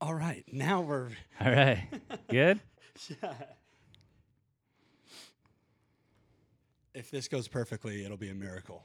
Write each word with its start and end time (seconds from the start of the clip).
All 0.00 0.14
right, 0.14 0.44
now 0.50 0.80
we're 0.80 1.08
All 1.40 1.50
right. 1.52 1.86
Good? 2.28 2.60
yeah. 3.22 3.32
If 6.94 7.10
this 7.10 7.28
goes 7.28 7.48
perfectly, 7.48 8.04
it'll 8.04 8.16
be 8.16 8.30
a 8.30 8.34
miracle. 8.34 8.82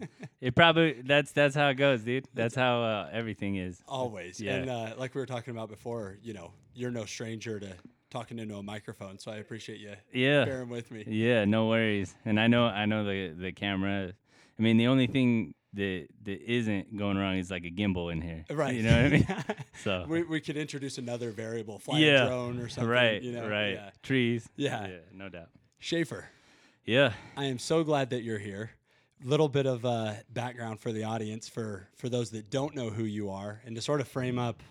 It 0.40 0.56
probably 0.56 1.00
that's 1.04 1.30
that's 1.30 1.54
how 1.54 1.68
it 1.68 1.74
goes, 1.74 2.02
dude. 2.02 2.26
That's 2.34 2.56
how 2.56 2.82
uh, 2.82 3.08
everything 3.12 3.54
is. 3.54 3.80
Always. 3.86 4.40
Yeah. 4.40 4.54
And 4.56 4.68
uh, 4.68 4.94
like 4.98 5.14
we 5.14 5.20
were 5.20 5.26
talking 5.26 5.52
about 5.52 5.68
before, 5.68 6.18
you 6.20 6.34
know, 6.34 6.50
you're 6.74 6.90
no 6.90 7.04
stranger 7.04 7.60
to 7.60 7.74
talking 8.10 8.40
into 8.40 8.56
a 8.56 8.62
microphone, 8.62 9.20
so 9.20 9.30
I 9.30 9.36
appreciate 9.36 9.78
you 9.78 9.92
Yeah. 10.12 10.44
bearing 10.44 10.68
with 10.68 10.90
me. 10.90 11.04
Yeah, 11.06 11.44
no 11.44 11.68
worries. 11.68 12.16
And 12.24 12.40
I 12.40 12.48
know 12.48 12.64
I 12.64 12.86
know 12.86 13.04
the 13.04 13.28
the 13.28 13.52
camera. 13.52 14.14
I 14.58 14.62
mean, 14.62 14.76
the 14.78 14.88
only 14.88 15.06
thing 15.06 15.54
that 15.74 16.06
that 16.24 16.40
isn't 16.52 16.96
going 16.96 17.16
wrong 17.16 17.36
is 17.38 17.50
like 17.50 17.64
a 17.64 17.70
gimbal 17.70 18.12
in 18.12 18.20
here. 18.20 18.44
Right. 18.50 18.74
You 18.74 18.82
know 18.82 19.02
what 19.02 19.06
I 19.06 19.08
mean? 19.08 19.26
So 19.82 20.04
we, 20.06 20.22
we 20.22 20.40
could 20.40 20.56
introduce 20.56 20.98
another 20.98 21.30
variable, 21.30 21.78
fly 21.78 21.98
yeah. 21.98 22.24
a 22.24 22.28
drone 22.28 22.58
or 22.60 22.68
something. 22.68 22.88
Right. 22.90 23.22
You 23.22 23.32
know? 23.32 23.48
right. 23.48 23.72
Yeah. 23.72 23.90
Trees. 24.02 24.48
Yeah. 24.56 24.86
Yeah. 24.86 24.96
No 25.12 25.28
doubt. 25.28 25.48
Shafer, 25.78 26.26
Yeah. 26.84 27.14
I 27.36 27.46
am 27.46 27.58
so 27.58 27.82
glad 27.84 28.10
that 28.10 28.22
you're 28.22 28.38
here. 28.38 28.70
Little 29.24 29.48
bit 29.48 29.66
of 29.66 29.84
uh, 29.84 30.14
background 30.30 30.78
for 30.80 30.92
the 30.92 31.04
audience, 31.04 31.48
for 31.48 31.88
for 31.96 32.08
those 32.08 32.30
that 32.32 32.50
don't 32.50 32.74
know 32.74 32.90
who 32.90 33.04
you 33.04 33.30
are, 33.30 33.62
and 33.64 33.74
to 33.76 33.80
sort 33.82 34.00
of 34.00 34.08
frame 34.08 34.38
up 34.38 34.62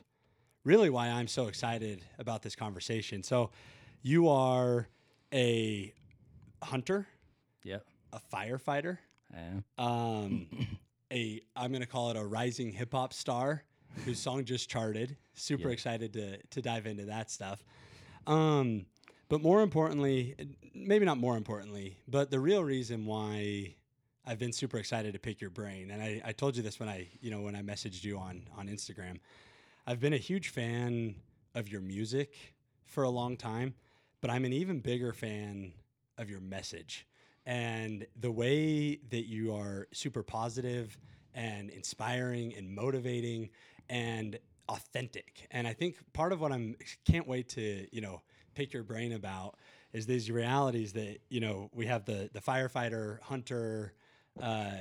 really 0.64 0.90
why 0.90 1.08
I'm 1.08 1.28
so 1.28 1.48
excited 1.48 2.04
about 2.20 2.42
this 2.44 2.56
conversation. 2.56 3.24
So, 3.24 3.50
you 4.04 4.28
are 4.30 4.88
a 5.34 5.94
hunter, 6.62 7.08
Yep. 7.64 7.86
a 8.14 8.20
firefighter, 8.34 8.98
I 9.34 9.40
am. 9.40 9.64
um, 9.78 10.48
a 11.12 11.42
I'm 11.56 11.72
gonna 11.72 11.86
call 11.86 12.10
it 12.12 12.18
a 12.18 12.24
rising 12.26 12.72
hip 12.72 12.94
hop 12.94 13.14
star 13.14 13.64
whose 14.06 14.20
song 14.20 14.46
just 14.46 14.70
charted. 14.70 15.18
Super 15.34 15.68
Yeah. 15.68 15.74
excited 15.74 16.14
to 16.14 16.38
to 16.38 16.62
dive 16.62 16.86
into 16.86 17.06
that 17.06 17.30
stuff. 17.30 17.64
Um, 18.28 18.86
but 19.30 19.42
more 19.42 19.62
importantly, 19.62 20.36
maybe 20.74 21.06
not 21.06 21.18
more 21.18 21.38
importantly, 21.38 21.98
but 22.08 22.32
the 22.32 22.40
real 22.40 22.64
reason 22.64 23.06
why 23.06 23.76
I've 24.26 24.40
been 24.40 24.54
super 24.54 24.78
excited 24.78 25.14
to 25.14 25.20
pick 25.20 25.42
your 25.42 25.50
brain, 25.50 25.90
and 25.92 26.02
I, 26.02 26.22
I 26.24 26.32
told 26.32 26.56
you 26.56 26.64
this 26.64 26.80
when 26.80 26.90
I 26.90 27.08
you 27.22 27.32
know 27.32 27.42
when 27.42 27.56
I 27.56 27.62
messaged 27.62 28.04
you 28.04 28.18
on 28.18 28.44
on 28.58 28.68
Instagram. 28.68 29.18
I've 29.88 30.00
been 30.00 30.14
a 30.14 30.18
huge 30.18 30.50
fan 30.50 31.16
of 31.56 31.68
your 31.68 31.82
music 31.82 32.34
for 32.86 33.04
a 33.04 33.10
long 33.10 33.36
time, 33.36 33.74
but 34.22 34.30
I'm 34.30 34.46
an 34.46 34.54
even 34.54 34.80
bigger 34.80 35.12
fan 35.12 35.74
of 36.18 36.30
your 36.30 36.40
message 36.40 37.08
and 37.46 38.06
the 38.20 38.32
way 38.32 38.98
that 39.10 39.26
you 39.28 39.54
are 39.56 39.88
super 39.92 40.22
positive 40.22 40.98
and 41.34 41.70
inspiring 41.70 42.54
and 42.56 42.74
motivating 42.74 43.50
and 43.90 44.38
authentic. 44.70 45.48
And 45.52 45.68
I 45.68 45.74
think 45.74 45.98
part 46.14 46.32
of 46.32 46.42
what 46.42 46.52
I'm 46.52 46.76
can't 47.06 47.28
wait 47.28 47.50
to, 47.50 47.88
you 47.92 48.02
know, 48.02 48.22
pick 48.56 48.74
your 48.74 48.84
brain 48.84 49.14
about 49.14 49.56
is 49.94 50.06
these 50.06 50.32
realities 50.32 50.94
that, 50.94 51.20
you 51.30 51.40
know, 51.40 51.70
we 51.74 51.86
have 51.88 52.06
the 52.06 52.30
the 52.34 52.40
firefighter, 52.40 53.22
hunter, 53.22 53.94
uh, 54.42 54.72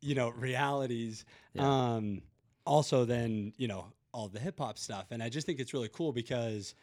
you 0.00 0.14
know, 0.14 0.30
realities. 0.30 1.24
Yeah. 1.54 1.66
Um 1.66 2.22
also 2.64 3.04
then, 3.04 3.52
you 3.56 3.68
know, 3.68 3.86
all 4.12 4.28
the 4.28 4.38
hip 4.38 4.58
hop 4.58 4.78
stuff. 4.78 5.06
And 5.10 5.22
I 5.22 5.28
just 5.28 5.46
think 5.46 5.60
it's 5.60 5.74
really 5.74 5.90
cool 5.92 6.12
because 6.12 6.74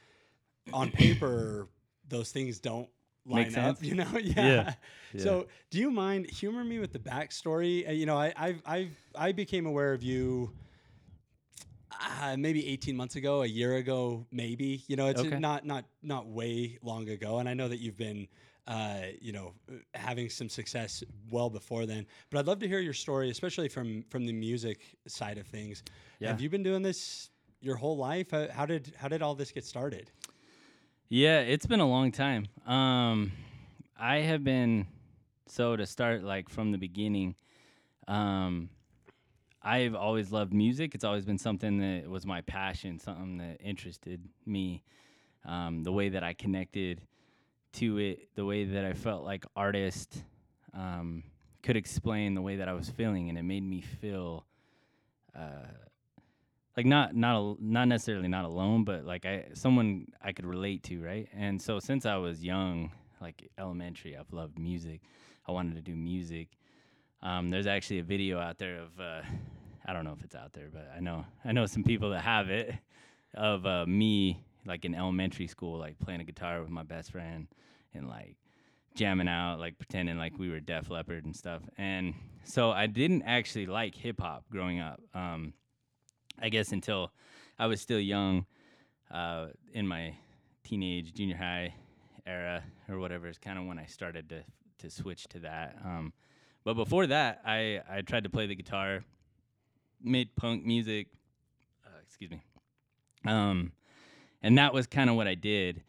on 0.73 0.91
paper 0.91 1.67
those 2.09 2.31
things 2.31 2.59
don't 2.59 2.89
line 3.27 3.47
Make 3.51 3.57
up, 3.57 3.77
sense. 3.77 3.81
you 3.83 3.95
know? 3.95 4.07
yeah. 4.21 4.73
Yeah. 5.13 5.23
So, 5.23 5.47
do 5.69 5.79
you 5.79 5.91
mind 5.91 6.29
humor 6.29 6.63
me 6.63 6.79
with 6.79 6.93
the 6.93 6.99
backstory? 6.99 7.87
Uh, 7.87 7.91
you 7.91 8.05
know, 8.05 8.17
I 8.17 8.33
I've, 8.35 8.61
I've 8.65 8.97
I 9.15 9.31
became 9.31 9.65
aware 9.65 9.93
of 9.93 10.03
you 10.03 10.51
uh, 12.21 12.35
maybe 12.37 12.67
18 12.67 12.95
months 12.95 13.15
ago, 13.15 13.41
a 13.43 13.45
year 13.45 13.75
ago, 13.77 14.25
maybe. 14.31 14.83
You 14.87 14.95
know, 14.95 15.07
it's 15.07 15.21
Okay. 15.21 15.39
not 15.39 15.65
not 15.65 15.85
not 16.03 16.27
way 16.27 16.77
long 16.81 17.09
ago, 17.09 17.39
and 17.39 17.47
I 17.49 17.53
know 17.53 17.67
that 17.67 17.79
you've 17.79 17.97
been. 17.97 18.27
Uh, 18.69 19.03
you 19.21 19.31
know, 19.31 19.53
having 19.93 20.29
some 20.29 20.49
success 20.49 21.01
well 21.31 21.49
before 21.49 21.85
then, 21.85 22.05
but 22.29 22.39
I'd 22.39 22.47
love 22.47 22.59
to 22.59 22.67
hear 22.67 22.79
your 22.81 22.91
story, 22.93 23.29
especially 23.29 23.69
from 23.69 24.03
from 24.09 24.25
the 24.25 24.33
music 24.33 24.81
side 25.07 25.37
of 25.37 25.47
things. 25.47 25.83
Yeah. 26.19 26.27
Have 26.27 26.41
you 26.41 26.49
been 26.49 26.63
doing 26.63 26.81
this 26.81 27.29
your 27.61 27.77
whole 27.77 27.95
life? 27.95 28.31
How 28.51 28.65
did 28.65 28.93
how 28.97 29.07
did 29.07 29.21
all 29.21 29.35
this 29.35 29.51
get 29.53 29.63
started? 29.63 30.11
Yeah, 31.09 31.39
it's 31.39 31.65
been 31.65 31.79
a 31.79 31.87
long 31.87 32.11
time. 32.11 32.47
Um, 32.65 33.31
I 33.97 34.17
have 34.17 34.43
been 34.43 34.87
so 35.45 35.77
to 35.77 35.85
start 35.85 36.21
like 36.21 36.49
from 36.49 36.73
the 36.73 36.77
beginning. 36.77 37.35
Um, 38.09 38.69
I've 39.61 39.95
always 39.95 40.33
loved 40.33 40.53
music. 40.53 40.95
It's 40.95 41.05
always 41.05 41.23
been 41.23 41.37
something 41.37 41.79
that 41.79 42.09
was 42.09 42.25
my 42.25 42.41
passion, 42.41 42.99
something 42.99 43.37
that 43.37 43.61
interested 43.63 44.21
me. 44.45 44.83
Um, 45.45 45.83
the 45.83 45.93
way 45.93 46.09
that 46.09 46.23
I 46.23 46.33
connected 46.33 46.99
to 47.75 47.99
it, 47.99 48.27
the 48.35 48.43
way 48.43 48.65
that 48.65 48.83
I 48.83 48.91
felt 48.91 49.23
like 49.23 49.45
artist 49.55 50.25
um, 50.73 51.23
could 51.63 51.77
explain 51.77 52.33
the 52.33 52.41
way 52.41 52.57
that 52.57 52.67
I 52.67 52.73
was 52.73 52.89
feeling, 52.89 53.29
and 53.29 53.37
it 53.37 53.43
made 53.43 53.63
me 53.63 53.79
feel. 53.79 54.45
Uh, 55.33 55.67
like 56.77 56.85
not 56.85 57.15
not 57.15 57.33
al- 57.33 57.57
not 57.59 57.87
necessarily 57.87 58.27
not 58.27 58.45
alone, 58.45 58.83
but 58.83 59.03
like 59.03 59.25
I 59.25 59.45
someone 59.53 60.05
I 60.21 60.31
could 60.31 60.45
relate 60.45 60.83
to, 60.83 61.01
right? 61.03 61.27
And 61.35 61.59
so 61.59 61.79
since 61.79 62.05
I 62.05 62.17
was 62.17 62.43
young, 62.43 62.91
like 63.19 63.49
elementary, 63.57 64.15
I've 64.15 64.31
loved 64.31 64.59
music. 64.59 65.01
I 65.47 65.51
wanted 65.51 65.75
to 65.75 65.81
do 65.81 65.95
music. 65.95 66.49
Um, 67.23 67.49
there's 67.49 67.65
actually 67.65 67.99
a 67.99 68.03
video 68.03 68.39
out 68.39 68.59
there 68.59 68.77
of 68.77 68.99
uh, 68.99 69.21
I 69.87 69.93
don't 69.93 70.05
know 70.05 70.13
if 70.15 70.23
it's 70.23 70.35
out 70.35 70.53
there, 70.53 70.69
but 70.71 70.91
I 70.95 70.99
know 70.99 71.25
I 71.43 71.51
know 71.51 71.65
some 71.65 71.83
people 71.83 72.11
that 72.11 72.21
have 72.21 72.49
it 72.51 72.75
of 73.33 73.65
uh, 73.65 73.85
me 73.87 74.43
like 74.67 74.85
in 74.85 74.93
elementary 74.93 75.47
school, 75.47 75.79
like 75.79 75.97
playing 75.97 76.21
a 76.21 76.25
guitar 76.25 76.61
with 76.61 76.69
my 76.69 76.83
best 76.83 77.11
friend 77.11 77.47
and 77.95 78.07
like 78.07 78.35
jamming 78.93 79.27
out, 79.27 79.59
like 79.59 79.79
pretending 79.79 80.17
like 80.17 80.37
we 80.37 80.49
were 80.49 80.59
Def 80.59 80.91
Leppard 80.91 81.25
and 81.25 81.35
stuff. 81.35 81.63
And 81.77 82.13
so 82.43 82.69
I 82.69 82.85
didn't 82.85 83.23
actually 83.23 83.65
like 83.65 83.95
hip 83.95 84.19
hop 84.19 84.43
growing 84.51 84.79
up. 84.79 85.01
Um, 85.15 85.53
I 86.39 86.49
guess 86.49 86.71
until 86.71 87.11
I 87.57 87.67
was 87.67 87.81
still 87.81 87.99
young, 87.99 88.45
uh, 89.11 89.47
in 89.73 89.87
my 89.87 90.15
teenage, 90.63 91.13
junior 91.13 91.37
high 91.37 91.73
era 92.25 92.63
or 92.89 92.99
whatever 92.99 93.27
is 93.27 93.37
kind 93.37 93.57
of 93.57 93.65
when 93.65 93.79
I 93.79 93.85
started 93.85 94.29
to 94.29 94.43
to 94.79 94.89
switch 94.91 95.27
to 95.29 95.39
that. 95.39 95.75
Um, 95.83 96.13
but 96.63 96.75
before 96.75 97.07
that, 97.07 97.41
I 97.45 97.81
I 97.89 98.01
tried 98.01 98.23
to 98.25 98.29
play 98.29 98.47
the 98.47 98.55
guitar, 98.55 99.03
made 100.01 100.35
punk 100.35 100.65
music. 100.65 101.07
Uh, 101.85 101.99
excuse 102.03 102.29
me. 102.29 102.41
Um, 103.25 103.71
and 104.43 104.57
that 104.57 104.73
was 104.73 104.87
kind 104.87 105.09
of 105.09 105.15
what 105.15 105.27
I 105.27 105.35
did 105.35 105.83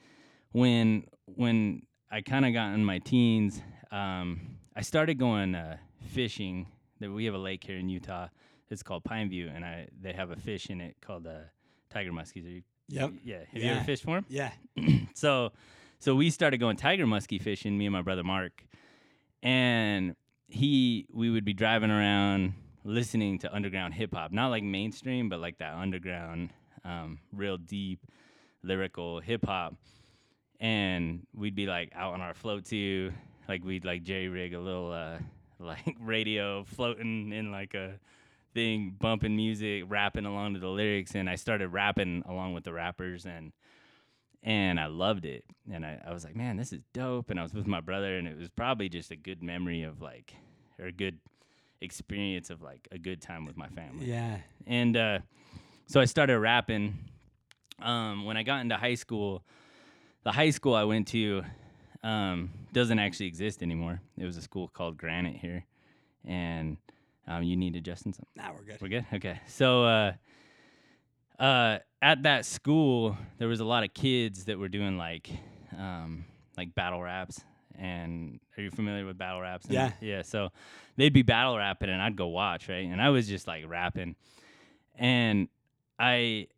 when 0.52 1.04
when 1.24 1.82
I 2.10 2.22
kind 2.22 2.46
of 2.46 2.52
got 2.52 2.72
in 2.74 2.84
my 2.84 2.98
teens. 2.98 3.60
Um, 3.90 4.58
I 4.74 4.82
started 4.82 5.18
going 5.18 5.54
uh, 5.54 5.76
fishing. 6.08 6.66
We 7.00 7.24
have 7.26 7.34
a 7.34 7.38
lake 7.38 7.64
here 7.64 7.76
in 7.76 7.88
Utah. 7.88 8.28
It's 8.70 8.82
called 8.82 9.04
Pine 9.04 9.28
View, 9.30 9.50
and 9.54 9.64
I 9.64 9.88
they 10.00 10.12
have 10.12 10.30
a 10.30 10.36
fish 10.36 10.68
in 10.70 10.80
it 10.80 10.96
called 11.00 11.26
uh, 11.26 11.40
tiger 11.90 12.12
muskies. 12.12 12.44
Are 12.46 12.50
you, 12.50 12.62
Yep. 12.90 13.10
yeah. 13.22 13.38
Have 13.52 13.62
you 13.62 13.70
ever 13.70 13.84
fished 13.84 14.04
for 14.04 14.16
'em? 14.16 14.26
Yeah. 14.28 14.50
so 15.14 15.52
so 15.98 16.14
we 16.14 16.30
started 16.30 16.58
going 16.58 16.76
tiger 16.76 17.06
muskie 17.06 17.40
fishing 17.42 17.76
me 17.76 17.86
and 17.86 17.92
my 17.92 18.02
brother 18.02 18.24
mark 18.24 18.62
and 19.42 20.14
he 20.48 21.06
we 21.12 21.28
would 21.30 21.44
be 21.44 21.52
driving 21.52 21.90
around 21.90 22.54
listening 22.84 23.38
to 23.40 23.54
underground 23.54 23.92
hip 23.94 24.14
hop 24.14 24.32
not 24.32 24.48
like 24.48 24.62
mainstream 24.62 25.28
but 25.28 25.40
like 25.40 25.58
that 25.58 25.74
underground 25.74 26.50
um, 26.84 27.18
real 27.32 27.56
deep 27.58 28.00
lyrical 28.62 29.20
hip 29.20 29.44
hop 29.44 29.74
and 30.60 31.26
we'd 31.34 31.54
be 31.54 31.66
like 31.66 31.92
out 31.94 32.14
on 32.14 32.20
our 32.20 32.34
float 32.34 32.64
too 32.64 33.12
like 33.48 33.62
we'd 33.64 33.84
like 33.84 34.02
jerry 34.02 34.28
rig 34.28 34.54
a 34.54 34.58
little 34.60 34.92
uh, 34.92 35.18
like 35.58 35.96
radio 36.00 36.64
floating 36.64 37.32
in 37.32 37.50
like 37.52 37.74
a 37.74 37.98
thing 38.54 38.94
bumping 38.98 39.36
music 39.36 39.84
rapping 39.88 40.24
along 40.24 40.54
to 40.54 40.60
the 40.60 40.68
lyrics 40.68 41.14
and 41.14 41.28
i 41.28 41.34
started 41.34 41.68
rapping 41.68 42.22
along 42.26 42.54
with 42.54 42.64
the 42.64 42.72
rappers 42.72 43.26
and 43.26 43.52
and 44.42 44.78
I 44.78 44.86
loved 44.86 45.24
it. 45.24 45.44
And 45.70 45.84
I, 45.84 46.00
I 46.06 46.12
was 46.12 46.24
like, 46.24 46.36
man, 46.36 46.56
this 46.56 46.72
is 46.72 46.80
dope. 46.92 47.30
And 47.30 47.38
I 47.38 47.42
was 47.42 47.52
with 47.52 47.66
my 47.66 47.80
brother, 47.80 48.16
and 48.16 48.26
it 48.26 48.36
was 48.36 48.48
probably 48.48 48.88
just 48.88 49.10
a 49.10 49.16
good 49.16 49.42
memory 49.42 49.82
of 49.82 50.00
like, 50.00 50.34
or 50.78 50.86
a 50.86 50.92
good 50.92 51.18
experience 51.80 52.50
of 52.50 52.62
like 52.62 52.88
a 52.90 52.98
good 52.98 53.20
time 53.20 53.44
with 53.44 53.56
my 53.56 53.68
family. 53.68 54.06
Yeah. 54.06 54.38
And 54.66 54.96
uh, 54.96 55.18
so 55.86 56.00
I 56.00 56.04
started 56.04 56.38
rapping. 56.38 56.98
Um, 57.80 58.24
when 58.24 58.36
I 58.36 58.42
got 58.42 58.60
into 58.60 58.76
high 58.76 58.94
school, 58.94 59.44
the 60.24 60.32
high 60.32 60.50
school 60.50 60.74
I 60.74 60.84
went 60.84 61.08
to 61.08 61.44
um, 62.02 62.50
doesn't 62.72 62.98
actually 62.98 63.26
exist 63.26 63.62
anymore. 63.62 64.00
It 64.16 64.24
was 64.24 64.36
a 64.36 64.42
school 64.42 64.68
called 64.68 64.96
Granite 64.96 65.36
here. 65.36 65.64
And 66.24 66.76
um, 67.28 67.42
you 67.44 67.56
need 67.56 67.76
adjusting 67.76 68.12
something. 68.12 68.26
Now 68.36 68.54
we're 68.56 68.64
good. 68.64 68.80
We're 68.82 68.88
good. 68.88 69.06
Okay. 69.14 69.40
So 69.46 69.84
uh, 69.84 70.12
uh, 71.38 71.78
at 72.02 72.22
that 72.24 72.44
school, 72.44 73.16
there 73.38 73.48
was 73.48 73.60
a 73.60 73.64
lot 73.64 73.84
of 73.84 73.94
kids 73.94 74.46
that 74.46 74.58
were 74.58 74.68
doing 74.68 74.98
like 74.98 75.30
um, 75.76 76.24
like 76.56 76.74
battle 76.74 77.00
raps. 77.02 77.40
And 77.78 78.40
are 78.56 78.62
you 78.62 78.70
familiar 78.72 79.06
with 79.06 79.16
battle 79.18 79.40
raps? 79.40 79.66
and- 79.66 79.74
Yeah. 79.74 79.92
Yeah. 80.00 80.22
So 80.22 80.48
they'd 80.96 81.12
be 81.12 81.22
battle 81.22 81.56
rapping, 81.56 81.90
and 81.90 82.02
I'd 82.02 82.16
go 82.16 82.26
watch, 82.26 82.68
right? 82.68 82.84
And 82.86 83.00
I 83.00 83.10
was 83.10 83.28
just 83.28 83.46
like 83.46 83.64
rapping, 83.68 84.16
and 84.96 85.48
I 85.98 86.48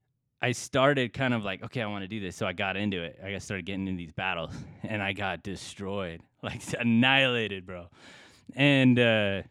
I 0.43 0.53
started 0.53 1.13
kind 1.13 1.35
of 1.35 1.45
like, 1.45 1.63
okay, 1.65 1.83
I 1.83 1.87
want 1.87 2.03
to 2.05 2.09
do 2.09 2.21
this. 2.21 2.37
So 2.37 2.47
I 2.47 2.55
got 2.55 2.79
into 2.79 3.03
it. 3.03 3.21
I 3.23 3.37
started 3.37 3.67
getting 3.67 3.87
into 3.87 3.99
these 3.99 4.13
battles 4.13 4.55
and 4.83 5.03
I 5.03 5.13
got 5.13 5.43
destroyed, 5.43 6.23
like 6.43 6.63
annihilated, 6.79 7.67
bro. 7.67 7.89
And 8.57 8.99
uh, 8.99 9.43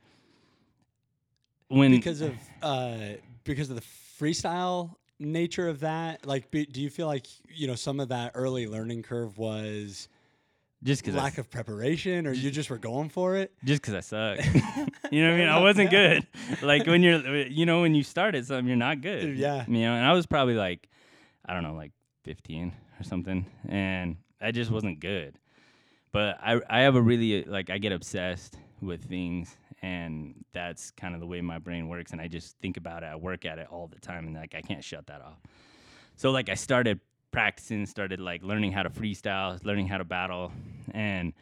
when 1.70 1.92
because 1.92 2.22
of 2.22 2.36
uh, 2.62 2.98
because 3.44 3.70
of 3.70 3.78
the 3.78 3.84
freestyle 4.20 4.96
nature 5.20 5.68
of 5.68 5.82
that, 5.82 6.26
like, 6.26 6.52
be, 6.52 6.66
do 6.66 6.82
you 6.82 6.90
feel 6.90 7.08
like 7.08 7.28
you 7.50 7.68
know 7.68 7.76
some 7.76 8.00
of 8.00 8.10
that 8.10 8.34
early 8.36 8.68
learning 8.68 9.04
curve 9.04 9.38
was 9.38 10.10
just 10.84 11.04
because 11.04 11.16
lack 11.16 11.38
of 11.38 11.50
preparation, 11.50 12.28
or 12.28 12.34
you 12.34 12.52
just 12.52 12.70
were 12.70 12.78
going 12.78 13.10
for 13.10 13.36
it? 13.36 13.54
just 13.64 13.82
because 13.82 13.94
I 13.94 14.00
suck. 14.02 14.46
you 15.12 15.24
know 15.24 15.30
what 15.30 15.36
I 15.36 15.38
mean? 15.38 15.50
I 15.50 15.60
wasn't 15.62 15.90
good. 15.90 16.28
Like 16.62 16.86
when 16.88 17.04
you're, 17.04 17.48
you 17.48 17.66
know, 17.66 17.82
when 17.82 17.96
you 17.96 18.04
started 18.04 18.46
something, 18.46 18.68
you're 18.68 18.76
not 18.76 19.02
good. 19.02 19.38
Yeah. 19.38 19.66
You 19.68 19.82
know, 19.82 19.94
and 19.94 20.06
I 20.06 20.14
was 20.14 20.26
probably 20.26 20.56
like, 20.56 20.90
I 21.46 21.54
don't 21.54 21.64
know, 21.64 21.74
like 21.74 21.92
15 22.24 22.74
or 23.00 23.04
something, 23.04 23.46
and 23.68 24.18
I 24.42 24.52
just 24.52 24.72
wasn't 24.72 25.00
good. 25.00 25.38
But 26.12 26.40
I, 26.42 26.60
I 26.70 26.80
have 26.82 26.96
a 26.96 27.02
really 27.02 27.44
like 27.44 27.70
I 27.70 27.78
get 27.78 27.92
obsessed 27.92 28.58
with 28.82 29.04
things, 29.04 29.56
and 29.82 30.46
that's 30.54 30.92
kind 30.92 31.14
of 31.14 31.22
the 31.22 31.28
way 31.28 31.42
my 31.42 31.60
brain 31.60 31.88
works, 31.88 32.12
and 32.12 32.22
I 32.22 32.28
just 32.28 32.58
think 32.60 32.78
about 32.78 33.04
it. 33.04 33.08
I 33.08 33.16
work 33.16 33.46
at 33.46 33.60
it 33.60 33.68
all 33.72 33.88
the 33.88 34.00
time, 34.00 34.28
and 34.28 34.36
like 34.36 34.56
I 34.56 34.62
can't 34.62 34.84
shut 34.84 35.08
that 35.08 35.22
off. 35.22 35.40
So 36.16 36.32
like 36.32 36.50
I 36.50 36.56
started 36.56 37.00
practicing, 37.32 37.86
started 37.86 38.20
like 38.20 38.44
learning 38.44 38.72
how 38.72 38.84
to 38.84 38.90
freestyle, 38.90 39.64
learning 39.64 39.88
how 39.88 39.98
to 39.98 40.04
battle, 40.04 40.52
and 40.92 41.34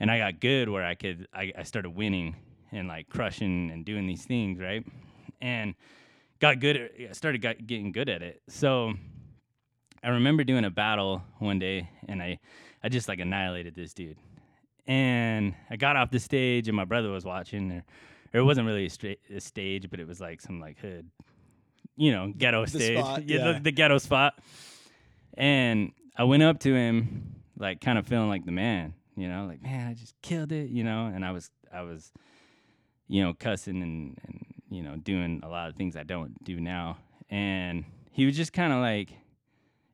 and 0.00 0.10
I 0.10 0.18
got 0.18 0.40
good 0.40 0.68
where 0.68 0.84
I 0.84 0.94
could 0.94 1.26
I, 1.32 1.52
I 1.56 1.62
started 1.62 1.90
winning 1.90 2.36
and 2.72 2.88
like 2.88 3.08
crushing 3.08 3.70
and 3.70 3.84
doing 3.84 4.06
these 4.06 4.24
things 4.24 4.60
right, 4.60 4.84
and 5.40 5.74
got 6.40 6.60
good 6.60 6.76
at 6.76 7.16
started 7.16 7.40
got, 7.40 7.66
getting 7.66 7.92
good 7.92 8.08
at 8.08 8.22
it. 8.22 8.42
So 8.48 8.94
I 10.02 10.08
remember 10.08 10.44
doing 10.44 10.64
a 10.64 10.70
battle 10.70 11.22
one 11.38 11.58
day, 11.58 11.88
and 12.06 12.22
I 12.22 12.38
I 12.82 12.88
just 12.88 13.08
like 13.08 13.18
annihilated 13.18 13.74
this 13.74 13.94
dude, 13.94 14.18
and 14.88 15.54
I 15.68 15.76
got 15.76 15.96
off 15.96 16.10
the 16.10 16.18
stage, 16.18 16.66
and 16.66 16.76
my 16.76 16.86
brother 16.86 17.10
was 17.10 17.24
watching, 17.24 17.70
or, 17.70 17.84
or 18.32 18.40
it 18.40 18.44
wasn't 18.44 18.66
really 18.66 18.86
a, 18.86 18.90
stra- 18.90 19.16
a 19.32 19.40
stage, 19.40 19.90
but 19.90 20.00
it 20.00 20.08
was 20.08 20.18
like 20.18 20.40
some 20.40 20.60
like 20.60 20.78
hood, 20.80 21.08
you 21.96 22.10
know, 22.10 22.32
ghetto 22.36 22.64
The 22.64 22.70
stage, 22.70 22.98
spot, 22.98 23.28
yeah, 23.28 23.36
yeah. 23.44 23.52
The, 23.52 23.60
the 23.60 23.72
ghetto 23.72 23.98
spot. 23.98 24.38
And 25.34 25.92
I 26.16 26.24
went 26.24 26.42
up 26.42 26.58
to 26.60 26.74
him, 26.74 27.34
like 27.58 27.82
kind 27.82 27.98
of 27.98 28.06
feeling 28.06 28.30
like 28.30 28.46
the 28.46 28.50
man, 28.52 28.94
you 29.14 29.28
know, 29.28 29.46
like 29.46 29.62
man, 29.62 29.88
I 29.88 29.94
just 29.94 30.14
killed 30.22 30.52
it, 30.52 30.70
you 30.70 30.82
know. 30.82 31.12
And 31.14 31.22
I 31.24 31.32
was, 31.32 31.50
I 31.72 31.82
was, 31.82 32.10
you 33.08 33.22
know, 33.22 33.34
cussing 33.34 33.82
and 33.82 34.18
and 34.26 34.46
you 34.70 34.82
know 34.82 34.96
doing 34.96 35.40
a 35.44 35.48
lot 35.48 35.68
of 35.68 35.76
things 35.76 35.96
I 35.96 36.02
don't 36.02 36.42
do 36.42 36.58
now. 36.58 36.96
And 37.28 37.84
he 38.10 38.24
was 38.24 38.36
just 38.36 38.54
kind 38.54 38.72
of 38.72 38.80
like, 38.80 39.10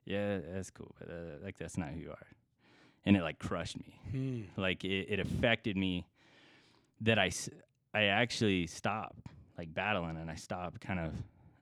yeah, 0.05 0.39
that's 0.53 0.71
cool, 0.71 0.95
but 1.01 1.11
uh, 1.11 1.45
like 1.45 1.59
that's 1.59 1.77
not 1.77 1.89
who 1.89 1.99
you 2.01 2.11
are. 2.11 2.27
And 3.07 3.17
it 3.17 3.23
like 3.23 3.39
crushed 3.39 3.77
me 3.79 4.01
Hmm. 4.11 4.43
like 4.57 4.85
it, 4.85 5.07
it 5.11 5.21
affected 5.21 5.77
me 5.77 6.07
that 7.01 7.19
I, 7.19 7.31
I 7.93 8.05
actually 8.05 8.67
stopped 8.67 9.19
like 9.59 9.73
battling 9.75 10.17
and 10.17 10.31
I 10.31 10.37
stopped 10.37 10.81
kind 10.81 11.01
of 11.01 11.13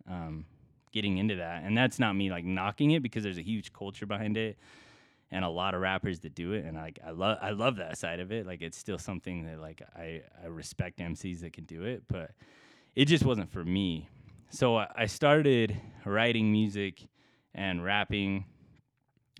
um, 0.08 0.44
getting 0.92 1.18
into 1.18 1.36
that. 1.36 1.64
And 1.64 1.76
that's 1.76 1.98
not 1.98 2.14
me 2.14 2.30
like 2.30 2.44
knocking 2.44 2.92
it 2.92 3.02
because 3.02 3.22
there's 3.22 3.38
a 3.38 3.42
huge 3.42 3.72
culture 3.72 4.06
behind 4.06 4.36
it 4.36 4.58
and 5.30 5.44
a 5.44 5.48
lot 5.48 5.74
of 5.74 5.80
rappers 5.80 6.20
that 6.20 6.34
do 6.34 6.52
it. 6.52 6.64
And 6.64 6.76
like 6.76 6.98
I 7.04 7.10
love 7.10 7.38
I 7.40 7.50
love 7.50 7.76
that 7.76 7.98
side 7.98 8.20
of 8.20 8.30
it. 8.32 8.46
Like 8.46 8.62
it's 8.62 8.76
still 8.78 8.98
something 8.98 9.46
that 9.46 9.60
like 9.60 9.82
I, 9.96 10.22
I 10.42 10.46
respect 10.46 10.98
MCs 10.98 11.40
that 11.40 11.52
can 11.52 11.64
do 11.64 11.82
it, 11.84 12.04
but 12.08 12.32
it 12.94 13.06
just 13.06 13.24
wasn't 13.24 13.50
for 13.50 13.64
me. 13.64 14.08
So 14.50 14.76
I, 14.76 14.88
I 14.94 15.06
started 15.06 15.80
writing 16.04 16.52
music 16.52 17.08
and 17.54 17.82
rapping. 17.82 18.44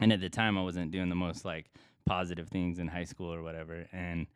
And 0.01 0.13
at 0.13 0.21
the 0.21 0.31
time 0.31 0.57
I 0.59 0.63
wasn't 0.63 0.91
doing 0.91 1.11
the 1.11 1.15
most 1.15 1.45
like 1.45 1.71
positive 2.05 2.49
things 2.49 2.79
in 2.79 2.89
high 2.89 3.05
school 3.05 3.33
or 3.33 3.43
whatever. 3.43 3.87
And 3.93 4.27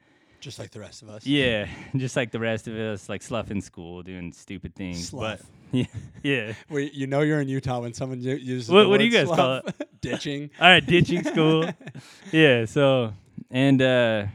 Just 0.40 0.58
like 0.58 0.70
the 0.70 0.80
rest 0.80 1.02
of 1.02 1.08
us. 1.08 1.26
yeah, 1.26 1.66
just 1.96 2.16
like 2.16 2.30
the 2.30 2.38
rest 2.40 2.68
of 2.68 2.74
us, 2.74 3.08
like 3.08 3.22
sloughing 3.22 3.60
school, 3.60 4.02
doing 4.02 4.32
stupid 4.32 4.74
things. 4.74 5.10
But 5.10 5.40
yeah, 5.72 5.84
yeah. 6.22 6.52
Well, 6.70 6.80
you 6.80 7.06
know 7.06 7.20
you're 7.22 7.40
in 7.40 7.48
Utah 7.48 7.80
when 7.80 7.92
someone 7.94 8.20
uses. 8.20 8.70
What- 8.70 8.88
what 8.88 8.98
do 8.98 9.04
you 9.04 9.10
guys 9.12 9.26
call 9.28 9.56
it? 9.56 9.88
Ditching. 10.00 10.50
All 10.60 10.68
right, 10.68 10.84
ditching 10.86 11.24
school. 11.24 11.68
yeah. 12.32 12.64
So 12.66 13.12
and 13.50 13.82
uh, 13.82 14.26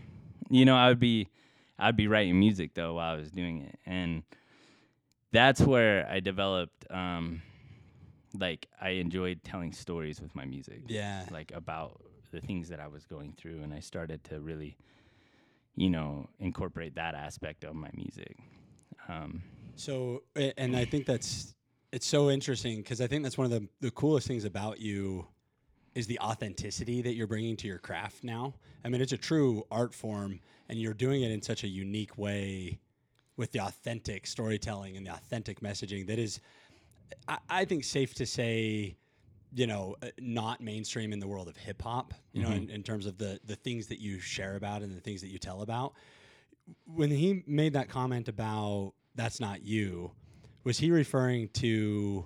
you 0.49 0.65
know, 0.65 0.75
I 0.75 0.89
would 0.89 0.99
be, 0.99 1.29
I'd 1.79 1.95
be 1.95 2.07
writing 2.07 2.37
music 2.39 2.73
though 2.73 2.95
while 2.95 3.13
I 3.13 3.17
was 3.17 3.31
doing 3.31 3.59
it, 3.61 3.79
and 3.85 4.23
that's 5.31 5.61
where 5.61 6.07
I 6.09 6.19
developed. 6.19 6.85
Um, 6.91 7.41
like 8.37 8.67
I 8.81 8.89
enjoyed 8.91 9.43
telling 9.43 9.71
stories 9.73 10.19
with 10.21 10.35
my 10.35 10.45
music. 10.45 10.83
Yeah. 10.87 11.25
like 11.31 11.51
about 11.53 12.01
the 12.31 12.41
things 12.41 12.69
that 12.69 12.79
I 12.79 12.87
was 12.87 13.05
going 13.05 13.33
through, 13.37 13.61
and 13.63 13.73
I 13.73 13.79
started 13.79 14.23
to 14.25 14.39
really, 14.39 14.77
you 15.75 15.89
know, 15.89 16.27
incorporate 16.39 16.95
that 16.95 17.15
aspect 17.15 17.63
of 17.63 17.75
my 17.75 17.89
music. 17.93 18.37
Um, 19.09 19.43
So, 19.75 20.23
and 20.35 20.75
I 20.75 20.85
think 20.85 21.05
that's 21.05 21.55
it's 21.91 22.05
so 22.07 22.29
interesting 22.29 22.77
because 22.77 23.01
I 23.01 23.07
think 23.07 23.23
that's 23.23 23.37
one 23.37 23.45
of 23.45 23.51
the 23.51 23.67
the 23.79 23.91
coolest 23.91 24.27
things 24.27 24.45
about 24.45 24.79
you 24.79 25.27
is 25.95 26.07
the 26.07 26.19
authenticity 26.19 27.01
that 27.01 27.13
you're 27.15 27.27
bringing 27.27 27.57
to 27.57 27.67
your 27.67 27.79
craft 27.79 28.23
now. 28.23 28.53
I 28.85 28.89
mean, 28.89 29.01
it's 29.01 29.11
a 29.11 29.17
true 29.17 29.65
art 29.69 29.93
form, 29.93 30.39
and 30.69 30.79
you're 30.79 30.93
doing 30.93 31.23
it 31.23 31.31
in 31.31 31.41
such 31.41 31.63
a 31.63 31.67
unique 31.67 32.17
way 32.17 32.79
with 33.37 33.51
the 33.51 33.59
authentic 33.59 34.27
storytelling 34.27 34.97
and 34.97 35.05
the 35.05 35.11
authentic 35.11 35.61
messaging 35.61 36.07
that 36.07 36.19
is, 36.19 36.39
I, 37.27 37.37
I 37.49 37.65
think, 37.65 37.83
safe 37.83 38.13
to 38.15 38.25
say, 38.25 38.95
you 39.53 39.67
know, 39.67 39.95
uh, 40.01 40.07
not 40.19 40.61
mainstream 40.61 41.11
in 41.13 41.19
the 41.19 41.27
world 41.27 41.47
of 41.47 41.57
hip 41.57 41.81
hop. 41.81 42.13
You 42.33 42.43
know, 42.43 42.49
Mhm. 42.49 42.57
in, 42.57 42.69
in 42.69 42.83
terms 42.83 43.05
of 43.05 43.17
the 43.17 43.39
the 43.45 43.55
things 43.55 43.87
that 43.87 43.99
you 43.99 44.19
share 44.19 44.55
about 44.55 44.81
and 44.81 44.95
the 44.95 45.01
things 45.01 45.21
that 45.21 45.27
you 45.29 45.37
tell 45.39 45.61
about. 45.61 45.93
When 46.85 47.09
he 47.09 47.43
made 47.47 47.73
that 47.73 47.89
comment 47.89 48.27
about 48.29 48.93
that's 49.15 49.39
not 49.39 49.63
you, 49.63 50.11
was 50.63 50.77
he 50.77 50.89
referring 50.91 51.49
to 51.49 52.25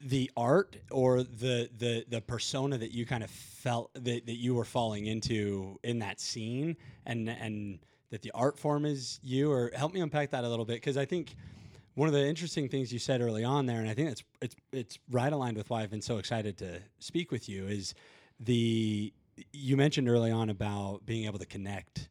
the 0.00 0.30
art 0.36 0.76
or 0.90 1.22
the 1.24 1.68
the 1.78 2.04
the 2.08 2.20
persona 2.20 2.78
that 2.78 2.92
you 2.92 3.04
kind 3.04 3.24
of 3.24 3.30
felt 3.30 3.92
that, 3.94 4.26
that 4.26 4.36
you 4.36 4.54
were 4.54 4.64
falling 4.64 5.06
into 5.06 5.78
in 5.82 5.98
that 5.98 6.20
scene 6.20 6.76
and 7.06 7.28
and 7.28 7.80
that 8.10 8.22
the 8.22 8.30
art 8.32 8.58
form 8.58 8.84
is 8.84 9.18
you 9.24 9.50
or 9.50 9.72
help 9.74 9.92
me 9.92 10.00
unpack 10.00 10.30
that 10.30 10.44
a 10.44 10.48
little 10.48 10.64
bit 10.64 10.74
because 10.76 10.96
I 10.96 11.04
think 11.04 11.34
one 11.98 12.06
of 12.06 12.14
the 12.14 12.24
interesting 12.24 12.68
things 12.68 12.92
you 12.92 13.00
said 13.00 13.20
early 13.20 13.42
on 13.42 13.66
there 13.66 13.80
and 13.80 13.90
I 13.90 13.94
think 13.94 14.10
it's 14.10 14.22
it's 14.40 14.54
it's 14.70 14.98
right 15.10 15.32
aligned 15.32 15.56
with 15.56 15.68
why 15.68 15.82
I've 15.82 15.90
been 15.90 16.00
so 16.00 16.18
excited 16.18 16.56
to 16.58 16.78
speak 17.00 17.32
with 17.32 17.48
you 17.48 17.66
is 17.66 17.92
the 18.38 19.12
you 19.52 19.76
mentioned 19.76 20.08
early 20.08 20.30
on 20.30 20.48
about 20.48 21.04
being 21.04 21.26
able 21.26 21.40
to 21.40 21.46
connect 21.46 22.08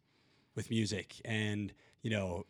with 0.55 0.69
music 0.69 1.15
and 1.23 1.71
you 2.01 2.09
know 2.09 2.45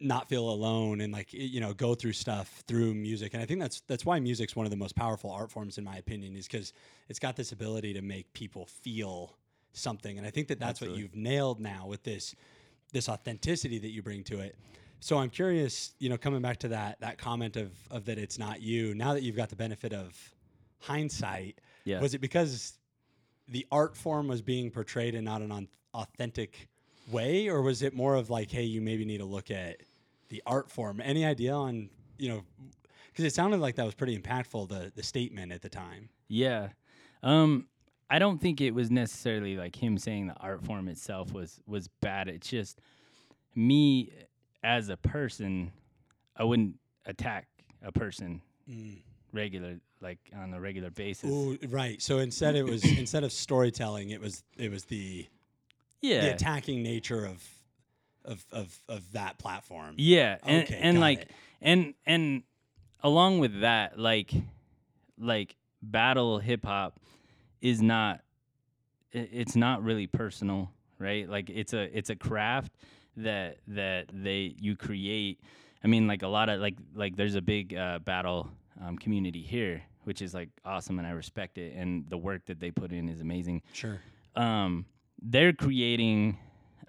not 0.00 0.28
feel 0.28 0.48
alone 0.48 1.00
and 1.00 1.12
like 1.12 1.32
you 1.32 1.58
know 1.58 1.74
go 1.74 1.96
through 1.96 2.12
stuff 2.12 2.62
through 2.68 2.94
music. 2.94 3.34
And 3.34 3.42
i 3.42 3.46
think 3.46 3.58
that's 3.58 3.80
that's 3.88 4.06
why 4.06 4.20
music's 4.20 4.54
one 4.54 4.64
of 4.64 4.70
the 4.70 4.76
most 4.76 4.94
powerful 4.94 5.32
art 5.32 5.50
forms 5.50 5.78
in 5.78 5.84
my 5.84 5.96
opinion 5.96 6.36
is 6.36 6.46
because 6.46 6.72
it's 7.08 7.18
got 7.18 7.34
this 7.34 7.50
ability 7.50 7.92
to 7.94 8.02
make 8.02 8.32
people 8.34 8.66
feel 8.66 9.36
something. 9.72 10.16
And 10.16 10.24
i 10.24 10.30
think 10.30 10.46
that 10.46 10.60
that's 10.60 10.80
what 10.80 10.92
you've 10.92 11.16
nailed 11.16 11.58
now 11.58 11.86
with 11.88 12.04
this 12.04 12.36
this 12.92 13.08
authenticity 13.08 13.80
that 13.80 13.90
you 13.90 14.00
bring 14.00 14.22
to 14.22 14.38
it 14.38 14.54
so 15.02 15.18
i'm 15.18 15.30
curious 15.30 15.92
you 15.98 16.08
know 16.08 16.16
coming 16.16 16.40
back 16.40 16.56
to 16.58 16.68
that 16.68 16.98
that 17.00 17.18
comment 17.18 17.56
of 17.56 17.70
of 17.90 18.04
that 18.04 18.18
it's 18.18 18.38
not 18.38 18.62
you 18.62 18.94
now 18.94 19.12
that 19.12 19.22
you've 19.22 19.36
got 19.36 19.48
the 19.48 19.56
benefit 19.56 19.92
of 19.92 20.16
hindsight 20.80 21.60
yeah. 21.84 22.00
was 22.00 22.14
it 22.14 22.20
because 22.20 22.78
the 23.48 23.66
art 23.70 23.96
form 23.96 24.28
was 24.28 24.42
being 24.42 24.70
portrayed 24.70 25.14
in 25.14 25.24
not 25.24 25.42
an 25.42 25.68
authentic 25.94 26.68
way, 27.10 27.48
or 27.48 27.62
was 27.62 27.82
it 27.82 27.94
more 27.94 28.14
of 28.14 28.30
like, 28.30 28.50
hey, 28.50 28.62
you 28.62 28.80
maybe 28.80 29.04
need 29.04 29.18
to 29.18 29.24
look 29.24 29.50
at 29.50 29.78
the 30.28 30.42
art 30.46 30.70
form? 30.70 31.00
Any 31.02 31.24
idea 31.24 31.52
on, 31.52 31.90
you 32.18 32.28
know, 32.28 32.42
because 33.10 33.24
it 33.24 33.34
sounded 33.34 33.60
like 33.60 33.76
that 33.76 33.84
was 33.84 33.94
pretty 33.94 34.18
impactful, 34.18 34.68
the 34.68 34.92
the 34.94 35.02
statement 35.02 35.52
at 35.52 35.62
the 35.62 35.68
time. 35.68 36.08
Yeah. 36.28 36.68
Um 37.22 37.66
I 38.08 38.18
don't 38.18 38.40
think 38.40 38.60
it 38.60 38.72
was 38.74 38.90
necessarily 38.90 39.56
like 39.56 39.76
him 39.76 39.96
saying 39.98 40.26
the 40.26 40.36
art 40.36 40.64
form 40.64 40.88
itself 40.88 41.32
was 41.32 41.60
was 41.66 41.88
bad. 41.88 42.28
It's 42.28 42.48
just 42.48 42.80
me 43.54 44.12
as 44.62 44.88
a 44.88 44.96
person, 44.96 45.72
I 46.36 46.44
wouldn't 46.44 46.76
attack 47.06 47.48
a 47.82 47.92
person 47.92 48.40
mm. 48.68 48.98
regular 49.32 49.78
like 50.00 50.18
on 50.36 50.52
a 50.52 50.60
regular 50.60 50.90
basis. 50.90 51.30
Ooh, 51.30 51.58
right. 51.68 52.02
So 52.02 52.18
instead, 52.18 52.56
it 52.56 52.64
was 52.64 52.84
instead 52.98 53.24
of 53.24 53.32
storytelling, 53.32 54.10
it 54.10 54.20
was 54.20 54.42
it 54.56 54.70
was 54.70 54.84
the 54.84 55.26
yeah. 56.00 56.22
the 56.22 56.34
attacking 56.34 56.82
nature 56.82 57.24
of 57.24 57.42
of 58.24 58.44
of 58.52 58.78
of 58.88 59.12
that 59.12 59.38
platform. 59.38 59.94
Yeah, 59.96 60.38
and, 60.44 60.64
Okay, 60.64 60.78
and 60.80 61.00
like 61.00 61.22
it. 61.22 61.30
and 61.60 61.94
and 62.06 62.42
along 63.02 63.38
with 63.38 63.60
that, 63.60 63.98
like 63.98 64.32
like 65.18 65.56
battle 65.80 66.38
hip 66.38 66.64
hop 66.64 66.98
is 67.60 67.80
not 67.80 68.20
it's 69.12 69.56
not 69.56 69.82
really 69.82 70.06
personal, 70.06 70.70
right? 70.98 71.28
Like 71.28 71.50
it's 71.50 71.72
a 71.72 71.96
it's 71.96 72.10
a 72.10 72.16
craft 72.16 72.72
that 73.16 73.58
that 73.68 74.06
they 74.12 74.54
you 74.58 74.76
create. 74.76 75.40
I 75.84 75.88
mean, 75.88 76.06
like 76.06 76.22
a 76.22 76.28
lot 76.28 76.48
of 76.48 76.60
like 76.60 76.76
like 76.94 77.16
there's 77.16 77.34
a 77.34 77.42
big 77.42 77.74
uh, 77.74 77.98
battle 78.00 78.50
um, 78.80 78.96
community 78.96 79.42
here 79.42 79.82
which 80.04 80.20
is 80.20 80.34
like 80.34 80.48
awesome 80.64 80.98
and 80.98 81.06
I 81.06 81.12
respect 81.12 81.58
it 81.58 81.74
and 81.76 82.04
the 82.08 82.18
work 82.18 82.46
that 82.46 82.58
they 82.58 82.70
put 82.70 82.92
in 82.92 83.08
is 83.08 83.20
amazing. 83.20 83.62
Sure. 83.72 84.00
Um, 84.34 84.86
they're 85.20 85.52
creating 85.52 86.38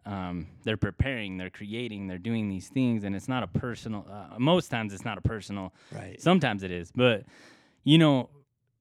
um, 0.06 0.48
they're 0.63 0.75
preparing, 0.75 1.38
they're 1.38 1.50
creating, 1.50 2.08
they're 2.08 2.18
doing 2.18 2.50
these 2.50 2.68
things, 2.68 3.06
and 3.06 3.15
it's 3.15 3.30
not 3.30 3.42
a 3.42 3.48
personal. 3.48 4.06
Uh, 4.12 4.38
most 4.38 4.68
times, 4.68 4.94
it's 4.94 5.06
not 5.06 5.18
a 5.18 5.22
personal. 5.22 5.74
Right. 5.94 6.22
Sometimes 6.22 6.63
it 6.63 6.72
is, 6.72 6.92
but 6.92 7.24
you 7.86 7.98
know, 7.98 8.30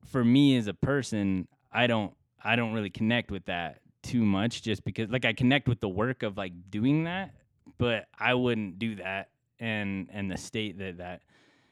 for 0.05 0.25
me 0.25 0.57
as 0.57 0.67
a 0.67 0.75
person, 0.75 1.47
I 1.73 1.87
don't, 1.87 2.13
I 2.43 2.57
don't 2.57 2.73
really 2.73 2.91
connect 2.91 3.31
with 3.31 3.45
that 3.45 3.82
too 4.02 4.25
much, 4.25 4.62
just 4.62 4.85
because, 4.85 5.11
like, 5.11 5.25
I 5.25 5.32
connect 5.32 5.68
with 5.68 5.80
the 5.80 5.88
work 5.88 6.23
of 6.23 6.37
like 6.37 6.52
doing 6.71 7.04
that, 7.04 7.35
but 7.78 8.06
I 8.18 8.35
wouldn't 8.35 8.78
do 8.78 8.97
that, 8.97 9.30
and 9.61 10.09
and 10.12 10.30
the 10.30 10.37
state 10.37 10.78
that 10.78 10.99
that 10.99 11.23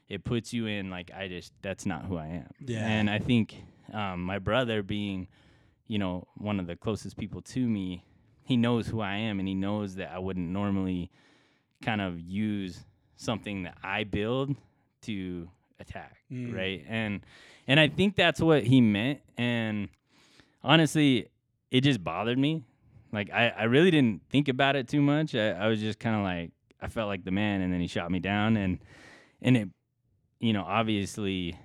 it 0.09 0.23
puts 0.23 0.51
you 0.53 0.65
in, 0.65 0.89
like, 0.89 1.11
I 1.15 1.27
just 1.27 1.53
that's 1.61 1.85
not 1.85 2.05
who 2.05 2.17
I 2.17 2.27
am. 2.27 2.49
Yeah. 2.65 2.85
And 2.87 3.09
I 3.09 3.19
think 3.19 3.55
um, 3.93 4.23
my 4.23 4.39
brother 4.39 4.83
being, 4.83 5.27
you 5.87 5.99
know, 5.99 6.27
one 6.35 6.59
of 6.59 6.67
the 6.67 6.75
closest 6.75 7.17
people 7.17 7.41
to 7.41 7.59
me 7.67 8.03
he 8.43 8.57
knows 8.57 8.87
who 8.87 8.99
I 8.99 9.15
am 9.15 9.39
and 9.39 9.47
he 9.47 9.53
knows 9.53 9.95
that 9.95 10.11
I 10.11 10.19
wouldn't 10.19 10.49
normally 10.49 11.09
kind 11.81 12.01
of 12.01 12.19
use 12.19 12.83
something 13.15 13.63
that 13.63 13.77
I 13.83 14.03
build 14.03 14.55
to 15.03 15.47
attack, 15.79 16.17
Mm. 16.31 16.53
right? 16.53 16.83
And 16.89 17.21
and 17.67 17.79
I 17.79 17.87
think 17.87 18.15
that's 18.17 18.41
what 18.41 18.63
he 18.63 18.81
meant 18.81 19.21
and 19.37 19.87
honestly, 20.63 21.27
it 21.71 21.81
just 21.81 22.03
bothered 22.03 22.37
me. 22.37 22.63
Like 23.11 23.31
I, 23.31 23.49
I 23.49 23.63
really 23.63 23.91
didn't 23.91 24.21
think 24.29 24.47
about 24.47 24.75
it 24.75 24.87
too 24.87 25.01
much. 25.01 25.35
I, 25.35 25.51
I 25.51 25.67
was 25.67 25.79
just 25.79 25.99
kind 25.99 26.15
of 26.15 26.23
like 26.23 26.51
I 26.81 26.87
felt 26.87 27.07
like 27.07 27.23
the 27.23 27.31
man 27.31 27.61
and 27.61 27.73
then 27.73 27.81
he 27.81 27.87
shot 27.87 28.11
me 28.11 28.19
down 28.19 28.57
and 28.57 28.79
and 29.41 29.57
it 29.57 29.69
you 30.39 30.53
know, 30.53 30.63
obviously 30.63 31.57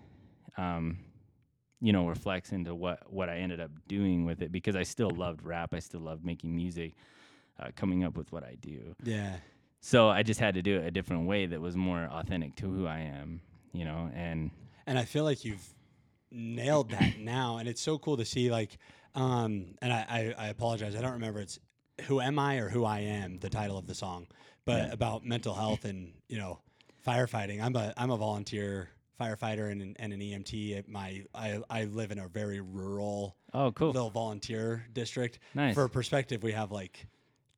um 0.56 0.98
you 1.80 1.92
know 1.92 2.08
reflects 2.08 2.52
into 2.52 2.74
what 2.74 3.12
what 3.12 3.28
I 3.28 3.38
ended 3.38 3.60
up 3.60 3.70
doing 3.86 4.24
with 4.24 4.42
it 4.42 4.50
because 4.50 4.76
I 4.76 4.82
still 4.82 5.10
loved 5.10 5.44
rap. 5.44 5.74
I 5.74 5.78
still 5.80 6.00
loved 6.00 6.24
making 6.24 6.54
music, 6.54 6.94
uh, 7.60 7.68
coming 7.76 8.04
up 8.04 8.16
with 8.16 8.32
what 8.32 8.44
I 8.44 8.56
do. 8.60 8.94
Yeah. 9.02 9.36
So 9.80 10.08
I 10.08 10.22
just 10.22 10.40
had 10.40 10.54
to 10.54 10.62
do 10.62 10.78
it 10.78 10.86
a 10.86 10.90
different 10.90 11.26
way 11.26 11.46
that 11.46 11.60
was 11.60 11.76
more 11.76 12.08
authentic 12.10 12.56
to 12.56 12.66
who 12.66 12.86
I 12.86 13.00
am. 13.00 13.40
You 13.72 13.84
know, 13.84 14.10
and 14.14 14.50
And 14.86 14.98
I 14.98 15.04
feel 15.04 15.24
like 15.24 15.44
you've 15.44 15.64
nailed 16.30 16.90
that 16.90 17.18
now. 17.18 17.58
And 17.58 17.68
it's 17.68 17.82
so 17.82 17.98
cool 17.98 18.16
to 18.16 18.24
see 18.24 18.50
like 18.50 18.78
um 19.16 19.74
and 19.82 19.92
I, 19.92 20.34
I, 20.38 20.44
I 20.46 20.48
apologize, 20.48 20.94
I 20.94 21.00
don't 21.00 21.12
remember 21.14 21.40
it's 21.40 21.58
who 22.02 22.20
am 22.20 22.38
I 22.38 22.56
or 22.58 22.68
who 22.68 22.84
I 22.84 23.00
am, 23.00 23.38
the 23.38 23.48
title 23.50 23.78
of 23.78 23.86
the 23.86 23.94
song. 23.94 24.28
But 24.66 24.88
Yeah. 24.88 24.92
about 24.92 25.24
mental 25.24 25.54
health 25.54 25.84
and, 25.84 26.12
you 26.28 26.38
know, 26.38 26.60
firefighting. 27.06 27.62
I'm 27.62 27.74
a 27.76 27.94
I'm 27.96 28.10
a 28.10 28.16
volunteer 28.16 28.90
firefighter 29.20 29.70
and 29.70 29.80
an, 29.80 29.96
and 29.98 30.12
an 30.12 30.20
EMT 30.20 30.76
at 30.78 30.88
my 30.88 31.24
I, 31.34 31.60
I 31.70 31.84
live 31.84 32.10
in 32.10 32.18
a 32.18 32.28
very 32.28 32.60
rural 32.60 33.36
oh, 33.54 33.72
cool, 33.72 33.92
little 33.92 34.10
volunteer 34.10 34.86
district. 34.92 35.38
nice. 35.54 35.74
For 35.74 35.88
perspective, 35.88 36.42
we 36.42 36.52
have 36.52 36.70
like 36.70 37.06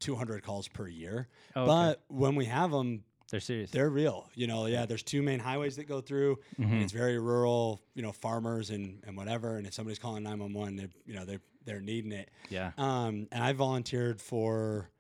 200 0.01 0.43
calls 0.45 0.69
per 0.69 0.87
year. 0.87 1.29
Oh, 1.57 1.63
okay. 1.63 1.69
But 1.69 2.03
when 2.09 2.37
we 2.37 2.45
have 2.45 2.71
them, 2.71 3.03
they're 3.31 3.41
serious. 3.41 3.71
they're 3.71 3.91
real. 3.91 4.29
You 4.35 4.47
know, 4.47 4.67
yeah, 4.67 4.87
there's 4.87 5.03
two 5.03 5.23
main 5.23 5.39
highways 5.39 5.77
that 5.77 5.85
go 5.89 6.01
through, 6.01 6.39
and 6.57 6.67
Mhm. 6.71 6.83
it's 6.83 6.93
very 6.93 7.19
rural. 7.19 7.83
You 7.95 8.03
know, 8.03 8.13
farmers 8.13 8.71
and, 8.71 9.03
and 9.07 9.17
whatever. 9.17 9.57
And 9.57 9.67
if 9.67 9.75
somebody's 9.75 9.99
calling 9.99 10.23
911, 10.23 10.77
they 10.77 10.89
you 11.07 11.15
know 11.15 11.25
they 11.25 11.39
they're 11.65 11.81
needing 11.81 12.13
it. 12.13 12.31
yeah. 12.49 12.73
Um, 12.79 13.29
and 13.33 13.43
I 13.45 13.53
volunteered 13.53 14.21
for. 14.21 14.91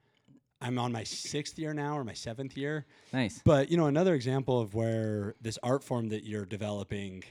I'm 0.60 0.76
on 0.80 0.90
my 0.90 1.04
sixth 1.04 1.56
year 1.56 1.72
now, 1.72 1.96
or 1.96 2.02
my 2.02 2.14
seventh 2.14 2.56
year. 2.56 2.84
Nice. 3.12 3.40
But 3.44 3.70
you 3.70 3.76
know, 3.76 3.86
another 3.86 4.14
example 4.14 4.60
of 4.60 4.74
where 4.74 5.36
this 5.40 5.56
art 5.62 5.84
form 5.84 6.08
that 6.08 6.24
you're 6.24 6.44
developing 6.44 7.22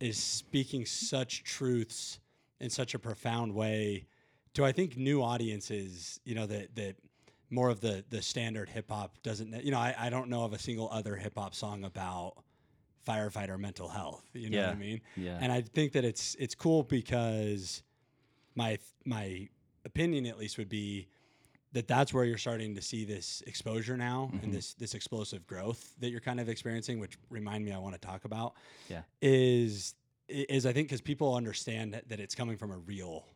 is 0.00 0.16
speaking 0.18 0.86
such 0.86 1.44
truths 1.44 2.18
in 2.60 2.70
such 2.70 2.94
a 2.94 2.98
profound 2.98 3.54
way 3.54 4.06
to 4.54 4.64
I 4.64 4.72
think 4.72 4.96
new 4.96 5.22
audiences. 5.22 6.18
You 6.24 6.34
know 6.36 6.46
that 6.46 6.74
that 6.76 6.96
more 7.50 7.70
of 7.70 7.80
the 7.80 8.04
the 8.10 8.22
standard 8.22 8.68
hip 8.68 8.90
hop 8.90 9.16
doesn't. 9.22 9.64
You 9.64 9.70
know, 9.70 9.78
I, 9.78 9.94
I 9.98 10.10
don't 10.10 10.28
know 10.28 10.44
of 10.44 10.52
a 10.52 10.58
single 10.58 10.88
other 10.90 11.16
hip 11.16 11.34
hop 11.36 11.54
song 11.54 11.84
about 11.84 12.34
firefighter 13.06 13.58
mental 13.58 13.88
health. 13.88 14.24
You 14.32 14.50
know 14.50 14.60
what 14.62 14.70
I 14.70 14.74
mean? 14.78 15.00
Yeah. 15.16 15.38
And 15.40 15.52
I 15.52 15.60
think 15.60 15.92
that 15.92 16.04
it's 16.04 16.34
it's 16.38 16.54
cool 16.54 16.82
because 16.82 17.82
my 18.54 18.78
my 19.04 19.48
opinion 19.84 20.26
at 20.26 20.38
least 20.38 20.56
would 20.58 20.68
be 20.70 21.08
that 21.72 21.88
that's 21.88 22.14
where 22.14 22.24
you're 22.24 22.38
starting 22.38 22.74
to 22.76 22.80
see 22.80 23.04
this 23.04 23.42
exposure 23.46 23.96
now 23.96 24.30
Mhm. 24.32 24.44
and 24.44 24.54
this 24.54 24.74
this 24.74 24.94
explosive 24.94 25.46
growth 25.46 25.92
that 26.00 26.10
you're 26.10 26.20
kind 26.20 26.40
of 26.40 26.48
experiencing 26.48 26.98
which 27.00 27.18
remind 27.30 27.64
me 27.64 27.72
I 27.72 27.78
want 27.78 27.94
to 27.94 28.00
talk 28.00 28.24
about 28.24 28.54
Yeah. 28.88 29.02
is 29.20 29.94
is 30.28 30.64
I 30.64 30.72
think 30.72 30.88
cuz 30.88 31.00
people 31.02 31.34
understand 31.34 31.92
that, 31.94 32.08
that 32.08 32.20
it's 32.20 32.34
coming 32.34 32.56
from 32.56 32.70
a 32.70 32.78
real 32.78 33.26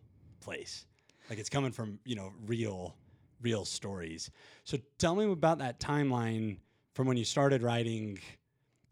place 0.40 0.86
like 1.28 1.38
it's 1.38 1.50
coming 1.50 1.72
from 1.72 1.98
you 2.06 2.14
know 2.16 2.32
real 2.46 2.96
real 3.42 3.64
stories 3.64 4.30
so 4.64 4.76
tell 4.98 5.14
me 5.14 5.24
about 5.30 5.58
that 5.58 5.78
timeline 5.80 6.56
from 6.94 7.06
when 7.06 7.16
you 7.16 7.24
started 7.24 7.62
writing 7.62 8.18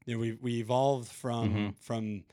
you 0.05 0.15
know 0.15 0.21
we 0.21 0.33
we 0.41 0.59
evolved 0.61 1.09
from 1.11 1.51
Mhm. 1.51 1.75
from 1.79 2.25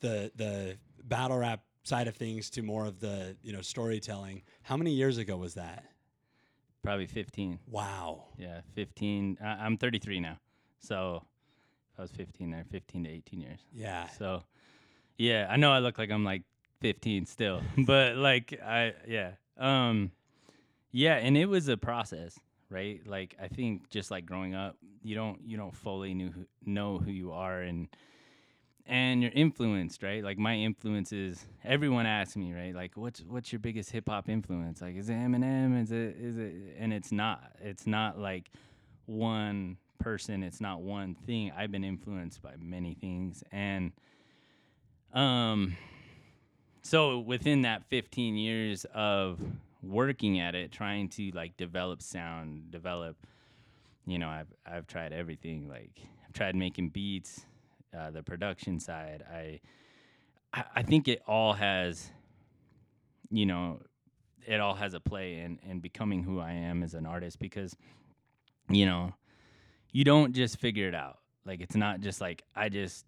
the 0.00 0.30
the 0.36 0.76
battle 1.04 1.38
rap 1.38 1.62
side 1.84 2.08
of 2.08 2.14
things 2.16 2.50
to 2.50 2.62
more 2.62 2.86
of 2.86 3.00
the 3.00 3.36
you 3.42 3.52
know 3.52 3.60
storytelling 3.62 4.42
how 4.62 4.76
many 4.76 4.92
years 4.92 5.18
ago 5.18 5.36
was 5.36 5.54
that 5.54 5.84
Probably 6.82 7.06
15. 7.06 7.58
wow 7.66 8.24
Yeah, 8.36 8.60
15. 8.74 9.38
I, 9.42 9.46
I'm 9.64 9.78
33 9.78 10.20
now, 10.20 10.38
so 10.80 11.24
I 11.96 12.02
was 12.02 12.10
15 12.10 12.50
there, 12.50 12.64
15 12.70 13.04
to 13.04 13.10
18 13.10 13.40
years. 13.40 13.60
yeah 13.72 14.06
So, 14.18 14.42
yeah, 15.16 15.46
I 15.48 15.56
know 15.56 15.72
I 15.72 15.78
look 15.78 15.96
like 15.96 16.10
I'm 16.10 16.24
like 16.24 16.42
15 16.80 17.24
still, 17.24 17.62
but 17.86 18.16
like 18.16 18.60
I, 18.62 18.92
yeah, 19.08 19.32
um, 19.56 20.10
yeah, 20.96 21.16
and 21.16 21.36
it 21.36 21.46
was 21.46 21.66
a 21.66 21.76
process, 21.76 22.38
right? 22.70 23.00
Like 23.04 23.34
I 23.42 23.48
think 23.48 23.90
just 23.90 24.12
like 24.12 24.24
growing 24.24 24.54
up, 24.54 24.76
you 25.02 25.16
don't 25.16 25.40
you 25.44 25.56
don't 25.56 25.74
fully 25.74 26.14
knew 26.14 26.30
who, 26.30 26.46
know 26.64 26.98
who 26.98 27.10
you 27.10 27.32
are 27.32 27.62
and 27.62 27.88
and 28.86 29.20
you're 29.20 29.32
influenced, 29.34 30.04
right? 30.04 30.22
Like 30.22 30.38
my 30.38 30.54
influences, 30.54 31.44
everyone 31.64 32.06
asks 32.06 32.36
me, 32.36 32.52
right? 32.52 32.72
Like 32.72 32.96
what's 32.96 33.24
what's 33.26 33.52
your 33.52 33.58
biggest 33.58 33.90
hip 33.90 34.08
hop 34.08 34.28
influence? 34.28 34.80
Like 34.80 34.94
is 34.94 35.10
it 35.10 35.14
Eminem? 35.14 35.82
Is 35.82 35.90
it 35.90 36.16
is 36.16 36.38
it? 36.38 36.54
And 36.78 36.92
it's 36.92 37.10
not. 37.10 37.42
It's 37.60 37.88
not 37.88 38.16
like 38.16 38.52
one 39.06 39.78
person. 39.98 40.44
It's 40.44 40.60
not 40.60 40.80
one 40.82 41.16
thing. 41.16 41.50
I've 41.58 41.72
been 41.72 41.82
influenced 41.82 42.40
by 42.40 42.52
many 42.56 42.94
things, 42.94 43.42
and 43.50 43.90
um, 45.12 45.76
so 46.82 47.18
within 47.18 47.62
that 47.62 47.82
15 47.90 48.36
years 48.36 48.86
of 48.94 49.40
working 49.84 50.40
at 50.40 50.54
it, 50.54 50.72
trying 50.72 51.08
to 51.10 51.30
like 51.32 51.56
develop 51.56 52.02
sound, 52.02 52.70
develop, 52.70 53.16
you 54.06 54.18
know, 54.18 54.28
I've 54.28 54.52
I've 54.66 54.86
tried 54.86 55.12
everything. 55.12 55.68
Like 55.68 56.00
I've 56.26 56.32
tried 56.32 56.56
making 56.56 56.90
beats, 56.90 57.44
uh, 57.96 58.10
the 58.10 58.22
production 58.22 58.80
side. 58.80 59.24
I, 59.30 59.60
I 60.52 60.64
I 60.76 60.82
think 60.82 61.08
it 61.08 61.22
all 61.26 61.52
has, 61.54 62.10
you 63.30 63.46
know, 63.46 63.80
it 64.46 64.60
all 64.60 64.74
has 64.74 64.94
a 64.94 65.00
play 65.00 65.38
in 65.38 65.58
in 65.68 65.80
becoming 65.80 66.22
who 66.22 66.40
I 66.40 66.52
am 66.52 66.82
as 66.82 66.94
an 66.94 67.06
artist 67.06 67.38
because, 67.38 67.76
you 68.68 68.86
know, 68.86 69.14
you 69.92 70.04
don't 70.04 70.34
just 70.34 70.58
figure 70.58 70.88
it 70.88 70.94
out. 70.94 71.18
Like 71.46 71.60
it's 71.60 71.76
not 71.76 72.00
just 72.00 72.20
like 72.20 72.42
I 72.56 72.68
just 72.68 73.06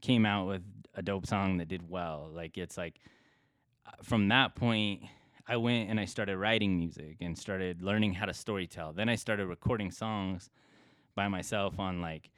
came 0.00 0.24
out 0.24 0.46
with 0.46 0.62
a 0.94 1.02
dope 1.02 1.26
song 1.26 1.58
that 1.58 1.68
did 1.68 1.88
well. 1.88 2.30
Like 2.32 2.56
it's 2.56 2.76
like 2.76 3.00
uh, 3.86 3.90
from 4.02 4.28
that 4.28 4.54
point 4.54 5.02
I 5.50 5.56
went 5.56 5.90
and 5.90 5.98
I 5.98 6.04
started 6.04 6.38
writing 6.38 6.78
music 6.78 7.16
and 7.20 7.36
started 7.36 7.82
learning 7.82 8.14
how 8.14 8.26
to 8.26 8.30
storytell. 8.32 8.94
Then 8.94 9.08
I 9.08 9.16
started 9.16 9.48
recording 9.48 9.90
songs 9.90 10.48
by 11.16 11.26
myself 11.26 11.80
on 11.80 12.00
like 12.00 12.30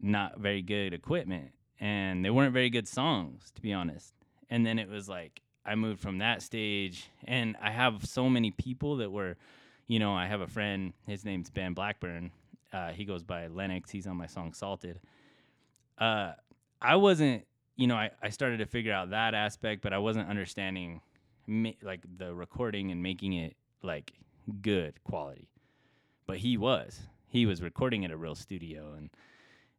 not 0.00 0.38
very 0.38 0.62
good 0.62 0.94
equipment 0.94 1.50
and 1.78 2.24
they 2.24 2.30
weren't 2.30 2.54
very 2.54 2.70
good 2.70 2.88
songs 2.88 3.52
to 3.56 3.60
be 3.60 3.74
honest. 3.74 4.14
And 4.48 4.64
then 4.64 4.78
it 4.78 4.88
was 4.88 5.06
like 5.06 5.42
I 5.66 5.74
moved 5.74 6.00
from 6.00 6.16
that 6.18 6.40
stage 6.40 7.10
and 7.24 7.56
I 7.62 7.70
have 7.70 8.06
so 8.06 8.30
many 8.30 8.52
people 8.52 8.96
that 8.96 9.12
were 9.12 9.36
you 9.86 9.98
know, 9.98 10.14
I 10.14 10.28
have 10.28 10.40
a 10.40 10.46
friend, 10.46 10.94
his 11.06 11.26
name's 11.26 11.50
Ben 11.50 11.74
Blackburn. 11.74 12.30
Uh, 12.72 12.92
he 12.92 13.04
goes 13.04 13.22
by 13.22 13.48
Lennox. 13.48 13.90
He's 13.90 14.06
on 14.06 14.16
my 14.16 14.28
song 14.28 14.54
Salted. 14.54 14.98
Uh, 15.98 16.32
I 16.80 16.96
wasn't, 16.96 17.44
you 17.76 17.86
know, 17.86 17.96
I, 17.96 18.12
I 18.22 18.30
started 18.30 18.60
to 18.60 18.66
figure 18.66 18.94
out 18.94 19.10
that 19.10 19.34
aspect, 19.34 19.82
but 19.82 19.92
I 19.92 19.98
wasn't 19.98 20.30
understanding 20.30 21.02
ma- 21.46 21.70
like 21.82 22.00
the 22.18 22.34
recording 22.34 22.90
and 22.90 23.02
making 23.02 23.32
it 23.34 23.56
like 23.82 24.12
good 24.60 25.02
quality. 25.04 25.48
But 26.26 26.38
he 26.38 26.56
was. 26.56 27.00
He 27.28 27.46
was 27.46 27.62
recording 27.62 28.04
at 28.04 28.10
a 28.10 28.16
real 28.16 28.34
studio 28.34 28.94
and 28.96 29.10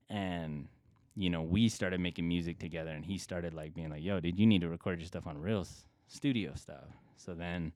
and 0.10 0.68
you 1.16 1.30
know, 1.30 1.44
we 1.44 1.70
started 1.70 2.00
making 2.00 2.28
music 2.28 2.58
together 2.58 2.90
and 2.90 3.06
he 3.06 3.18
started 3.20 3.54
like 3.54 3.74
being 3.76 3.90
like, 3.90 4.04
"Yo, 4.04 4.20
did 4.20 4.40
you 4.40 4.48
need 4.48 4.62
to 4.62 4.70
record 4.70 5.00
your 5.00 5.06
stuff 5.08 5.28
on 5.28 5.38
real 5.38 5.62
s- 5.62 5.86
studio 6.08 6.54
stuff?" 6.56 6.86
So 7.18 7.34
then 7.36 7.72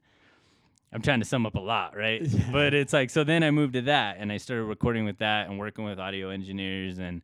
I'm 0.91 1.01
trying 1.01 1.20
to 1.20 1.25
sum 1.25 1.46
up 1.46 1.56
a 1.56 1.60
lot, 1.60 1.96
right? 1.96 2.22
Yeah. 2.27 2.51
But 2.51 2.74
it's 2.74 2.94
like 2.94 3.10
so 3.10 3.24
then 3.24 3.44
I 3.44 3.51
moved 3.51 3.74
to 3.74 3.82
that 3.84 4.17
and 4.20 4.32
I 4.32 4.38
started 4.38 4.63
recording 4.63 5.06
with 5.06 5.20
that 5.20 5.48
and 5.50 5.60
working 5.60 5.86
with 5.86 6.00
audio 6.00 6.29
engineers 6.29 6.98
and 6.98 7.22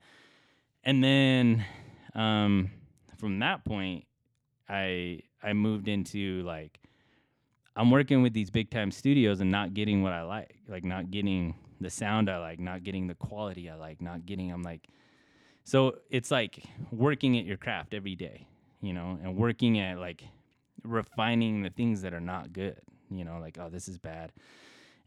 and 0.83 1.03
then 1.03 1.65
um 2.13 2.69
from 3.17 3.39
that 3.39 3.63
point, 3.65 4.05
I 4.69 5.21
I 5.43 5.53
moved 5.53 5.87
into 5.87 6.41
like 6.43 6.79
I'm 7.75 7.91
working 7.91 8.21
with 8.21 8.33
these 8.33 8.49
big 8.49 8.69
time 8.69 8.91
studios 8.91 9.41
and 9.41 9.51
not 9.51 9.73
getting 9.73 10.03
what 10.03 10.13
I 10.13 10.21
like, 10.21 10.55
like 10.67 10.83
not 10.83 11.09
getting 11.11 11.55
the 11.81 11.89
sound 11.89 12.29
I 12.29 12.37
like, 12.37 12.59
not 12.59 12.83
getting 12.83 13.07
the 13.07 13.15
quality 13.15 13.69
I 13.69 13.75
like, 13.75 14.01
not 14.01 14.25
getting. 14.25 14.51
I'm 14.51 14.61
like, 14.61 14.87
so 15.63 15.97
it's 16.09 16.29
like 16.29 16.63
working 16.91 17.37
at 17.37 17.45
your 17.45 17.57
craft 17.57 17.93
every 17.93 18.15
day, 18.15 18.47
you 18.81 18.93
know, 18.93 19.17
and 19.23 19.35
working 19.35 19.79
at 19.79 19.97
like 19.97 20.23
refining 20.83 21.63
the 21.63 21.69
things 21.69 22.01
that 22.03 22.13
are 22.13 22.21
not 22.21 22.53
good, 22.53 22.79
you 23.09 23.23
know, 23.25 23.39
like 23.39 23.57
oh 23.59 23.69
this 23.69 23.87
is 23.87 23.97
bad, 23.97 24.31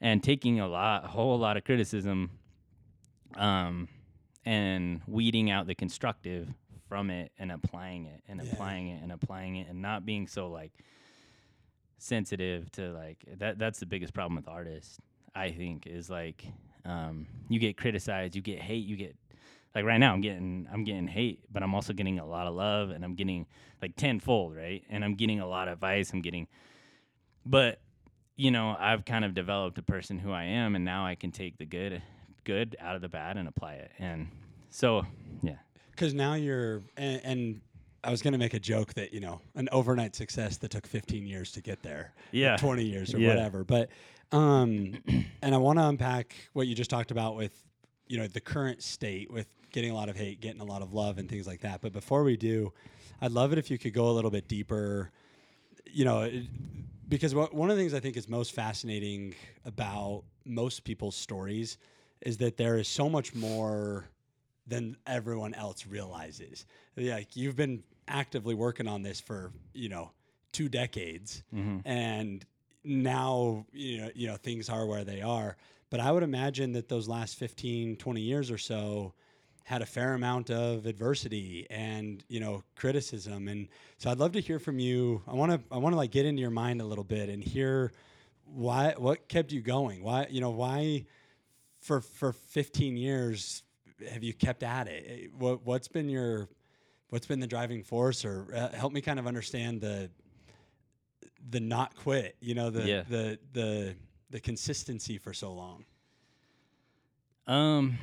and 0.01 0.23
taking 0.23 0.61
a 0.61 0.67
lot, 0.67 1.05
a 1.05 1.09
whole 1.09 1.39
lot 1.39 1.57
of 1.57 1.65
criticism, 1.65 2.31
um, 3.37 3.89
and 4.45 5.01
weeding 5.07 5.51
out 5.51 5.67
the 5.67 5.75
constructive 5.75 6.49
from 6.89 7.11
it 7.11 7.33
and 7.39 7.51
applying 7.53 8.07
it 8.07 8.23
and 8.29 8.41
Yeah. 8.41 8.53
applying 8.53 8.89
it 8.89 9.03
and 9.03 9.13
applying 9.13 9.57
it 9.57 9.69
and 9.69 9.83
not 9.83 10.05
being 10.07 10.27
so 10.27 10.49
like 10.51 10.73
sensitive 11.99 12.71
to 12.73 12.93
like 12.93 13.25
that 13.39 13.59
that's 13.59 13.79
the 13.81 13.87
biggest 13.87 14.13
problem 14.13 14.37
with 14.37 14.47
artists 14.49 14.99
i 15.35 15.51
think 15.51 15.87
is 15.87 16.11
like 16.11 16.45
um 16.85 17.27
you 17.49 17.59
get 17.59 17.77
criticized 17.77 18.37
you 18.37 18.43
get 18.43 18.61
hate 18.61 18.85
you 18.85 18.97
get 18.97 19.17
like 19.75 19.85
right 19.85 19.99
now 19.99 20.13
i'm 20.13 20.21
getting 20.21 20.69
i'm 20.71 20.85
getting 20.85 21.07
hate 21.09 21.41
but 21.51 21.63
i'm 21.63 21.75
also 21.75 21.93
getting 21.95 22.19
a 22.19 22.27
lot 22.27 22.47
of 22.47 22.55
love 22.55 22.91
and 22.91 23.03
i'm 23.05 23.15
getting 23.15 23.47
like 23.81 23.97
tenfold 23.97 24.55
right? 24.55 24.85
And 24.91 25.05
i'm 25.05 25.15
getting 25.15 25.41
a 25.41 25.47
lot 25.47 25.69
of 25.69 25.75
advice 25.75 26.13
i'm 26.13 26.21
getting 26.21 26.49
but 27.47 27.81
you 28.37 28.51
know 28.51 28.77
i've 28.79 29.07
kind 29.07 29.25
of 29.25 29.33
developed 29.33 29.79
a 29.79 29.83
person 29.83 30.19
who 30.19 30.33
i 30.33 30.45
am 30.45 30.77
and 30.77 30.85
now 30.85 31.07
i 31.07 31.15
can 31.15 31.33
take 31.33 31.57
the 31.57 31.67
good 31.67 32.03
good 32.45 32.77
out 32.79 32.95
of 32.95 33.03
the 33.03 33.09
bad 33.09 33.37
and 33.37 33.49
apply 33.49 33.75
it. 33.75 33.91
And 33.99 34.29
so 34.71 35.05
yeah 35.43 35.57
Because 35.97 36.13
now 36.15 36.35
you're, 36.35 36.83
and, 36.99 37.21
and 37.25 37.61
I 38.05 38.11
was 38.11 38.21
going 38.23 38.33
to 38.33 38.39
make 38.39 38.53
a 38.55 38.61
joke 38.61 38.93
that, 38.95 39.13
you 39.15 39.21
know, 39.21 39.41
an 39.55 39.69
overnight 39.73 40.15
success 40.15 40.59
that 40.59 40.71
took 40.71 40.87
15 40.87 41.27
years 41.27 41.53
to 41.53 41.63
get 41.63 41.83
there. 41.83 42.13
Yeah. 42.33 42.57
20 42.59 42.85
years 42.85 43.15
or 43.15 43.19
Yeah. 43.19 43.29
whatever. 43.31 43.65
But, 43.65 43.89
um, 44.31 45.03
and 45.43 45.55
I 45.55 45.59
want 45.59 45.79
to 45.79 45.87
unpack 45.89 46.37
what 46.53 46.67
you 46.67 46.75
just 46.75 46.91
talked 46.91 47.11
about 47.11 47.35
with, 47.35 47.65
you 48.07 48.19
know, 48.19 48.27
the 48.27 48.41
current 48.41 48.83
state 48.83 49.31
with 49.31 49.47
getting 49.73 49.91
a 49.91 49.95
lot 49.95 50.09
of 50.09 50.17
hate, 50.17 50.41
getting 50.41 50.61
a 50.61 50.65
lot 50.65 50.83
of 50.83 50.93
love 50.93 51.17
and 51.19 51.29
things 51.29 51.47
like 51.47 51.61
that. 51.63 51.81
But 51.81 51.93
before 51.93 52.23
we 52.23 52.37
do, 52.37 52.73
I'd 53.21 53.33
love 53.33 53.53
it 53.53 53.59
if 53.59 53.71
you 53.71 53.79
could 53.79 53.95
go 53.95 54.11
a 54.11 54.13
little 54.13 54.31
bit 54.31 54.49
deeper, 54.49 55.11
you 55.87 56.05
know, 56.05 56.23
it, 56.23 56.45
because 57.09 57.35
what, 57.35 57.55
one 57.55 57.71
of 57.71 57.77
the 57.77 57.83
things 57.83 57.95
I 57.95 58.01
think 58.01 58.17
is 58.17 58.29
most 58.29 58.53
fascinating 58.53 59.35
about 59.65 60.25
most 60.45 60.85
people's 60.85 61.17
stories 61.17 61.79
is 62.21 62.37
that 62.39 62.57
there 62.57 62.77
is 62.77 62.87
so 62.87 63.09
much 63.09 63.35
more 63.35 64.09
than 64.67 64.97
everyone 65.07 65.55
else 65.55 65.87
realizes. 65.87 66.67
Like 66.97 67.37
you've 67.37 67.57
been 67.57 67.83
actively 68.09 68.55
working 68.55 68.89
on 68.89 69.03
this 69.03 69.21
for, 69.21 69.53
you 69.73 69.89
know, 69.89 70.11
two 70.53 70.69
decades 70.69 71.43
mm-hmm. 71.55 71.87
and 71.87 72.45
now, 72.85 73.67
you 73.73 73.99
know, 73.99 74.11
you 74.15 74.27
know, 74.27 74.37
things 74.37 74.69
are 74.69 74.87
where 74.87 75.05
they 75.05 75.21
are. 75.21 75.57
But 75.91 76.01
I 76.01 76.11
would 76.11 76.23
imagine 76.23 76.73
that 76.73 76.89
those 76.89 77.09
last 77.09 77.37
15, 77.37 77.97
20 77.97 78.21
years 78.21 78.51
or 78.51 78.59
so 78.59 79.13
had 79.65 79.83
a 79.83 79.87
fair 79.87 80.15
amount 80.15 80.51
of 80.51 80.87
adversity 80.87 81.67
and, 81.71 82.23
you 82.29 82.39
know, 82.39 82.63
criticism. 82.77 83.49
And 83.49 83.69
so 83.99 84.11
I'd 84.11 84.19
love 84.19 84.33
to 84.33 84.41
hear 84.41 84.59
from 84.59 84.79
you. 84.79 85.23
I 85.27 85.35
want 85.35 85.53
to 85.53 85.61
I 85.75 85.79
want 85.79 85.93
to 85.93 85.97
like 85.97 86.13
get 86.13 86.25
into 86.25 86.41
your 86.41 86.51
mind 86.51 86.81
a 86.81 86.85
little 86.85 87.05
bit 87.05 87.29
and 87.29 87.43
hear 87.43 87.93
why 88.45 88.95
what 88.97 89.29
kept 89.29 89.53
you 89.53 89.61
going? 89.61 90.03
Why, 90.03 90.29
you 90.31 90.41
know, 90.41 90.51
why 90.51 91.07
for 91.81 92.01
for 92.01 92.33
15 92.33 92.97
years 92.97 93.63
have 94.13 94.23
you 94.23 94.33
kept 94.35 94.63
at 94.63 94.89
it? 94.89 95.05
Eh, 95.09 95.27
What 95.37 95.65
what's 95.65 95.89
been 95.89 96.09
your 96.09 96.49
what's 97.11 97.27
been 97.27 97.41
the 97.41 97.47
driving 97.47 97.83
force, 97.83 98.25
or 98.25 98.47
uh, 98.55 98.69
help 98.77 98.93
me 98.93 99.01
kind 99.01 99.19
of 99.19 99.27
understand 99.27 99.81
the 99.81 100.11
the 101.51 101.61
not 101.61 101.95
quit. 101.97 102.37
You 102.41 102.55
know, 102.55 102.71
the 102.71 102.87
Yeah. 102.89 103.03
the 103.09 103.39
the 103.53 103.97
the 104.31 104.41
consistency 104.41 105.19
for 105.19 105.33
so 105.33 105.53
long. 105.53 105.85
Um, 107.47 107.99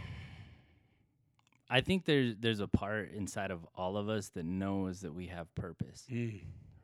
I 1.69 1.82
think 1.82 2.06
there's 2.06 2.36
there's 2.39 2.60
a 2.62 2.67
part 2.67 3.12
inside 3.12 3.51
of 3.51 3.65
all 3.75 3.97
of 3.97 4.08
us 4.10 4.29
that 4.29 4.45
knows 4.45 5.01
that 5.01 5.13
we 5.13 5.27
have 5.27 5.53
purpose, 5.56 6.06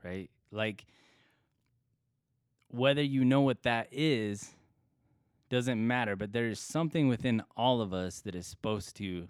right? 0.04 0.30
Like 0.52 0.86
whether 2.70 3.02
you 3.02 3.24
know 3.26 3.42
what 3.42 3.64
that 3.64 3.88
is 3.92 4.52
doesn't 5.50 5.86
matter, 5.86 6.16
but 6.16 6.32
there 6.32 6.48
is 6.48 6.60
something 6.60 7.08
within 7.08 7.44
all 7.58 7.82
of 7.82 7.94
us 7.94 8.20
that 8.22 8.36
is 8.36 8.48
supposed 8.48 8.96
to 8.98 9.28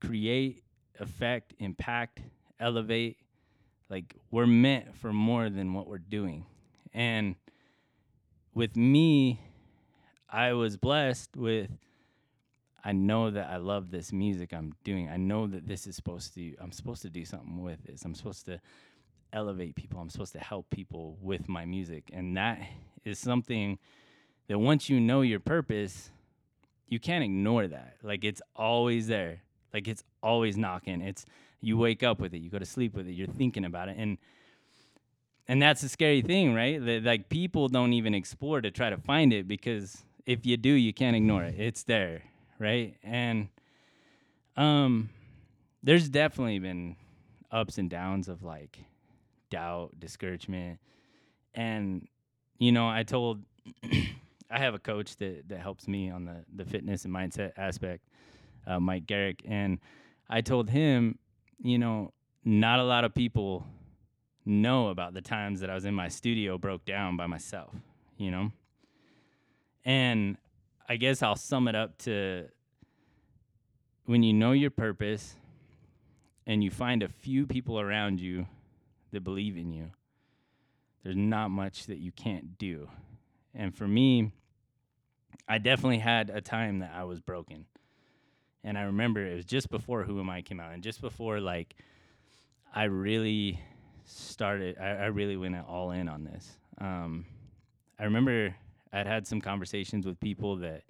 create, 0.00 0.62
affect, 0.98 1.54
impact, 1.58 2.20
elevate. 2.58 3.18
Like 3.88 4.16
we're 4.30 4.46
meant 4.46 4.96
for 4.96 5.12
more 5.12 5.50
than 5.50 5.74
what 5.74 5.86
we're 5.86 5.98
doing. 5.98 6.46
And 6.94 7.36
with 8.54 8.76
me, 8.76 9.40
I 10.28 10.52
was 10.52 10.76
blessed 10.76 11.36
with 11.36 11.70
I 12.82 12.92
know 12.92 13.30
that 13.30 13.50
I 13.50 13.58
love 13.58 13.90
this 13.90 14.10
music 14.10 14.54
I'm 14.54 14.72
doing. 14.84 15.10
I 15.10 15.18
know 15.18 15.46
that 15.46 15.68
this 15.68 15.86
is 15.86 15.96
supposed 15.96 16.34
to 16.34 16.54
I'm 16.60 16.72
supposed 16.72 17.02
to 17.02 17.10
do 17.10 17.24
something 17.24 17.62
with 17.62 17.82
this. 17.84 18.04
I'm 18.04 18.14
supposed 18.14 18.46
to 18.46 18.60
elevate 19.32 19.74
people. 19.74 20.00
I'm 20.00 20.10
supposed 20.10 20.32
to 20.32 20.40
help 20.40 20.70
people 20.70 21.18
with 21.20 21.48
my 21.48 21.64
music. 21.64 22.10
And 22.12 22.36
that 22.36 22.60
is 23.04 23.18
something 23.18 23.78
that 24.50 24.58
once 24.58 24.90
you 24.90 24.98
know 24.98 25.20
your 25.20 25.38
purpose, 25.38 26.10
you 26.88 26.98
can't 26.98 27.22
ignore 27.22 27.68
that. 27.68 27.94
Like 28.02 28.24
it's 28.24 28.42
always 28.56 29.06
there. 29.06 29.42
Like 29.72 29.86
it's 29.86 30.02
always 30.24 30.56
knocking. 30.56 31.02
It's 31.02 31.24
you 31.60 31.78
wake 31.78 32.02
up 32.02 32.18
with 32.18 32.34
it, 32.34 32.38
you 32.38 32.50
go 32.50 32.58
to 32.58 32.66
sleep 32.66 32.96
with 32.96 33.06
it, 33.06 33.12
you're 33.12 33.28
thinking 33.28 33.64
about 33.64 33.88
it. 33.88 33.94
And 33.96 34.18
and 35.46 35.62
that's 35.62 35.82
the 35.82 35.88
scary 35.88 36.20
thing, 36.20 36.52
right? 36.52 36.84
That 36.84 37.04
like 37.04 37.28
people 37.28 37.68
don't 37.68 37.92
even 37.92 38.12
explore 38.12 38.60
to 38.60 38.72
try 38.72 38.90
to 38.90 38.96
find 38.96 39.32
it 39.32 39.46
because 39.46 40.02
if 40.26 40.44
you 40.44 40.56
do, 40.56 40.70
you 40.70 40.92
can't 40.92 41.14
ignore 41.14 41.44
it. 41.44 41.54
It's 41.56 41.84
there, 41.84 42.24
right? 42.58 42.96
And 43.04 43.50
um 44.56 45.10
there's 45.84 46.08
definitely 46.08 46.58
been 46.58 46.96
ups 47.52 47.78
and 47.78 47.88
downs 47.88 48.28
of 48.28 48.42
like 48.42 48.80
doubt, 49.48 50.00
discouragement. 50.00 50.80
And 51.54 52.08
you 52.58 52.72
know, 52.72 52.88
I 52.88 53.04
told 53.04 53.44
I 54.50 54.58
have 54.58 54.74
a 54.74 54.78
coach 54.78 55.16
that 55.16 55.48
that 55.48 55.60
helps 55.60 55.86
me 55.86 56.10
on 56.10 56.24
the 56.24 56.44
the 56.54 56.64
fitness 56.64 57.04
and 57.04 57.14
mindset 57.14 57.52
aspect, 57.56 58.06
uh, 58.66 58.80
Mike 58.80 59.06
Garrick, 59.06 59.42
and 59.46 59.78
I 60.28 60.40
told 60.40 60.70
him, 60.70 61.18
you 61.60 61.78
know, 61.78 62.12
not 62.44 62.78
a 62.78 62.84
lot 62.84 63.04
of 63.04 63.14
people 63.14 63.66
know 64.44 64.88
about 64.88 65.14
the 65.14 65.20
times 65.20 65.60
that 65.60 65.70
I 65.70 65.74
was 65.74 65.84
in 65.84 65.94
my 65.94 66.08
studio 66.08 66.58
broke 66.58 66.84
down 66.84 67.16
by 67.16 67.26
myself, 67.26 67.74
you 68.16 68.30
know? 68.30 68.52
And 69.84 70.36
I 70.88 70.96
guess 70.96 71.22
I'll 71.22 71.36
sum 71.36 71.68
it 71.68 71.74
up 71.74 71.98
to 71.98 72.46
when 74.06 74.22
you 74.22 74.32
know 74.32 74.52
your 74.52 74.70
purpose 74.70 75.34
and 76.46 76.64
you 76.64 76.70
find 76.70 77.02
a 77.02 77.08
few 77.08 77.46
people 77.46 77.78
around 77.78 78.20
you 78.20 78.46
that 79.12 79.22
believe 79.22 79.56
in 79.56 79.72
you, 79.72 79.90
there's 81.02 81.16
not 81.16 81.48
much 81.48 81.86
that 81.86 81.98
you 81.98 82.12
can't 82.12 82.58
do. 82.58 82.88
And 83.54 83.74
for 83.74 83.86
me, 83.86 84.32
I 85.48 85.58
definitely 85.58 85.98
had 85.98 86.30
a 86.30 86.40
time 86.40 86.80
that 86.80 86.92
I 86.94 87.04
was 87.04 87.20
broken. 87.20 87.66
And 88.62 88.76
I 88.76 88.82
remember 88.82 89.24
it 89.24 89.36
was 89.36 89.44
just 89.44 89.70
before 89.70 90.04
Who 90.04 90.20
Am 90.20 90.28
I 90.30 90.42
came 90.42 90.60
out 90.60 90.72
and 90.72 90.82
just 90.82 91.00
before 91.00 91.40
like 91.40 91.74
I 92.74 92.84
really 92.84 93.60
started 94.04 94.76
I, 94.78 94.88
I 94.88 95.06
really 95.06 95.36
went 95.36 95.56
all 95.66 95.92
in 95.92 96.08
on 96.08 96.24
this. 96.24 96.56
Um, 96.78 97.24
I 97.98 98.04
remember 98.04 98.54
I'd 98.92 99.06
had 99.06 99.26
some 99.26 99.40
conversations 99.40 100.06
with 100.06 100.20
people 100.20 100.56
that 100.56 100.82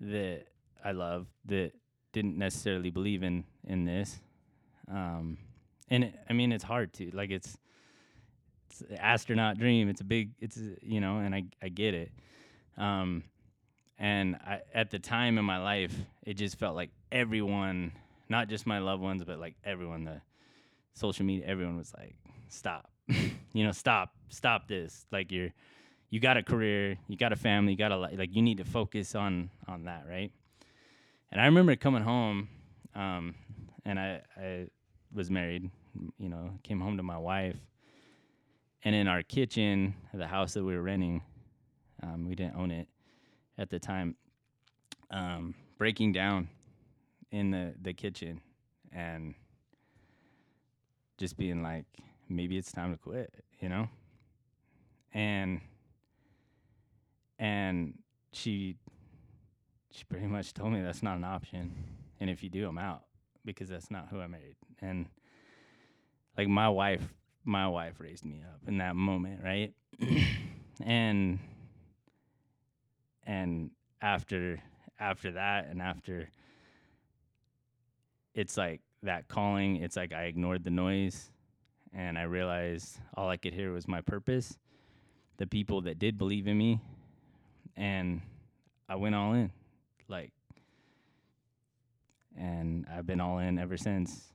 that 0.00 0.46
I 0.84 0.92
love 0.92 1.26
that 1.46 1.72
didn't 2.12 2.36
necessarily 2.36 2.90
believe 2.90 3.22
in 3.22 3.44
in 3.66 3.84
this. 3.84 4.20
Um, 4.90 5.38
and 5.88 6.04
it, 6.04 6.14
I 6.28 6.32
mean 6.32 6.52
it's 6.52 6.64
hard 6.64 6.92
to 6.94 7.10
like 7.12 7.30
it's 7.30 7.56
it's 8.70 8.82
astronaut 8.98 9.58
dream. 9.58 9.88
It's 9.88 10.00
a 10.00 10.04
big 10.04 10.30
it's 10.40 10.58
you 10.82 11.00
know 11.00 11.18
and 11.18 11.34
I 11.34 11.44
I 11.62 11.68
get 11.68 11.94
it. 11.94 12.10
Um, 12.76 13.24
and 14.02 14.34
I, 14.44 14.62
at 14.74 14.90
the 14.90 14.98
time 14.98 15.38
in 15.38 15.44
my 15.44 15.58
life, 15.58 15.94
it 16.26 16.34
just 16.34 16.58
felt 16.58 16.74
like 16.74 16.90
everyone, 17.12 17.92
not 18.28 18.48
just 18.48 18.66
my 18.66 18.80
loved 18.80 19.00
ones, 19.00 19.22
but 19.22 19.38
like 19.38 19.54
everyone, 19.64 20.02
the 20.04 20.20
social 20.92 21.24
media, 21.24 21.46
everyone 21.46 21.76
was 21.76 21.94
like, 21.96 22.16
stop, 22.48 22.90
you 23.52 23.64
know, 23.64 23.70
stop, 23.70 24.12
stop 24.28 24.66
this. 24.66 25.06
Like 25.12 25.30
you're, 25.30 25.50
you 26.10 26.18
got 26.18 26.36
a 26.36 26.42
career, 26.42 26.98
you 27.06 27.16
got 27.16 27.32
a 27.32 27.36
family, 27.36 27.74
you 27.74 27.78
got 27.78 27.92
a 27.92 27.96
li- 27.96 28.16
like 28.18 28.34
you 28.34 28.42
need 28.42 28.58
to 28.58 28.64
focus 28.64 29.14
on 29.14 29.50
on 29.68 29.84
that, 29.84 30.04
right? 30.08 30.32
And 31.30 31.40
I 31.40 31.44
remember 31.46 31.76
coming 31.76 32.02
home, 32.02 32.48
um, 32.96 33.36
and 33.84 34.00
I 34.00 34.22
I 34.36 34.66
was 35.14 35.30
married, 35.30 35.70
you 36.18 36.28
know, 36.28 36.50
came 36.64 36.80
home 36.80 36.96
to 36.96 37.04
my 37.04 37.18
wife, 37.18 37.56
and 38.82 38.96
in 38.96 39.06
our 39.06 39.22
kitchen, 39.22 39.94
the 40.12 40.26
house 40.26 40.54
that 40.54 40.64
we 40.64 40.74
were 40.74 40.82
renting, 40.82 41.22
um, 42.02 42.28
we 42.28 42.34
didn't 42.34 42.56
own 42.56 42.72
it 42.72 42.88
at 43.58 43.70
the 43.70 43.78
time, 43.78 44.16
um, 45.10 45.54
breaking 45.78 46.12
down 46.12 46.48
in 47.30 47.50
the 47.50 47.74
the 47.80 47.92
kitchen, 47.92 48.40
and 48.92 49.34
just 51.18 51.36
being 51.36 51.62
like, 51.62 51.86
maybe 52.28 52.56
it's 52.56 52.72
time 52.72 52.92
to 52.92 52.98
quit, 52.98 53.32
you 53.60 53.68
know? 53.68 53.88
And 55.14 55.60
and 57.38 57.94
she 58.32 58.76
she 59.90 60.04
pretty 60.04 60.26
much 60.26 60.54
told 60.54 60.72
me 60.72 60.80
that's 60.80 61.02
not 61.02 61.16
an 61.16 61.24
option. 61.24 61.72
And 62.20 62.30
if 62.30 62.42
you 62.42 62.48
do, 62.48 62.66
I'm 62.66 62.78
out 62.78 63.02
because 63.44 63.68
that's 63.68 63.90
not 63.90 64.08
who 64.10 64.20
I 64.20 64.26
married. 64.26 64.56
And 64.80 65.06
like 66.36 66.48
my 66.48 66.68
wife 66.68 67.12
my 67.44 67.66
wife 67.68 67.94
raised 67.98 68.24
me 68.24 68.42
up 68.48 68.60
in 68.66 68.78
that 68.78 68.96
moment, 68.96 69.40
right? 69.42 69.74
and 70.84 71.38
and 73.26 73.70
after 74.00 74.60
after 74.98 75.32
that 75.32 75.66
and 75.68 75.80
after 75.82 76.28
it's 78.34 78.56
like 78.56 78.80
that 79.02 79.28
calling, 79.28 79.76
it's 79.76 79.96
like 79.96 80.12
I 80.12 80.24
ignored 80.24 80.64
the 80.64 80.70
noise 80.70 81.30
and 81.92 82.16
I 82.16 82.22
realized 82.22 82.98
all 83.14 83.28
I 83.28 83.36
could 83.36 83.52
hear 83.52 83.72
was 83.72 83.86
my 83.86 84.00
purpose, 84.00 84.56
the 85.36 85.46
people 85.46 85.82
that 85.82 85.98
did 85.98 86.16
believe 86.16 86.46
in 86.46 86.56
me, 86.56 86.80
and 87.76 88.22
I 88.88 88.96
went 88.96 89.14
all 89.14 89.34
in. 89.34 89.50
Like 90.08 90.32
and 92.38 92.86
I've 92.90 93.06
been 93.06 93.20
all 93.20 93.38
in 93.38 93.58
ever 93.58 93.76
since. 93.76 94.32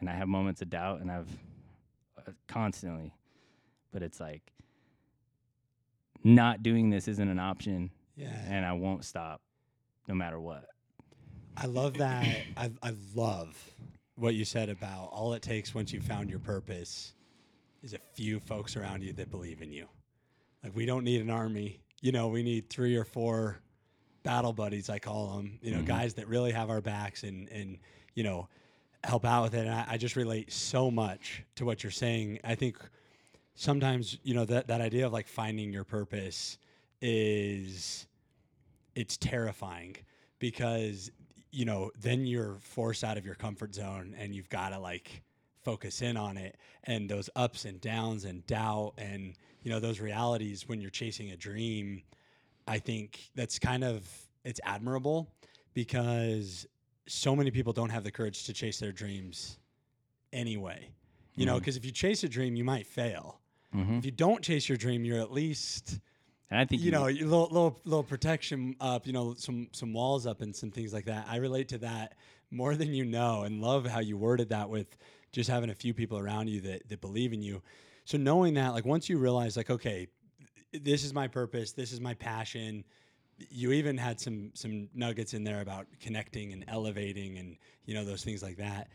And 0.00 0.08
I 0.08 0.14
have 0.14 0.28
moments 0.28 0.60
of 0.60 0.70
doubt 0.70 1.00
and 1.00 1.10
I've 1.10 1.28
uh, 2.18 2.32
constantly 2.46 3.14
but 3.94 4.02
it's 4.02 4.20
like 4.20 4.42
not 6.24 6.62
doing 6.62 6.90
this 6.90 7.06
isn't 7.08 7.28
an 7.28 7.38
option 7.38 7.90
Yeah. 8.16 8.28
and 8.48 8.64
I 8.64 8.72
won't 8.72 9.04
stop 9.04 9.40
no 10.08 10.14
matter 10.14 10.38
what. 10.40 10.66
I 11.56 11.66
love 11.66 11.94
that. 11.98 12.24
I, 12.56 12.70
I 12.82 12.94
love 13.14 13.56
what 14.16 14.34
you 14.34 14.44
said 14.44 14.68
about 14.68 15.08
all 15.12 15.32
it 15.34 15.42
takes 15.42 15.74
once 15.74 15.92
you 15.92 16.00
found 16.00 16.30
your 16.30 16.38
purpose 16.38 17.14
is 17.82 17.92
a 17.94 17.98
few 18.14 18.38
folks 18.40 18.76
around 18.76 19.02
you 19.02 19.12
that 19.14 19.30
believe 19.30 19.60
in 19.62 19.72
you. 19.72 19.86
Like 20.62 20.74
we 20.76 20.86
don't 20.86 21.04
need 21.04 21.20
an 21.20 21.30
army. 21.30 21.80
You 22.00 22.12
know, 22.12 22.28
we 22.28 22.42
need 22.42 22.70
three 22.70 22.96
or 22.96 23.04
four 23.04 23.58
battle 24.22 24.52
buddies, 24.52 24.88
I 24.88 24.98
call 24.98 25.36
them. 25.36 25.58
You 25.60 25.72
know, 25.72 25.80
Mhm. 25.80 25.86
guys 25.86 26.14
that 26.14 26.28
really 26.28 26.52
have 26.52 26.70
our 26.70 26.80
backs 26.80 27.24
and 27.24 27.48
and 27.48 27.78
you 28.14 28.22
know 28.22 28.48
help 29.02 29.24
out 29.26 29.42
with 29.42 29.54
it. 29.54 29.66
And 29.66 29.70
I, 29.74 29.84
I 29.90 29.96
just 29.98 30.16
relate 30.16 30.50
so 30.52 30.90
much 30.90 31.42
to 31.56 31.64
what 31.66 31.82
you're 31.82 31.90
saying. 31.90 32.38
I 32.44 32.54
think 32.54 32.78
sometimes 33.54 34.18
you 34.22 34.34
know 34.34 34.44
that 34.46 34.68
that 34.68 34.80
idea 34.80 35.06
of 35.06 35.12
like 35.12 35.28
finding 35.28 35.72
your 35.72 35.84
purpose 35.84 36.58
is 37.06 38.06
it's 38.94 39.16
terrifying 39.18 39.94
because 40.38 41.10
you 41.52 41.64
know 41.66 41.90
then 42.00 42.26
you're 42.26 42.56
forced 42.60 43.04
out 43.04 43.18
of 43.18 43.26
your 43.26 43.34
comfort 43.34 43.74
zone 43.74 44.14
and 44.18 44.34
you've 44.34 44.48
got 44.48 44.70
to 44.70 44.78
like 44.78 45.22
focus 45.62 46.00
in 46.00 46.16
on 46.16 46.36
it 46.38 46.56
and 46.84 47.08
those 47.08 47.28
ups 47.36 47.66
and 47.66 47.78
downs 47.82 48.24
and 48.24 48.46
doubt 48.46 48.94
and 48.96 49.34
you 49.62 49.70
know 49.70 49.78
those 49.80 50.00
realities 50.00 50.66
when 50.68 50.80
you're 50.80 50.90
chasing 50.90 51.30
a 51.32 51.36
dream 51.36 52.02
i 52.68 52.78
think 52.78 53.30
that's 53.34 53.58
kind 53.58 53.84
of 53.84 54.08
it's 54.44 54.60
admirable 54.64 55.28
because 55.74 56.66
so 57.06 57.36
many 57.36 57.50
people 57.50 57.72
don't 57.74 57.90
have 57.90 58.04
the 58.04 58.10
courage 58.10 58.44
to 58.44 58.52
chase 58.54 58.78
their 58.78 58.92
dreams 58.92 59.58
anyway 60.32 60.88
you 61.36 61.44
know 61.46 61.56
Mhm. 61.56 61.58
because 61.60 61.76
if 61.76 61.84
you 61.84 61.90
chase 61.92 62.24
a 62.24 62.28
dream 62.28 62.56
you 62.56 62.64
might 62.64 62.86
fail 62.86 63.40
Mm-hmm. 63.74 63.94
if 63.98 64.04
you 64.04 64.12
don't 64.12 64.42
chase 64.42 64.68
your 64.68 64.78
dream 64.78 65.04
you're 65.04 65.20
at 65.20 65.32
least 65.32 65.98
And 66.54 66.60
I 66.60 66.66
think 66.66 66.82
you 66.82 66.92
know, 66.92 67.08
you 67.08 67.26
little 67.26 67.48
little 67.50 67.80
little 67.84 68.04
protection 68.04 68.76
up, 68.80 69.08
you 69.08 69.12
know, 69.12 69.34
some 69.36 69.66
some 69.72 69.92
walls 69.92 70.24
up 70.24 70.40
and 70.40 70.54
some 70.54 70.70
things 70.70 70.94
like 70.94 71.06
that. 71.06 71.26
I 71.28 71.38
relate 71.38 71.66
to 71.70 71.78
that 71.78 72.14
more 72.52 72.76
than 72.76 72.94
you 72.94 73.04
know, 73.04 73.42
and 73.42 73.60
love 73.60 73.84
how 73.86 73.98
you 73.98 74.16
worded 74.16 74.50
that 74.50 74.70
with 74.70 74.96
just 75.32 75.50
having 75.50 75.70
a 75.70 75.74
few 75.74 75.92
people 75.92 76.16
around 76.16 76.48
you 76.48 76.60
that 76.60 76.88
that 76.90 77.00
believe 77.00 77.32
in 77.32 77.42
you. 77.42 77.60
So 78.04 78.18
knowing 78.18 78.54
that, 78.54 78.68
like, 78.72 78.84
once 78.84 79.08
you 79.08 79.18
realize, 79.18 79.56
like, 79.56 79.68
okay, 79.68 80.06
this 80.72 81.02
is 81.02 81.12
my 81.12 81.26
purpose, 81.26 81.72
this 81.72 81.90
is 81.90 82.00
my 82.00 82.14
passion. 82.14 82.84
You 83.36 83.72
even 83.72 83.98
had 83.98 84.20
some 84.20 84.52
some 84.54 84.88
nuggets 84.94 85.34
in 85.34 85.42
there 85.42 85.60
about 85.60 85.88
connecting 86.00 86.52
and 86.52 86.64
elevating, 86.68 87.36
and 87.36 87.56
you 87.84 87.94
know 87.94 88.04
those 88.04 88.22
things 88.22 88.44
like 88.44 88.58
that. 88.58 88.90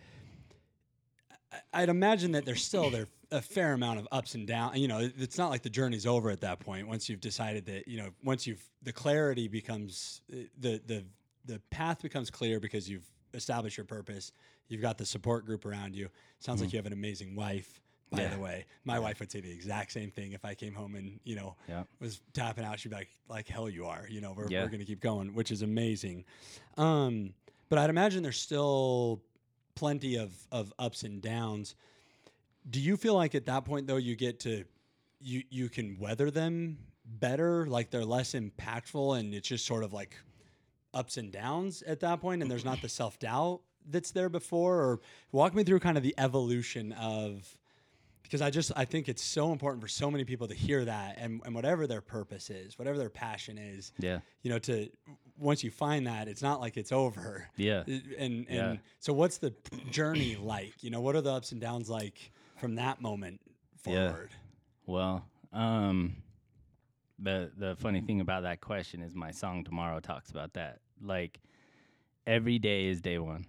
I'd 1.73 1.89
imagine 1.89 2.33
that 2.33 2.45
there's 2.45 2.63
still 2.63 2.89
there 2.89 3.07
a 3.31 3.41
fair 3.41 3.73
amount 3.73 3.99
of 3.99 4.07
ups 4.11 4.35
and 4.35 4.47
downs. 4.47 4.77
You 4.77 4.87
know, 4.87 4.99
it's 5.17 5.37
not 5.37 5.49
like 5.49 5.61
the 5.63 5.69
journey's 5.69 6.05
over 6.05 6.29
at 6.29 6.41
that 6.41 6.59
point. 6.59 6.87
Once 6.87 7.09
you've 7.09 7.21
decided 7.21 7.65
that, 7.67 7.87
you 7.87 7.97
know, 7.97 8.09
once 8.23 8.45
you've 8.47 8.63
the 8.83 8.93
clarity 8.93 9.47
becomes 9.47 10.21
uh, 10.31 10.37
the 10.59 10.81
the 10.85 11.05
the 11.45 11.59
path 11.71 12.01
becomes 12.01 12.29
clear 12.29 12.59
because 12.59 12.89
you've 12.89 13.05
established 13.33 13.77
your 13.77 13.85
purpose. 13.85 14.31
You've 14.67 14.81
got 14.81 14.97
the 14.99 15.05
support 15.05 15.45
group 15.45 15.65
around 15.65 15.95
you. 15.95 16.09
Sounds 16.39 16.61
like 16.61 16.71
you 16.71 16.77
have 16.77 16.85
an 16.85 16.93
amazing 16.93 17.35
wife. 17.35 17.81
By 18.11 18.21
Yeah. 18.21 18.29
the 18.35 18.39
way, 18.39 18.65
my 18.85 18.97
wife 18.99 19.19
would 19.19 19.31
say 19.31 19.39
the 19.39 19.51
exact 19.51 19.91
same 19.91 20.09
thing 20.09 20.31
if 20.31 20.43
I 20.43 20.55
came 20.55 20.73
home 20.73 20.95
and 20.95 21.19
you 21.23 21.35
know 21.35 21.55
Yeah. 21.67 21.83
was 21.99 22.21
tapping 22.33 22.63
out. 22.65 22.79
She'd 22.79 22.89
be 22.89 22.95
like, 22.95 23.09
"Like 23.27 23.47
hell, 23.47 23.69
you 23.69 23.85
are." 23.85 24.07
You 24.09 24.21
know, 24.21 24.33
we're 24.33 24.49
Yeah. 24.49 24.63
we're 24.63 24.69
gonna 24.69 24.85
keep 24.85 24.99
going, 24.99 25.33
which 25.35 25.51
is 25.51 25.61
amazing. 25.61 26.25
Um, 26.77 27.33
but 27.69 27.77
I'd 27.77 27.89
imagine 27.91 28.23
there's 28.23 28.41
still 28.41 29.21
plenty 29.79 30.15
of 30.17 30.31
of 30.51 30.73
ups 30.77 31.03
and 31.03 31.21
downs. 31.21 31.75
Do 32.69 32.79
you 32.81 32.97
feel 32.97 33.15
like 33.15 33.33
at 33.33 33.45
that 33.45 33.63
point 33.65 33.87
though 33.87 33.95
you 33.97 34.15
get 34.15 34.39
to 34.41 34.65
you 35.21 35.43
you 35.49 35.69
can 35.69 35.97
weather 35.99 36.29
them 36.29 36.77
better, 37.05 37.65
like 37.65 37.89
they're 37.89 38.05
less 38.05 38.33
impactful 38.33 39.17
and 39.19 39.33
it's 39.33 39.47
just 39.47 39.65
sort 39.65 39.83
of 39.83 39.93
like 39.93 40.15
ups 40.93 41.17
and 41.17 41.31
downs 41.31 41.81
at 41.83 41.99
that 42.01 42.19
point 42.19 42.41
and 42.41 42.51
there's 42.51 42.65
not 42.65 42.81
the 42.81 42.89
self-doubt 42.89 43.61
that's 43.89 44.11
there 44.11 44.27
before 44.29 44.75
or 44.81 44.99
walk 45.31 45.53
me 45.55 45.63
through 45.63 45.79
kind 45.79 45.97
of 45.97 46.03
the 46.03 46.13
evolution 46.17 46.91
of 46.93 47.57
because 48.23 48.41
I 48.41 48.49
just 48.49 48.71
I 48.75 48.85
think 48.85 49.07
it's 49.09 49.23
so 49.23 49.51
important 49.51 49.81
for 49.81 49.87
so 49.87 50.11
many 50.11 50.23
people 50.25 50.47
to 50.47 50.53
hear 50.53 50.83
that 50.85 51.15
and, 51.17 51.41
and 51.45 51.55
whatever 51.55 51.87
their 51.87 52.01
purpose 52.01 52.49
is, 52.49 52.77
whatever 52.77 52.97
their 52.97 53.09
passion 53.09 53.57
is, 53.57 53.91
Yeah. 53.97 54.19
you 54.43 54.51
know, 54.51 54.59
to 54.59 54.89
once 55.39 55.63
you 55.63 55.71
find 55.71 56.05
that, 56.07 56.27
it's 56.27 56.41
not 56.41 56.59
like 56.59 56.77
it's 56.77 56.91
over. 56.91 57.47
Yeah. 57.55 57.83
And 57.87 58.45
and 58.47 58.47
Yeah. 58.49 58.75
so 58.99 59.13
what's 59.13 59.37
the 59.37 59.53
journey 59.91 60.35
like? 60.35 60.83
You 60.83 60.89
know, 60.91 61.01
what 61.01 61.15
are 61.15 61.21
the 61.21 61.31
ups 61.33 61.51
and 61.51 61.61
downs 61.61 61.89
like 61.89 62.31
from 62.57 62.75
that 62.75 63.01
moment 63.01 63.41
Yeah. 63.87 64.09
forward? 64.09 64.29
Well, 64.85 65.25
um, 65.53 66.15
the 67.17 67.51
the 67.57 67.75
funny 67.77 68.01
thing 68.01 68.21
about 68.21 68.43
that 68.43 68.61
question 68.61 69.01
is 69.01 69.15
my 69.15 69.31
song 69.31 69.63
tomorrow 69.63 69.99
talks 69.99 70.31
about 70.31 70.53
that. 70.53 70.79
Like 71.01 71.39
every 72.27 72.59
day 72.59 72.87
is 72.87 73.01
day 73.01 73.17
one, 73.19 73.45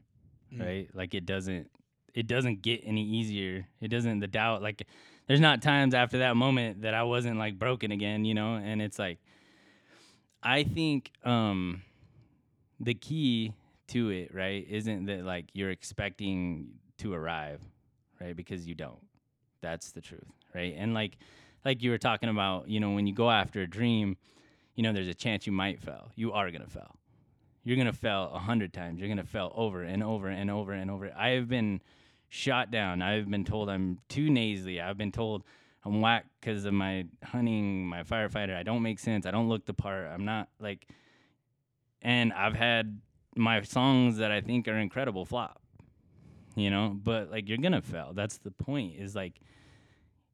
Mm. 0.53 0.61
right? 0.61 0.89
Like 0.95 1.15
it 1.15 1.27
doesn't 1.27 1.71
it 2.13 2.27
doesn't 2.27 2.63
get 2.63 2.81
any 2.85 3.05
easier. 3.05 3.69
It 3.81 3.89
doesn't 3.89 4.19
the 4.19 4.27
doubt 4.27 4.63
like 4.63 4.87
there's 5.29 5.41
not 5.41 5.63
times 5.63 5.95
after 5.95 6.19
that 6.19 6.37
moment 6.37 6.83
that 6.83 6.93
I 6.95 7.05
wasn't 7.05 7.39
like 7.39 7.57
broken 7.59 7.93
again, 7.93 8.25
you 8.25 8.35
know? 8.35 8.57
And 8.57 8.83
it's 8.83 8.99
like 8.99 9.21
I 10.43 10.65
think 10.65 11.11
um 11.25 11.83
the 12.79 12.95
key 12.95 13.53
to 13.89 14.11
it, 14.11 14.35
right, 14.35 14.67
isn't 14.69 15.07
that 15.07 15.25
like 15.25 15.47
you're 15.53 15.71
expecting 15.71 16.69
to 16.99 17.13
arrive, 17.13 17.61
right? 18.21 18.37
Because 18.37 18.67
you 18.67 18.75
don't. 18.75 19.01
That's 19.61 19.93
the 19.93 20.01
truth, 20.01 20.25
right? 20.55 20.75
And 20.77 20.95
like 20.95 21.19
like 21.65 21.83
you 21.83 21.91
were 21.91 21.99
talking 21.99 22.29
about, 22.29 22.69
you 22.69 22.81
know, 22.81 22.93
when 22.93 23.07
you 23.07 23.15
go 23.15 23.31
after 23.31 23.61
a 23.63 23.67
dream, 23.67 24.17
you 24.75 24.83
know, 24.83 24.93
there's 24.93 25.09
a 25.09 25.15
chance 25.15 25.47
you 25.47 25.53
might 25.53 25.81
fail. 25.81 26.11
You 26.15 26.33
are 26.33 26.51
gonna 26.51 26.67
fail. 26.67 26.97
You're 27.65 27.77
gonna 27.77 27.93
fail 27.93 28.31
a 28.33 28.39
hundred 28.39 28.73
times. 28.73 29.01
You're 29.01 29.09
gonna 29.09 29.25
fail 29.25 29.53
over 29.55 29.83
and 29.83 30.03
over 30.03 30.29
and 30.29 30.51
over 30.51 30.73
and 30.73 30.91
over. 30.91 31.13
I 31.17 31.31
have 31.31 31.49
been 31.49 31.83
shot 32.31 32.71
down. 32.71 33.03
I've 33.03 33.29
been 33.31 33.45
told 33.45 33.69
I'm 33.69 33.99
too 34.09 34.31
nasally. 34.31 34.81
I've 34.81 34.97
been 34.97 35.13
told 35.13 35.43
I'm 35.85 36.01
whack 36.01 36.27
because 36.41 36.65
of 36.65 36.75
my 36.75 37.07
hunting, 37.25 37.87
my 37.87 38.03
firefighter. 38.03 38.55
I 38.57 38.63
don't 38.63 38.83
make 38.83 38.99
sense. 38.99 39.27
I 39.27 39.31
don't 39.31 39.49
look 39.49 39.67
the 39.67 39.75
part. 39.75 40.07
I'm 40.07 40.25
not 40.25 40.49
like, 40.59 40.87
and 42.03 42.33
I've 42.33 42.55
had 42.55 43.01
my 43.37 43.63
songs 43.63 44.19
that 44.19 44.31
I 44.31 44.41
think 44.41 44.69
are 44.69 44.77
incredible 44.77 45.25
flop. 45.25 45.61
You 46.57 46.69
know, 46.69 46.97
but 47.03 47.31
like 47.31 47.49
you're 47.49 47.59
gonna 47.59 47.81
fail. 47.81 48.13
That's 48.13 48.39
the 48.39 48.51
point. 48.51 48.95
Is 48.99 49.15
like, 49.15 49.41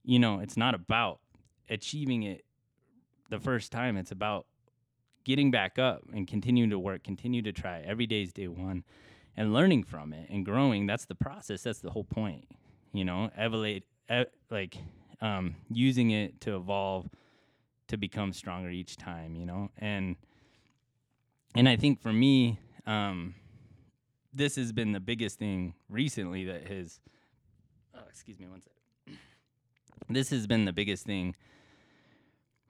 you 0.03 0.19
know, 0.19 0.41
it's 0.41 0.57
not 0.57 0.75
about 0.75 1.21
achieving 1.69 2.23
it 2.23 2.45
the 3.29 3.39
first 3.39 3.71
time. 3.71 3.97
It's 3.97 4.11
about 4.11 4.47
getting 5.25 5.51
back 5.51 5.79
up 5.79 6.03
and 6.15 6.27
continuing 6.27 6.71
to 6.71 6.79
work, 6.79 7.05
continue 7.05 7.43
to 7.43 7.53
try. 7.53 7.83
Every 7.85 8.07
day 8.07 8.23
is 8.23 8.33
day 8.33 8.49
one, 8.49 8.85
and 9.37 9.53
learning 9.53 9.85
from 9.85 10.13
it 10.13 10.29
and 10.31 10.45
growing. 10.45 10.87
That's 10.87 11.05
the 11.05 11.15
process. 11.15 11.63
That's 11.63 11.81
the 11.81 11.91
whole 11.91 12.05
point. 12.05 12.49
You 12.93 13.05
know, 13.05 13.31
evaluate, 13.37 13.85
like 14.51 14.79
um, 15.21 15.57
using 15.71 16.11
it 16.11 16.41
to 16.43 16.57
evolve, 16.57 17.09
to 17.89 17.97
become 17.97 18.33
stronger 18.33 18.71
each 18.71 18.97
time. 18.97 19.35
You 19.37 19.47
know, 19.47 19.71
and 19.79 20.17
and 21.55 21.69
I 21.69 21.77
think 21.77 22.01
for 22.01 22.13
me, 22.13 22.59
um, 22.87 23.35
this 24.33 24.57
has 24.57 24.73
been 24.73 24.93
the 24.93 25.01
biggest 25.01 25.39
thing 25.39 25.75
recently 25.89 26.45
that 26.45 26.67
has. 26.69 27.01
Oh, 27.95 28.03
excuse 28.09 28.39
me 28.39 28.47
one 28.47 28.61
second. 28.61 29.19
This 30.09 30.31
has 30.31 30.47
been 30.47 30.67
the 30.67 30.73
biggest 30.73 31.05
thing 31.05 31.35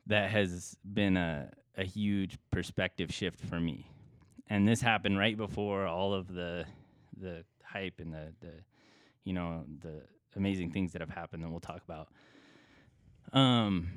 that 0.07 0.31
has 0.31 0.77
been 0.85 1.17
a 1.17 1.51
a 1.77 1.85
huge 1.85 2.39
perspective 2.51 3.13
shift 3.13 3.41
for 3.45 3.61
me, 3.61 3.91
and 4.49 4.67
this 4.67 4.81
happened 4.81 5.19
right 5.19 5.37
before 5.37 5.87
all 5.87 6.15
of 6.15 6.33
the 6.33 6.65
the 7.21 7.45
hype 7.63 8.01
and 8.01 8.15
the 8.15 8.33
the 8.41 8.53
you 9.25 9.33
know 9.33 9.65
the 9.83 10.03
amazing 10.37 10.71
things 10.71 10.93
that 10.93 11.01
have 11.01 11.11
happened 11.11 11.43
that 11.43 11.51
we'll 11.51 11.61
talk 11.61 11.83
about. 11.85 12.09
Um, 13.33 13.89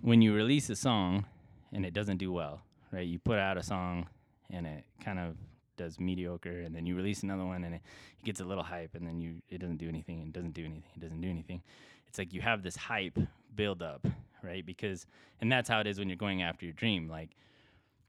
when 0.00 0.22
you 0.22 0.34
release 0.34 0.70
a 0.70 0.76
song 0.76 1.24
and 1.72 1.84
it 1.84 1.94
doesn't 1.94 2.18
do 2.18 2.32
well, 2.32 2.60
right? 2.92 3.06
You 3.06 3.18
put 3.18 3.38
out 3.38 3.56
a 3.56 3.62
song 3.62 4.06
and 4.50 4.66
it 4.66 4.84
kind 5.04 5.18
of 5.18 5.36
does 5.76 6.00
mediocre, 6.00 6.60
and 6.60 6.74
then 6.74 6.86
you 6.86 6.96
release 6.96 7.22
another 7.22 7.44
one 7.44 7.64
and 7.64 7.76
it, 7.76 7.80
it 8.18 8.24
gets 8.24 8.40
a 8.40 8.44
little 8.44 8.64
hype, 8.64 8.94
and 8.94 9.06
then 9.06 9.20
you 9.20 9.36
it 9.48 9.58
doesn't 9.58 9.76
do 9.76 9.88
anything, 9.88 10.20
and 10.20 10.32
doesn't 10.32 10.54
do 10.54 10.64
anything, 10.64 10.90
it 10.94 11.00
doesn't 11.00 11.20
do 11.20 11.30
anything. 11.30 11.62
It's 12.08 12.18
like 12.18 12.32
you 12.32 12.40
have 12.40 12.62
this 12.62 12.76
hype 12.76 13.18
build 13.54 13.82
up, 13.82 14.06
right? 14.42 14.66
Because 14.66 15.06
and 15.40 15.50
that's 15.50 15.68
how 15.68 15.80
it 15.80 15.86
is 15.86 15.98
when 15.98 16.08
you're 16.08 16.16
going 16.16 16.42
after 16.42 16.66
your 16.66 16.74
dream. 16.74 17.08
Like 17.08 17.30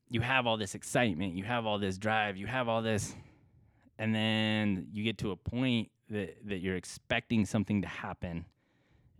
you 0.09 0.21
have 0.21 0.47
all 0.47 0.57
this 0.57 0.73
excitement, 0.73 1.35
you 1.35 1.43
have 1.43 1.65
all 1.65 1.77
this 1.77 1.97
drive, 1.97 2.37
you 2.37 2.47
have 2.47 2.67
all 2.67 2.81
this, 2.81 3.15
and 3.99 4.15
then 4.15 4.87
you 4.91 5.03
get 5.03 5.19
to 5.19 5.31
a 5.31 5.35
point 5.35 5.91
that 6.09 6.37
that 6.47 6.59
you're 6.59 6.75
expecting 6.75 7.45
something 7.45 7.81
to 7.83 7.87
happen, 7.87 8.45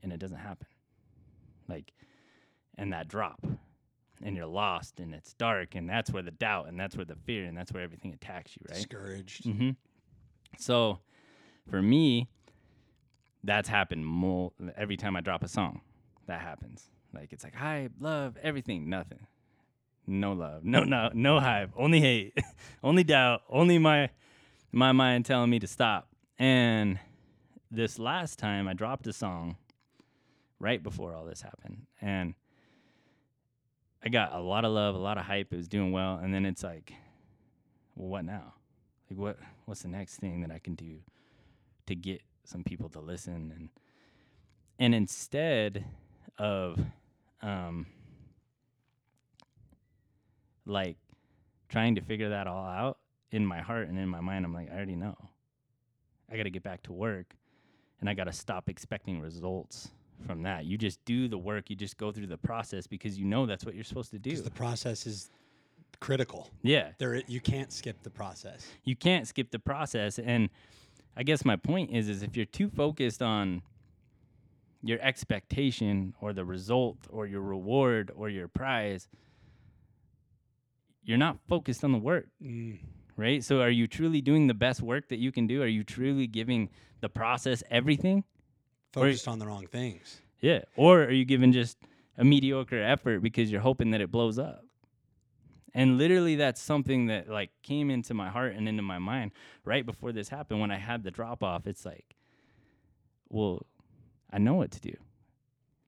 and 0.04 0.12
it 0.12 0.20
doesn't 0.20 0.38
happen. 0.38 0.68
Like, 1.68 1.94
and 2.78 2.94
that 2.94 3.08
drop, 3.08 3.46
and 4.24 4.36
you're 4.36 4.48
lost, 4.48 5.00
and 5.00 5.14
it's 5.14 5.34
dark, 5.34 5.76
and 5.76 5.90
that's 5.90 6.12
where 6.12 6.24
the 6.24 6.32
doubt, 6.32 6.68
and 6.68 6.80
that's 6.80 6.96
where 6.96 7.06
the 7.06 7.16
fear, 7.16 7.46
and 7.46 7.58
that's 7.58 7.72
where 7.72 7.84
everything 7.84 8.14
attacks 8.14 8.56
you, 8.56 8.66
right? 8.70 8.78
Discouraged. 8.78 9.46
Mm-hmm. 9.46 9.72
So, 10.58 11.00
for 11.70 11.82
me, 11.82 12.28
that's 13.44 13.70
happened 13.70 14.06
more 14.06 14.52
every 14.76 14.98
time 14.98 15.16
I 15.16 15.22
drop 15.22 15.44
a 15.44 15.48
song. 15.48 15.82
That 16.28 16.42
happens. 16.42 16.90
Like 17.14 17.34
it's 17.34 17.44
like 17.44 17.56
hype, 17.56 17.94
love, 18.00 18.38
everything, 18.42 18.90
nothing. 18.90 19.26
No 20.06 20.34
love, 20.34 20.64
no 20.64 20.84
no 20.84 21.10
no 21.14 21.40
hype, 21.40 21.72
only 21.78 22.02
hate, 22.02 22.38
only 22.84 23.04
doubt, 23.04 23.42
only 23.50 23.78
my 23.78 24.10
my 24.72 24.92
mind 24.92 25.26
telling 25.26 25.50
me 25.50 25.60
to 25.60 25.68
stop. 25.68 26.08
And 26.38 27.00
this 27.72 28.00
last 28.00 28.40
time 28.40 28.68
I 28.68 28.74
dropped 28.74 29.08
a 29.08 29.14
song 29.14 29.58
right 30.60 30.82
before 30.82 31.16
all 31.16 31.26
this 31.26 31.42
happened. 31.42 31.86
And 32.02 32.36
I 34.04 34.10
got 34.10 34.34
a 34.34 34.40
lot 34.40 34.66
of 34.66 34.72
love, 34.72 34.96
a 34.96 35.00
lot 35.00 35.18
of 35.18 35.26
hype. 35.26 35.52
It 35.52 35.58
was 35.58 35.68
doing 35.68 35.92
well. 35.92 36.20
And 36.22 36.34
then 36.34 36.46
it's 36.46 36.64
like, 36.64 36.94
well, 37.96 38.10
what 38.10 38.26
now? 38.26 38.54
Like 39.10 39.20
what 39.20 39.38
what's 39.66 39.82
the 39.82 39.88
next 39.88 40.18
thing 40.18 40.42
that 40.42 40.52
I 40.52 40.60
can 40.60 40.76
do 40.76 41.00
to 41.88 41.96
get 41.96 42.22
some 42.44 42.64
people 42.64 42.90
to 42.90 43.00
listen 43.00 43.52
and 43.56 43.70
and 44.78 44.96
instead 44.96 45.86
of 46.38 46.80
um 47.42 47.88
like 50.66 50.98
trying 51.70 51.96
to 51.96 52.02
figure 52.02 52.30
that 52.30 52.48
all 52.48 52.66
out 52.66 53.00
in 53.32 53.46
my 53.46 53.62
heart 53.62 53.88
and 53.88 53.98
in 53.98 54.08
my 54.08 54.22
mind 54.22 54.46
I'm 54.46 54.54
like 54.54 54.70
I 54.72 54.76
already 54.76 54.96
know. 54.96 55.16
I 56.32 56.38
got 56.38 56.44
to 56.44 56.52
get 56.52 56.62
back 56.62 56.84
to 56.84 56.94
work 56.94 57.36
and 58.00 58.08
I 58.08 58.14
got 58.14 58.26
to 58.26 58.32
stop 58.32 58.70
expecting 58.70 59.20
results 59.20 59.90
from 60.26 60.44
that. 60.44 60.66
You 60.66 60.78
just 60.78 61.04
do 61.06 61.28
the 61.28 61.38
work, 61.38 61.70
you 61.70 61.76
just 61.76 61.98
go 61.98 62.12
through 62.12 62.28
the 62.28 62.38
process 62.38 62.88
because 62.88 63.18
you 63.18 63.26
know 63.26 63.46
that's 63.46 63.66
what 63.66 63.76
you're 63.76 63.84
supposed 63.84 64.12
to 64.12 64.20
do. 64.20 64.30
Because 64.32 64.44
the 64.44 64.52
process 64.52 65.06
is 65.08 65.30
critical. 66.00 66.50
yeah. 66.62 66.90
There, 66.98 67.16
you 67.28 67.40
can't 67.42 67.72
skip 67.74 68.02
the 68.04 68.10
process. 68.10 68.66
you 68.84 68.96
can't 68.96 69.28
skip 69.28 69.52
the 69.52 69.60
process 69.60 70.18
and 70.20 70.50
i 71.18 71.24
guess 71.24 71.44
my 71.44 71.56
point 71.58 71.92
is 71.92 72.08
is 72.08 72.24
if 72.24 72.38
you're 72.38 72.46
too 72.46 72.70
focused 72.70 73.22
on 73.22 73.62
your 74.82 75.00
expectation 75.02 76.14
or 76.22 76.32
the 76.32 76.46
result 76.46 76.98
or 77.10 77.26
your 77.28 77.42
reward 77.42 78.12
or 78.16 78.30
your 78.30 78.48
prize 78.48 79.10
you're 81.04 81.18
not 81.18 81.38
focused 81.50 81.84
on 81.84 81.92
the 81.92 81.98
work 81.98 82.28
Mm. 82.42 82.78
right 83.18 83.44
so 83.44 83.60
are 83.62 83.70
you 83.72 83.88
truly 83.88 84.22
doing 84.22 84.48
the 84.48 84.54
best 84.54 84.82
work 84.82 85.10
that 85.10 85.18
you 85.20 85.32
can 85.32 85.48
do 85.48 85.62
are 85.62 85.68
you 85.68 85.84
truly 85.84 86.28
giving 86.28 86.70
the 87.02 87.10
process 87.10 87.64
everything 87.70 88.24
Focused 88.94 89.28
on 89.28 89.40
the 89.40 89.46
wrong 89.48 89.68
things. 89.68 90.22
yeah 90.42 90.62
or 90.76 91.04
are 91.04 91.12
you 91.12 91.26
giving 91.26 91.52
just 91.52 91.78
a 92.18 92.24
mediocre 92.24 92.82
effort 92.82 93.20
because 93.22 93.52
you're 93.52 93.62
hoping 93.62 93.92
that 93.92 94.02
it 94.02 94.10
blows 94.12 94.38
up 94.40 94.64
and 95.74 95.98
literally 95.98 96.36
that's 96.36 96.62
something 96.62 97.06
that 97.08 97.30
like 97.30 97.52
came 97.64 97.90
into 97.92 98.14
my 98.14 98.30
heart 98.30 98.56
and 98.56 98.68
into 98.68 98.82
my 98.82 98.98
mind 99.00 99.32
right 99.66 99.86
before 99.86 100.12
this 100.12 100.30
happened 100.30 100.60
when 100.60 100.72
i 100.72 100.78
had 100.78 101.04
the 101.04 101.12
drop 101.12 101.44
off 101.44 101.68
it's 101.68 101.86
like 101.86 102.16
well 103.30 103.66
i 104.32 104.38
know 104.38 104.56
what 104.56 104.72
to 104.72 104.80
do 104.82 104.94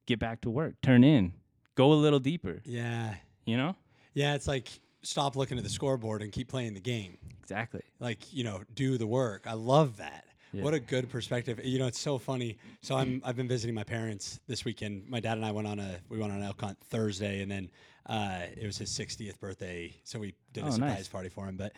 get 0.05 0.19
back 0.19 0.41
to 0.41 0.49
work 0.49 0.75
turn 0.81 1.03
in 1.03 1.33
go 1.75 1.91
a 1.91 1.95
little 1.95 2.19
deeper 2.19 2.61
Yeah. 2.65 3.15
you 3.45 3.57
know 3.57 3.75
Yeah. 4.13 4.35
It's 4.35 4.47
like 4.47 4.67
stop 5.03 5.35
looking 5.35 5.57
at 5.57 5.63
the 5.63 5.69
scoreboard 5.69 6.21
and 6.21 6.31
keep 6.31 6.47
playing 6.49 6.73
the 6.75 6.79
game. 6.81 7.17
exactly 7.41 7.81
Like, 7.99 8.31
you 8.33 8.43
know, 8.43 8.61
do 8.75 8.97
the 8.99 9.07
work. 9.07 9.47
I 9.47 9.53
love 9.53 9.97
that. 9.97 10.25
Yeah. 10.53 10.63
What 10.63 10.73
a 10.73 10.79
good 10.79 11.09
perspective. 11.09 11.59
You 11.63 11.79
know, 11.79 11.87
it's 11.87 11.99
so 11.99 12.17
funny. 12.17 12.57
So 12.81 12.95
I'm 12.95 13.21
I've 13.23 13.35
been 13.37 13.47
visiting 13.47 13.73
my 13.75 13.83
parents 13.85 14.39
this 14.47 14.65
weekend. 14.65 15.07
My 15.07 15.19
dad 15.19 15.37
and 15.37 15.45
I 15.45 15.51
went 15.51 15.67
on 15.67 15.79
a 15.79 15.99
we 16.09 16.17
went 16.19 16.31
on 16.33 16.39
an 16.39 16.43
elk 16.45 16.59
hunt 16.61 16.77
Thursday 16.89 17.41
and 17.41 17.49
then 17.51 17.69
uh, 18.07 18.41
it 18.57 18.65
was 18.65 18.77
his 18.77 18.89
60th 18.89 19.39
birthday, 19.39 19.93
so 20.03 20.17
we 20.19 20.33
did 20.53 20.63
a 20.63 20.67
Oh, 20.67 20.71
surprise 20.71 20.89
nice. 20.97 21.07
party 21.07 21.29
for 21.29 21.47
him. 21.47 21.55
But 21.55 21.73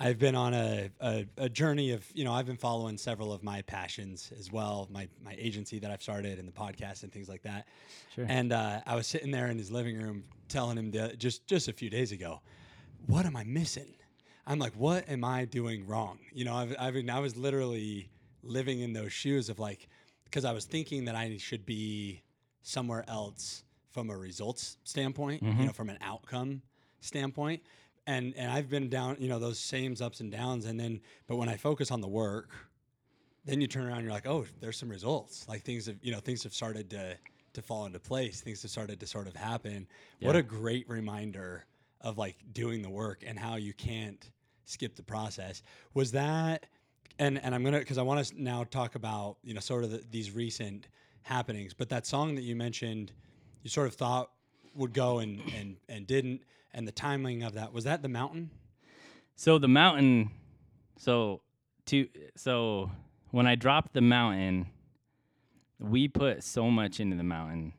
I've 0.00 0.18
been 0.18 0.34
on 0.34 0.52
a, 0.52 0.90
a, 1.00 1.26
a 1.38 1.48
journey 1.48 1.92
of 1.92 2.04
you 2.14 2.24
know 2.24 2.32
I've 2.32 2.46
been 2.46 2.56
following 2.58 2.98
several 2.98 3.32
of 3.32 3.42
my 3.42 3.62
passions 3.62 4.30
as 4.38 4.52
well, 4.52 4.88
my 4.90 5.08
my 5.24 5.34
agency 5.38 5.78
that 5.78 5.90
I've 5.90 6.02
started 6.02 6.38
and 6.38 6.46
the 6.46 6.52
podcast 6.52 7.04
and 7.04 7.12
things 7.12 7.28
like 7.28 7.42
that. 7.42 7.66
Sure. 8.14 8.26
And 8.28 8.52
uh, 8.52 8.80
I 8.86 8.94
was 8.96 9.06
sitting 9.06 9.30
there 9.30 9.46
in 9.46 9.56
his 9.56 9.70
living 9.70 9.96
room 9.96 10.24
telling 10.48 10.76
him 10.76 10.90
the, 10.90 11.14
just 11.16 11.46
just 11.46 11.68
a 11.68 11.72
few 11.72 11.88
days 11.90 12.12
ago, 12.12 12.40
what 13.06 13.24
am 13.24 13.36
I 13.36 13.44
missing? 13.44 13.94
I'm 14.46 14.58
like, 14.58 14.72
what 14.74 15.08
am 15.08 15.24
I 15.24 15.44
doing 15.44 15.86
wrong? 15.86 16.18
You 16.32 16.44
know, 16.46 16.54
I've, 16.54 16.74
I 16.78 16.90
mean, 16.90 17.10
I 17.10 17.18
was 17.20 17.36
literally 17.36 18.08
living 18.42 18.80
in 18.80 18.92
those 18.92 19.12
shoes 19.12 19.48
of 19.48 19.58
like, 19.58 19.88
because 20.24 20.44
I 20.44 20.52
was 20.52 20.64
thinking 20.64 21.06
that 21.06 21.14
I 21.14 21.36
should 21.38 21.64
be 21.64 22.22
somewhere 22.62 23.04
else 23.08 23.64
from 23.92 24.10
a 24.10 24.16
results 24.16 24.76
standpoint, 24.84 25.42
you 25.42 25.48
know, 25.48 25.54
mm-hmm. 25.54 25.68
from 25.68 25.88
an 25.88 25.98
outcome 26.02 26.62
standpoint. 27.00 27.62
And, 28.06 28.34
and 28.36 28.50
I've 28.50 28.68
been 28.68 28.88
down, 28.88 29.16
you 29.18 29.28
know, 29.28 29.38
those 29.38 29.58
same 29.58 29.94
ups 30.00 30.20
and 30.20 30.30
downs. 30.30 30.66
And 30.66 30.78
then, 30.78 31.00
but 31.26 31.36
when 31.36 31.48
I 31.48 31.56
focus 31.56 31.90
on 31.90 32.00
the 32.00 32.08
work, 32.08 32.50
then 33.44 33.60
you 33.60 33.66
turn 33.66 33.86
around 33.86 33.98
and 33.98 34.04
you're 34.04 34.12
like, 34.12 34.26
oh, 34.26 34.46
there's 34.60 34.76
some 34.76 34.88
results. 34.88 35.46
Like 35.48 35.62
things 35.62 35.86
have, 35.86 35.96
you 36.02 36.12
know, 36.12 36.20
things 36.20 36.42
have 36.42 36.54
started 36.54 36.90
to, 36.90 37.16
to 37.54 37.62
fall 37.62 37.86
into 37.86 37.98
place. 37.98 38.40
Things 38.40 38.62
have 38.62 38.70
started 38.70 39.00
to 39.00 39.06
sort 39.06 39.26
of 39.26 39.34
happen. 39.34 39.86
What 40.20 40.36
a 40.36 40.42
great 40.42 40.88
reminder 40.88 41.64
of 42.00 42.18
like 42.18 42.36
doing 42.52 42.82
the 42.82 42.90
work 42.90 43.24
and 43.26 43.38
how 43.38 43.56
you 43.56 43.72
can't 43.72 44.30
skip 44.64 44.96
the 44.96 45.02
process. 45.02 45.62
Was 45.94 46.12
that, 46.12 46.66
and 47.18 47.42
and 47.42 47.54
I'm 47.54 47.64
gonna 47.64 47.78
because 47.78 47.98
I 47.98 48.02
want 48.02 48.24
to 48.26 48.42
now 48.42 48.64
talk 48.64 48.94
about 48.94 49.36
you 49.42 49.54
know 49.54 49.60
sort 49.60 49.84
of 49.84 49.90
the, 49.90 50.02
these 50.10 50.30
recent 50.32 50.88
happenings, 51.22 51.74
but 51.74 51.88
that 51.90 52.06
song 52.06 52.34
that 52.36 52.42
you 52.42 52.56
mentioned, 52.56 53.12
you 53.62 53.70
sort 53.70 53.86
of 53.86 53.94
thought 53.94 54.30
would 54.74 54.92
go 54.92 55.18
and 55.18 55.40
and 55.56 55.76
and 55.88 56.06
didn't, 56.06 56.42
and 56.72 56.86
the 56.86 56.92
timing 56.92 57.42
of 57.42 57.54
that 57.54 57.72
was 57.72 57.84
that 57.84 58.02
the 58.02 58.08
mountain. 58.08 58.50
So 59.36 59.58
the 59.58 59.68
mountain, 59.68 60.30
so 60.96 61.42
to 61.86 62.08
so 62.36 62.90
when 63.30 63.46
I 63.46 63.54
dropped 63.54 63.92
the 63.94 64.00
mountain, 64.00 64.66
we 65.78 66.08
put 66.08 66.42
so 66.42 66.70
much 66.70 66.98
into 67.00 67.16
the 67.16 67.22
mountain, 67.22 67.72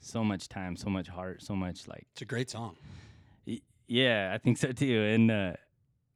so 0.00 0.24
much 0.24 0.48
time, 0.48 0.76
so 0.76 0.88
much 0.90 1.08
heart, 1.08 1.42
so 1.42 1.54
much 1.54 1.86
like 1.88 2.06
It's 2.12 2.22
a 2.22 2.24
great 2.24 2.50
song. 2.50 2.76
y- 3.46 3.60
yeah, 3.86 4.32
I 4.34 4.38
think 4.38 4.58
so 4.58 4.72
too. 4.72 5.02
And 5.02 5.30
uh, 5.30 5.52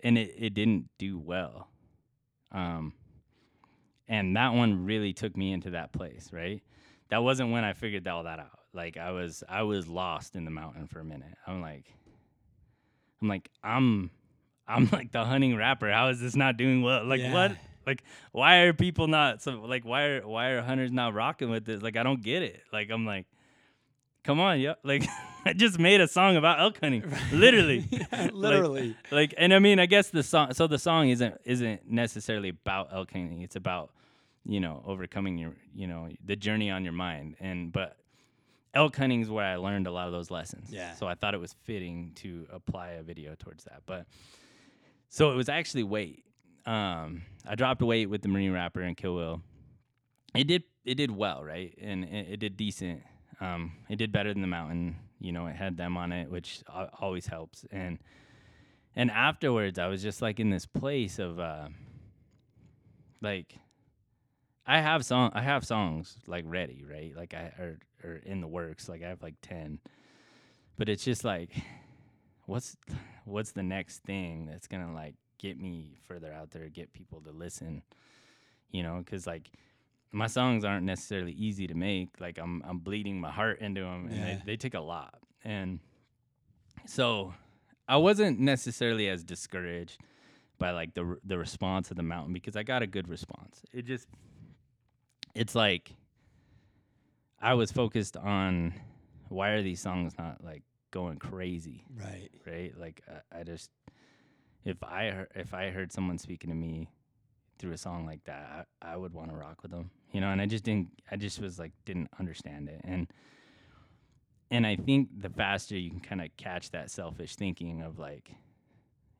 and 0.02 0.16
it 0.18 0.34
it 0.38 0.54
didn't 0.54 0.88
do 0.98 1.18
well. 1.18 1.68
Um, 2.52 2.92
and 4.08 4.36
that 4.36 4.54
one 4.54 4.84
really 4.84 5.12
took 5.12 5.36
me 5.36 5.52
into 5.52 5.70
that 5.70 5.92
place, 5.92 6.30
right? 6.32 6.62
That 7.10 7.22
wasn't 7.22 7.52
when 7.52 7.64
I 7.64 7.72
figured 7.72 8.06
all 8.08 8.24
that 8.24 8.38
out. 8.38 8.58
Like 8.72 8.96
I 8.96 9.10
was 9.12 9.42
I 9.48 9.62
was 9.62 9.88
lost 9.88 10.36
in 10.36 10.44
the 10.44 10.50
mountain 10.50 10.86
for 10.86 11.00
a 11.00 11.04
minute. 11.04 11.34
I'm 11.46 11.60
like 11.60 11.84
I'm 13.20 13.28
like 13.28 13.50
I'm 13.62 14.10
I'm 14.66 14.88
like 14.92 15.12
the 15.12 15.24
hunting 15.24 15.56
rapper. 15.56 15.90
How 15.90 16.08
is 16.08 16.20
this 16.20 16.36
not 16.36 16.56
doing 16.56 16.82
well? 16.82 17.04
Like 17.04 17.20
Yeah. 17.20 17.32
what? 17.32 17.52
Like 17.86 18.02
why 18.32 18.56
are 18.58 18.74
people 18.74 19.08
not 19.08 19.42
so 19.42 19.52
like 19.52 19.84
why 19.84 20.04
are 20.04 20.26
why 20.28 20.48
are 20.48 20.60
hunters 20.62 20.92
not 20.92 21.14
rocking 21.14 21.50
with 21.50 21.64
this? 21.64 21.82
Like 21.82 21.96
I 21.96 22.02
don't 22.02 22.22
get 22.22 22.42
it. 22.42 22.60
Like 22.72 22.90
I'm 22.90 23.06
like 23.06 23.26
come 24.24 24.40
on, 24.40 24.60
yo. 24.60 24.74
Like 24.84 25.04
I 25.44 25.52
just 25.52 25.78
made 25.78 26.00
a 26.00 26.08
song 26.08 26.36
about 26.36 26.60
elk 26.60 26.78
hunting. 26.80 27.04
Literally. 27.32 27.86
Like- 28.12 28.32
literally. 28.32 28.96
like 29.10 29.34
and 29.38 29.52
I 29.54 29.58
mean 29.58 29.78
I 29.78 29.86
guess 29.86 30.10
the 30.10 30.22
song 30.22 30.52
so 30.54 30.66
the 30.66 30.78
song 30.78 31.08
isn't 31.08 31.40
isn't 31.44 31.90
necessarily 31.90 32.50
about 32.50 32.88
elk 32.92 33.12
hunting. 33.12 33.42
It's 33.42 33.56
about 33.56 33.90
you 34.44 34.60
know 34.60 34.82
overcoming 34.86 35.38
your 35.38 35.52
you 35.74 35.86
know 35.86 36.08
the 36.24 36.36
journey 36.36 36.70
on 36.70 36.84
your 36.84 36.92
mind 36.92 37.36
and 37.40 37.72
but 37.72 37.96
elk 38.74 38.96
hunting 38.96 39.20
is 39.22 39.30
where 39.30 39.44
I 39.46 39.56
learned 39.56 39.86
a 39.86 39.90
lot 39.90 40.06
of 40.06 40.12
those 40.12 40.30
lessons. 40.30 40.70
Yeah. 40.70 40.94
So 40.94 41.06
I 41.06 41.14
thought 41.14 41.34
it 41.34 41.40
was 41.40 41.54
fitting 41.64 42.12
to 42.16 42.46
apply 42.52 42.90
a 42.92 43.02
video 43.02 43.34
towards 43.34 43.64
that. 43.64 43.82
But 43.86 44.06
so 45.08 45.30
it 45.32 45.36
was 45.36 45.48
actually 45.48 45.84
weight. 45.84 46.24
Um, 46.66 47.22
I 47.46 47.54
dropped 47.54 47.80
weight 47.82 48.06
with 48.10 48.20
the 48.22 48.28
Marine 48.28 48.52
Rapper 48.52 48.82
and 48.82 48.96
Kill 48.96 49.14
Will. 49.14 49.42
It 50.34 50.44
did 50.46 50.64
it 50.84 50.94
did 50.96 51.10
well, 51.10 51.42
right? 51.42 51.74
And 51.80 52.04
it, 52.04 52.26
it 52.32 52.36
did 52.40 52.56
decent. 52.56 53.02
Um, 53.40 53.72
it 53.88 53.96
did 53.96 54.12
better 54.12 54.32
than 54.32 54.42
the 54.42 54.48
mountain. 54.48 54.96
You 55.20 55.32
know, 55.32 55.46
it 55.46 55.56
had 55.56 55.76
them 55.76 55.96
on 55.96 56.12
it, 56.12 56.30
which 56.30 56.62
always 57.00 57.26
helps. 57.26 57.64
And 57.70 57.98
and 58.96 59.10
afterwards, 59.10 59.78
I 59.78 59.86
was 59.86 60.02
just 60.02 60.22
like 60.22 60.40
in 60.40 60.50
this 60.50 60.66
place 60.66 61.18
of 61.18 61.38
uh, 61.38 61.68
like 63.20 63.54
I 64.66 64.80
have 64.80 65.04
song 65.04 65.30
I 65.34 65.42
have 65.42 65.64
songs 65.64 66.16
like 66.26 66.44
ready, 66.46 66.84
right? 66.88 67.14
Like 67.16 67.34
I 67.34 67.52
are 67.58 67.78
are 68.04 68.16
in 68.16 68.40
the 68.40 68.48
works. 68.48 68.88
Like 68.88 69.02
I 69.02 69.08
have 69.08 69.22
like 69.22 69.36
ten. 69.42 69.80
But 70.76 70.88
it's 70.88 71.04
just 71.04 71.24
like 71.24 71.50
what's 72.46 72.76
what's 73.24 73.52
the 73.52 73.62
next 73.62 74.02
thing 74.04 74.46
that's 74.46 74.66
gonna 74.66 74.92
like 74.92 75.14
get 75.38 75.60
me 75.60 75.96
further 76.06 76.32
out 76.32 76.50
there, 76.50 76.68
get 76.68 76.92
people 76.92 77.20
to 77.20 77.30
listen, 77.30 77.82
you 78.70 78.82
know? 78.82 79.00
Because 79.04 79.26
like 79.26 79.50
my 80.12 80.26
songs 80.26 80.64
aren't 80.64 80.84
necessarily 80.86 81.32
easy 81.32 81.66
to 81.66 81.74
make. 81.74 82.20
Like 82.20 82.38
I'm 82.38 82.62
I'm 82.66 82.78
bleeding 82.78 83.20
my 83.20 83.30
heart 83.30 83.60
into 83.60 83.82
them, 83.82 84.06
and 84.06 84.16
Yeah. 84.16 84.24
they, 84.36 84.42
they 84.52 84.56
take 84.56 84.74
a 84.74 84.80
lot. 84.80 85.14
And 85.44 85.80
so 86.86 87.34
I 87.86 87.96
wasn't 87.96 88.38
necessarily 88.40 89.08
as 89.08 89.24
discouraged 89.24 89.98
by 90.58 90.70
like 90.72 90.94
the 90.94 91.04
r- 91.04 91.18
the 91.24 91.38
response 91.38 91.90
of 91.90 91.96
the 91.96 92.02
mountain 92.02 92.32
because 92.32 92.56
I 92.56 92.62
got 92.62 92.82
a 92.82 92.86
good 92.86 93.08
response. 93.08 93.62
It 93.72 93.84
just 93.84 94.08
it's 95.34 95.54
like 95.54 95.92
I 97.40 97.54
was 97.54 97.70
focused 97.70 98.16
on 98.16 98.74
why 99.28 99.50
are 99.50 99.62
these 99.62 99.80
songs 99.80 100.14
not 100.18 100.42
like 100.42 100.62
going 100.90 101.18
crazy, 101.18 101.84
Right. 101.94 102.30
right? 102.46 102.72
Like 102.78 103.02
I, 103.32 103.40
I 103.40 103.42
just 103.44 103.70
if 104.64 104.82
I 104.82 105.10
heard, 105.10 105.28
if 105.34 105.54
I 105.54 105.70
heard 105.70 105.92
someone 105.92 106.18
speaking 106.18 106.50
to 106.50 106.56
me 106.56 106.88
through 107.58 107.72
a 107.72 107.78
song 107.78 108.06
like 108.06 108.24
that, 108.24 108.66
I, 108.82 108.92
I 108.92 108.96
would 108.96 109.12
want 109.12 109.30
to 109.30 109.36
rock 109.36 109.62
with 109.62 109.70
them, 109.70 109.90
you 110.12 110.20
know. 110.20 110.30
And 110.30 110.40
I 110.40 110.46
just 110.46 110.64
didn't. 110.64 110.88
I 111.10 111.16
just 111.16 111.40
was 111.40 111.58
like 111.58 111.72
didn't 111.84 112.10
understand 112.18 112.68
it, 112.68 112.80
and 112.84 113.06
and 114.50 114.66
I 114.66 114.76
think 114.76 115.08
the 115.20 115.28
faster 115.28 115.76
you 115.76 115.90
can 115.90 116.00
kind 116.00 116.20
of 116.20 116.28
catch 116.36 116.70
that 116.70 116.90
selfish 116.90 117.36
thinking 117.36 117.82
of 117.82 117.98
like, 117.98 118.30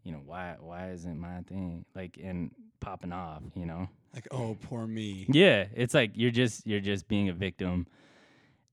you 0.02 0.12
know, 0.12 0.20
why 0.24 0.56
why 0.60 0.90
isn't 0.90 1.18
my 1.18 1.42
thing 1.42 1.84
like 1.94 2.18
and 2.22 2.50
popping 2.80 3.12
off, 3.12 3.42
you 3.54 3.66
know? 3.66 3.88
Like, 4.14 4.28
oh, 4.30 4.56
poor 4.62 4.86
me. 4.86 5.26
Yeah, 5.28 5.66
it's 5.74 5.94
like 5.94 6.12
you're 6.14 6.30
just 6.30 6.66
you're 6.66 6.80
just 6.80 7.08
being 7.08 7.28
a 7.28 7.34
victim. 7.34 7.86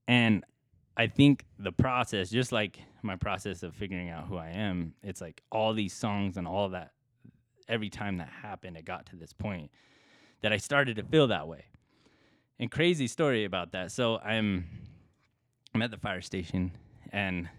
And 0.08 0.46
I 0.96 1.08
think 1.08 1.46
the 1.60 1.72
process, 1.72 2.30
just 2.30 2.52
like 2.52 2.80
my 3.02 3.16
process 3.16 3.64
of 3.64 3.76
figuring 3.76 4.10
out 4.10 4.28
who 4.28 4.38
I 4.38 4.50
am, 4.52 4.94
it's 5.04 5.20
like 5.20 5.42
all 5.52 5.74
these 5.74 5.94
songs 5.94 6.38
and 6.38 6.48
all 6.48 6.70
that 6.70 6.92
every 7.68 7.90
time 7.90 8.18
that 8.18 8.30
happened, 8.30 8.78
it 8.78 8.86
got 8.86 9.08
to 9.08 9.16
this 9.16 9.34
point 9.34 9.72
that 10.42 10.54
I 10.54 10.58
started 10.58 10.96
to 10.98 11.04
feel 11.04 11.28
that 11.28 11.48
way. 11.48 11.66
And 12.60 12.72
crazy 12.72 13.08
story 13.08 13.44
about 13.46 13.72
that. 13.74 13.92
So 13.92 14.18
I'm 14.18 14.66
I'm 15.74 15.82
at 15.82 15.92
the 15.92 15.98
fire 15.98 16.22
station 16.22 16.72
and 17.12 17.50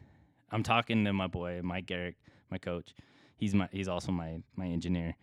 I'm 0.50 0.62
talking 0.62 1.04
to 1.04 1.12
my 1.12 1.26
boy, 1.26 1.60
Mike 1.62 1.86
Garrick, 1.86 2.16
my 2.50 2.58
coach. 2.58 2.94
He's 3.36 3.54
my 3.54 3.68
he's 3.72 3.88
also 3.88 4.12
my 4.12 4.38
my 4.56 4.66
engineer 4.66 5.16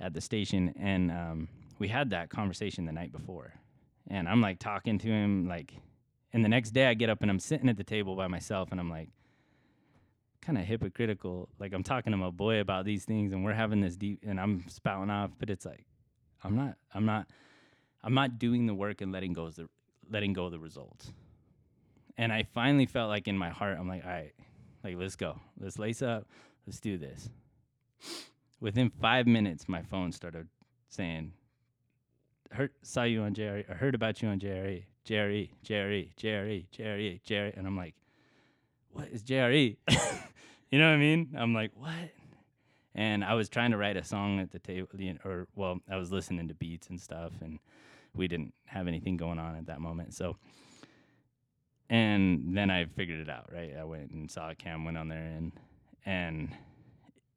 at 0.00 0.14
the 0.14 0.20
station 0.20 0.74
and 0.78 1.10
um, 1.10 1.48
we 1.78 1.88
had 1.88 2.10
that 2.10 2.28
conversation 2.28 2.84
the 2.84 2.92
night 2.92 3.12
before 3.12 3.54
and 4.08 4.28
i'm 4.28 4.40
like 4.40 4.58
talking 4.58 4.98
to 4.98 5.08
him 5.08 5.46
like 5.48 5.74
and 6.32 6.44
the 6.44 6.48
next 6.48 6.70
day 6.72 6.86
i 6.86 6.94
get 6.94 7.08
up 7.08 7.22
and 7.22 7.30
i'm 7.30 7.38
sitting 7.38 7.68
at 7.68 7.76
the 7.76 7.84
table 7.84 8.16
by 8.16 8.26
myself 8.26 8.70
and 8.72 8.80
i'm 8.80 8.90
like 8.90 9.08
kind 10.40 10.58
of 10.58 10.64
hypocritical 10.64 11.48
like 11.60 11.72
i'm 11.72 11.84
talking 11.84 12.10
to 12.10 12.16
my 12.16 12.30
boy 12.30 12.60
about 12.60 12.84
these 12.84 13.04
things 13.04 13.32
and 13.32 13.44
we're 13.44 13.52
having 13.52 13.80
this 13.80 13.96
deep 13.96 14.18
and 14.26 14.40
i'm 14.40 14.64
spouting 14.68 15.10
off 15.10 15.30
but 15.38 15.48
it's 15.48 15.64
like 15.64 15.86
i'm 16.42 16.56
not 16.56 16.76
i'm 16.94 17.06
not 17.06 17.26
i'm 18.04 18.14
not 18.14 18.38
doing 18.38 18.66
the 18.66 18.74
work 18.74 19.00
and 19.00 19.12
letting 19.12 19.32
go 19.32 19.44
of 19.44 19.54
the 19.56 19.68
letting 20.10 20.32
go 20.32 20.46
of 20.46 20.52
the 20.52 20.58
results 20.58 21.12
and 22.18 22.32
i 22.32 22.42
finally 22.42 22.86
felt 22.86 23.08
like 23.08 23.28
in 23.28 23.36
my 23.36 23.50
heart 23.50 23.76
i'm 23.78 23.88
like 23.88 24.04
all 24.04 24.10
right 24.10 24.32
like 24.84 24.96
let's 24.98 25.16
go. 25.16 25.38
Let's 25.60 25.78
lace 25.78 26.02
up. 26.02 26.26
Let's 26.66 26.80
do 26.80 26.98
this. 26.98 27.30
Within 28.60 28.90
five 28.90 29.26
minutes 29.26 29.68
my 29.68 29.82
phone 29.82 30.12
started 30.12 30.48
saying 30.88 31.32
heard 32.50 32.70
saw 32.82 33.04
you 33.04 33.22
on 33.22 33.34
JRE 33.34 33.64
I 33.70 33.74
heard 33.74 33.94
about 33.94 34.22
you 34.22 34.28
on 34.28 34.38
Jerry, 34.38 34.86
Jerry, 35.04 35.52
Jerry, 35.62 36.12
Jerry, 36.16 36.66
Jerry, 36.70 37.20
Jerry," 37.24 37.52
and 37.56 37.66
I'm 37.66 37.76
like 37.76 37.94
what 38.90 39.08
is 39.08 39.22
JRE 39.22 39.76
you 40.70 40.78
know 40.78 40.88
what 40.88 40.94
I 40.94 40.98
mean? 40.98 41.34
I'm 41.36 41.54
like 41.54 41.70
what? 41.74 42.10
And 42.94 43.24
I 43.24 43.34
was 43.34 43.48
trying 43.48 43.70
to 43.70 43.78
write 43.78 43.96
a 43.96 44.04
song 44.04 44.38
at 44.38 44.50
the 44.50 44.58
table 44.58 44.88
or 45.24 45.48
well 45.56 45.80
I 45.90 45.96
was 45.96 46.12
listening 46.12 46.48
to 46.48 46.54
beats 46.54 46.88
and 46.88 47.00
stuff 47.00 47.32
and 47.40 47.58
we 48.14 48.28
didn't 48.28 48.52
have 48.66 48.86
anything 48.88 49.16
going 49.16 49.38
on 49.38 49.56
at 49.56 49.66
that 49.66 49.80
moment 49.80 50.14
so 50.14 50.36
and 51.90 52.56
then 52.56 52.70
I 52.70 52.86
figured 52.86 53.20
it 53.20 53.28
out 53.28 53.50
right 53.52 53.74
I 53.78 53.84
went 53.84 54.10
and 54.10 54.30
saw 54.30 54.50
a 54.50 54.54
Cam 54.54 54.84
went 54.84 54.96
on 54.98 55.08
there 55.08 55.24
and 55.36 55.52
and 56.04 56.50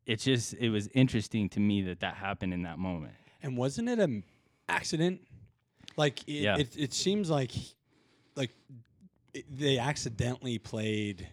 it's 0.06 0.24
just 0.24 0.54
it 0.56 0.70
was 0.70 0.88
interesting 0.94 1.50
to 1.50 1.60
me 1.60 1.82
that 1.84 2.00
that 2.02 2.16
happened 2.16 2.54
in 2.54 2.64
that 2.64 2.78
moment 2.80 3.14
And 3.42 3.58
wasn't 3.58 3.90
it 3.90 4.00
an 4.00 4.24
accident? 4.70 5.22
Like, 5.98 6.28
it, 6.28 6.32
Yeah. 6.44 6.58
it, 6.58 6.76
it 6.78 6.94
seems 6.94 7.30
like, 7.30 7.52
like 8.36 8.52
it, 9.34 9.46
they 9.50 9.78
accidentally 9.78 10.58
played 10.58 11.28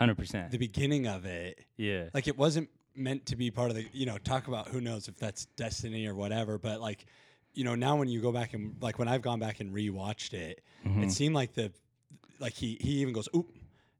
100% 0.00 0.50
the 0.50 0.58
beginning 0.58 1.06
of 1.06 1.24
it. 1.26 1.60
yeah 1.76 2.08
Like, 2.12 2.26
it 2.28 2.36
wasn't 2.36 2.68
meant 2.96 3.26
to 3.26 3.36
be 3.36 3.50
part 3.50 3.70
of 3.70 3.76
the, 3.76 3.86
you 3.92 4.04
know, 4.06 4.18
talk 4.18 4.48
about 4.48 4.68
who 4.68 4.80
knows 4.80 5.06
if 5.08 5.16
that's 5.18 5.44
destiny 5.56 6.06
or 6.06 6.14
whatever. 6.14 6.58
But 6.58 6.80
like, 6.80 7.06
you 7.54 7.64
know, 7.64 7.74
now 7.74 7.96
when 7.96 8.08
you 8.08 8.20
go 8.20 8.32
back 8.32 8.52
and 8.54 8.74
like 8.80 8.98
when 8.98 9.08
I've 9.08 9.22
gone 9.22 9.38
back 9.40 9.60
and 9.60 9.72
rewatched 9.74 10.34
it, 10.34 10.62
Mhm. 10.84 11.04
it 11.04 11.10
seemed 11.12 11.34
like 11.34 11.54
the, 11.54 11.72
like 12.40 12.52
he 12.54 12.76
he 12.80 13.00
even 13.00 13.12
goes 13.14 13.28
oop, 13.34 13.50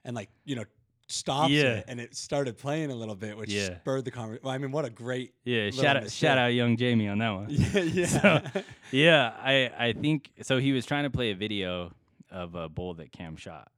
and 0.04 0.14
like 0.16 0.28
you 0.44 0.56
know 0.56 0.64
stops 1.06 1.50
Yeah. 1.52 1.74
it, 1.78 1.84
and 1.88 2.00
it 2.00 2.16
started 2.16 2.56
playing 2.56 2.90
a 2.90 2.94
little 2.94 3.14
bit, 3.14 3.36
which 3.36 3.50
Yeah. 3.52 3.76
spurred 3.78 4.04
the 4.06 4.10
conversation. 4.10 4.44
Well, 4.44 4.54
I 4.54 4.58
mean, 4.58 4.72
what 4.72 4.84
a 4.86 4.90
great 4.90 5.34
Yeah, 5.44 5.70
shout 5.70 5.96
out, 5.98 6.10
shout 6.10 6.38
out, 6.38 6.48
young 6.54 6.76
Jamie 6.76 7.08
on 7.08 7.18
that 7.18 7.30
one. 7.30 7.46
yeah 7.50 7.80
yeah. 7.82 8.06
So- 8.06 8.62
yeah, 8.90 9.34
I 9.38 9.70
I 9.88 9.92
think 9.92 10.30
so. 10.42 10.58
He 10.58 10.72
was 10.72 10.86
trying 10.86 11.04
to 11.04 11.10
play 11.10 11.30
a 11.30 11.34
video 11.36 11.92
of 12.30 12.54
a 12.54 12.68
bull 12.68 12.94
that 12.94 13.12
Cam 13.12 13.36
shot, 13.36 13.70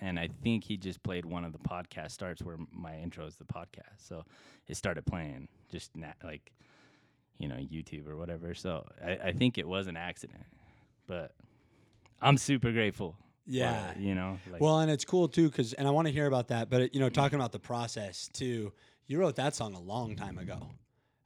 and 0.00 0.18
I 0.20 0.28
think 0.42 0.62
he 0.64 0.76
just 0.76 1.02
played 1.02 1.24
one 1.24 1.44
of 1.44 1.52
the 1.52 1.58
podcast 1.58 2.10
starts 2.12 2.42
where 2.42 2.58
my 2.70 2.98
intro 2.98 3.26
is 3.26 3.36
the 3.36 3.44
podcast. 3.46 3.98
So 3.98 4.24
it 4.68 4.76
started 4.76 5.04
playing 5.06 5.48
just 5.72 5.96
na- 5.96 6.12
like 6.22 6.52
you 7.38 7.48
know 7.48 7.56
YouTube 7.56 8.08
or 8.08 8.16
whatever. 8.16 8.54
So 8.54 8.86
I, 9.04 9.18
I 9.28 9.32
think 9.32 9.58
it 9.58 9.66
was 9.66 9.86
an 9.86 9.96
accident, 9.96 10.44
but 11.06 11.32
I'm 12.20 12.36
super 12.38 12.72
grateful. 12.72 13.16
Yeah. 13.46 13.90
it, 13.90 13.98
you 13.98 14.14
know. 14.14 14.38
Like, 14.50 14.60
Well, 14.60 14.80
and 14.80 14.90
it's 14.90 15.04
cool 15.04 15.28
too, 15.28 15.48
because 15.50 15.74
and 15.74 15.86
I 15.86 15.90
want 15.90 16.06
to 16.06 16.12
hear 16.12 16.26
about 16.26 16.48
that. 16.48 16.70
But 16.70 16.94
you 16.94 17.00
know, 17.00 17.08
talking 17.08 17.38
about 17.38 17.52
the 17.52 17.58
process 17.58 18.28
too, 18.32 18.72
you 19.06 19.18
wrote 19.18 19.36
that 19.36 19.54
song 19.54 19.74
a 19.74 19.80
long 19.80 20.16
time 20.16 20.38
ago. 20.38 20.68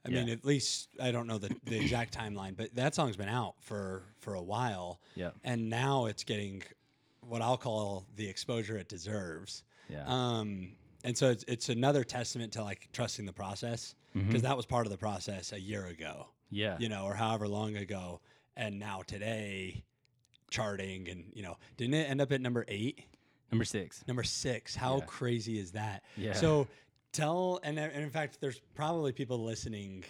I 0.06 0.10
mean, 0.10 0.30
at 0.30 0.42
least 0.42 0.88
I 1.02 1.10
don't 1.10 1.26
know 1.26 1.36
the, 1.36 1.54
the 1.64 1.78
exact 1.78 2.16
timeline, 2.16 2.56
but 2.56 2.74
that 2.76 2.94
song's 2.94 3.16
been 3.16 3.28
out 3.28 3.56
for 3.60 4.04
for 4.20 4.34
a 4.34 4.42
while, 4.42 5.00
yeah, 5.14 5.30
and 5.44 5.68
now 5.68 6.06
it's 6.06 6.24
getting 6.24 6.62
what 7.20 7.42
I'll 7.42 7.58
call 7.58 8.06
the 8.16 8.26
exposure 8.26 8.78
it 8.78 8.88
deserves. 8.88 9.64
yeah, 9.90 10.04
Um, 10.06 10.70
and 11.08 11.16
so 11.16 11.30
it's, 11.30 11.44
it's 11.48 11.68
another 11.70 12.04
testament 12.04 12.52
to 12.52 12.62
like 12.62 12.88
trusting 12.92 13.24
the 13.24 13.32
process 13.32 13.94
because 14.12 14.40
Mhm. 14.40 14.42
that 14.42 14.56
was 14.56 14.66
part 14.66 14.86
of 14.86 14.92
the 14.92 14.98
process 14.98 15.52
a 15.52 15.60
year 15.60 15.86
ago, 15.86 16.26
yeah, 16.50 16.76
you 16.78 16.88
know, 16.90 17.04
or 17.06 17.14
however 17.14 17.48
long 17.48 17.76
ago, 17.76 18.20
and 18.56 18.78
now 18.78 19.00
today, 19.06 19.84
charting 20.50 21.08
and 21.08 21.30
you 21.34 21.42
know, 21.42 21.56
didn't 21.78 21.94
it 21.94 22.10
end 22.10 22.20
up 22.20 22.30
at 22.32 22.40
number 22.42 22.64
eight? 22.68 23.04
Number 23.50 23.64
six. 23.64 24.04
Number 24.06 24.22
six. 24.22 24.74
How 24.76 24.98
Yeah. 24.98 25.04
crazy 25.06 25.58
is 25.58 25.72
that? 25.72 26.04
Yeah. 26.16 26.34
So 26.34 26.68
tell, 27.12 27.58
and, 27.62 27.78
and 27.78 28.02
in 28.02 28.10
fact, 28.10 28.38
there's 28.42 28.60
probably 28.74 29.12
people 29.12 29.42
listening 29.42 30.04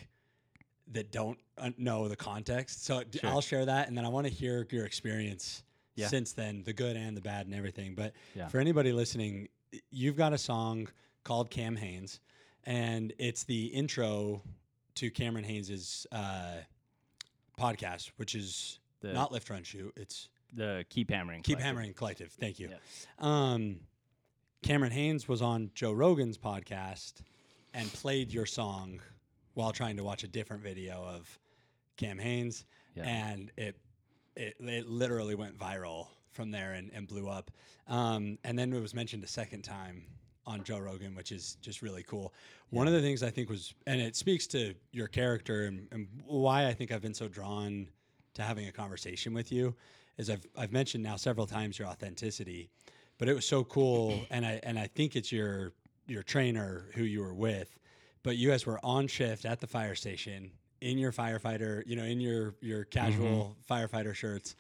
that 0.89 1.13
don't 1.13 1.39
uh, 1.59 1.71
know 1.77 2.09
the 2.09 2.17
context. 2.17 2.85
So 2.85 3.03
Sure. 3.13 3.31
I'll 3.31 3.41
share 3.41 3.67
that, 3.67 3.87
and 3.89 3.97
then 3.97 4.05
I 4.05 4.09
want 4.09 4.27
to 4.27 4.33
hear 4.33 4.67
your 4.71 4.85
experience 4.87 5.63
Yeah. 5.95 6.09
since 6.09 6.33
then, 6.33 6.63
the 6.65 6.73
good 6.73 6.97
and 6.97 7.17
the 7.17 7.21
bad 7.21 7.47
and 7.47 7.55
everything. 7.55 7.95
But 7.95 8.15
Yeah. 8.35 8.49
for 8.49 8.59
anybody 8.59 8.93
listening, 8.93 9.49
you've 9.91 10.17
got 10.17 10.33
a 10.33 10.39
song 10.39 10.89
called 11.25 11.51
Cam 11.51 11.77
Hanes, 11.77 12.21
and 12.65 13.13
it's 13.19 13.45
the 13.45 13.67
intro 13.67 14.43
to 14.97 15.11
Cameron 15.11 15.45
Hanes's 15.45 16.07
uh, 16.13 16.57
podcast, 17.59 18.11
which 18.17 18.35
is 18.35 18.79
The 19.01 19.13
not 19.13 19.33
Lift 19.33 19.51
Run 19.51 19.63
Shoot. 19.63 19.93
It's 19.97 20.29
the 20.55 20.85
keep 20.89 21.11
hammering. 21.11 21.43
Keep 21.43 21.59
Collective. 21.59 21.67
Hammering 21.67 21.95
Collective. 21.95 22.33
Thank 22.33 22.59
you. 22.59 22.71
Um, 23.19 23.81
Cameron 24.63 24.93
Hanes 24.93 25.29
was 25.29 25.43
on 25.43 25.71
Joe 25.75 25.93
Rogan's 25.93 26.39
podcast 26.39 27.15
and 27.75 27.93
played 27.93 28.33
your 28.33 28.47
song 28.47 29.01
while 29.55 29.73
trying 29.73 29.97
to 29.99 30.05
watch 30.05 30.25
a 30.25 30.29
different 30.29 30.63
video 30.63 31.03
of 31.05 31.39
Cam 31.97 32.19
Hanes, 32.19 32.65
Yeah. 32.95 33.05
and 33.05 33.51
it, 33.57 33.77
it 34.37 34.55
it 34.61 34.89
literally 34.89 35.35
went 35.35 35.59
viral 35.59 36.07
from 36.39 36.53
there 36.53 36.75
and, 36.75 36.89
and 36.95 37.09
blew 37.09 37.29
up. 37.29 37.51
Um, 37.89 38.39
and 38.45 38.57
then 38.57 38.73
it 38.73 38.81
was 38.81 38.95
mentioned 38.95 39.25
a 39.25 39.27
second 39.27 39.63
time 39.63 40.05
on 40.47 40.63
Joe 40.63 40.79
Rogan, 40.79 41.17
which 41.17 41.33
is 41.33 41.57
just 41.61 41.83
really 41.83 42.05
cool. 42.05 42.33
One 42.71 42.87
of 42.87 42.93
the 42.93 43.01
things 43.01 43.25
I 43.25 43.31
think 43.31 43.51
was, 43.51 43.75
and 43.89 44.01
it 44.01 44.15
speaks 44.15 44.47
to 44.49 44.73
your 44.93 45.09
character 45.09 45.65
and, 45.65 45.89
and 45.91 46.07
why 46.25 46.69
I 46.69 46.75
think 46.75 46.93
I've 46.93 47.03
been 47.03 47.13
so 47.13 47.27
drawn 47.27 47.89
to 48.35 48.43
having 48.43 48.69
a 48.69 48.73
conversation 48.73 49.35
with 49.35 49.51
you, 49.51 49.75
is 50.17 50.31
I've 50.31 50.47
I've 50.57 50.71
mentioned 50.71 51.03
now 51.03 51.17
several 51.17 51.47
times 51.47 51.77
your 51.77 51.89
authenticity, 51.89 52.71
but 53.19 53.29
it 53.29 53.35
was 53.35 53.45
so 53.45 53.65
cool, 53.65 54.21
and 54.31 54.47
I 54.47 54.61
and 54.63 54.79
I 54.79 54.87
think 54.87 55.17
it's 55.17 55.33
your 55.33 55.73
your 56.07 56.23
trainer 56.23 56.87
who 56.95 57.03
you 57.03 57.21
were 57.21 57.35
with, 57.35 57.77
but 58.23 58.37
you 58.37 58.49
guys 58.49 58.65
were 58.65 58.79
on 58.85 59.09
shift 59.09 59.45
at 59.45 59.61
the 59.61 59.67
fire 59.67 59.97
station 59.97 60.53
in 60.81 60.99
your 60.99 61.13
firefighter, 61.13 61.83
you 61.85 61.97
know, 61.97 62.05
in 62.05 62.21
your 62.21 62.55
your 62.61 62.85
casual 62.85 63.57
firefighter 63.69 64.15
shirts. 64.15 64.55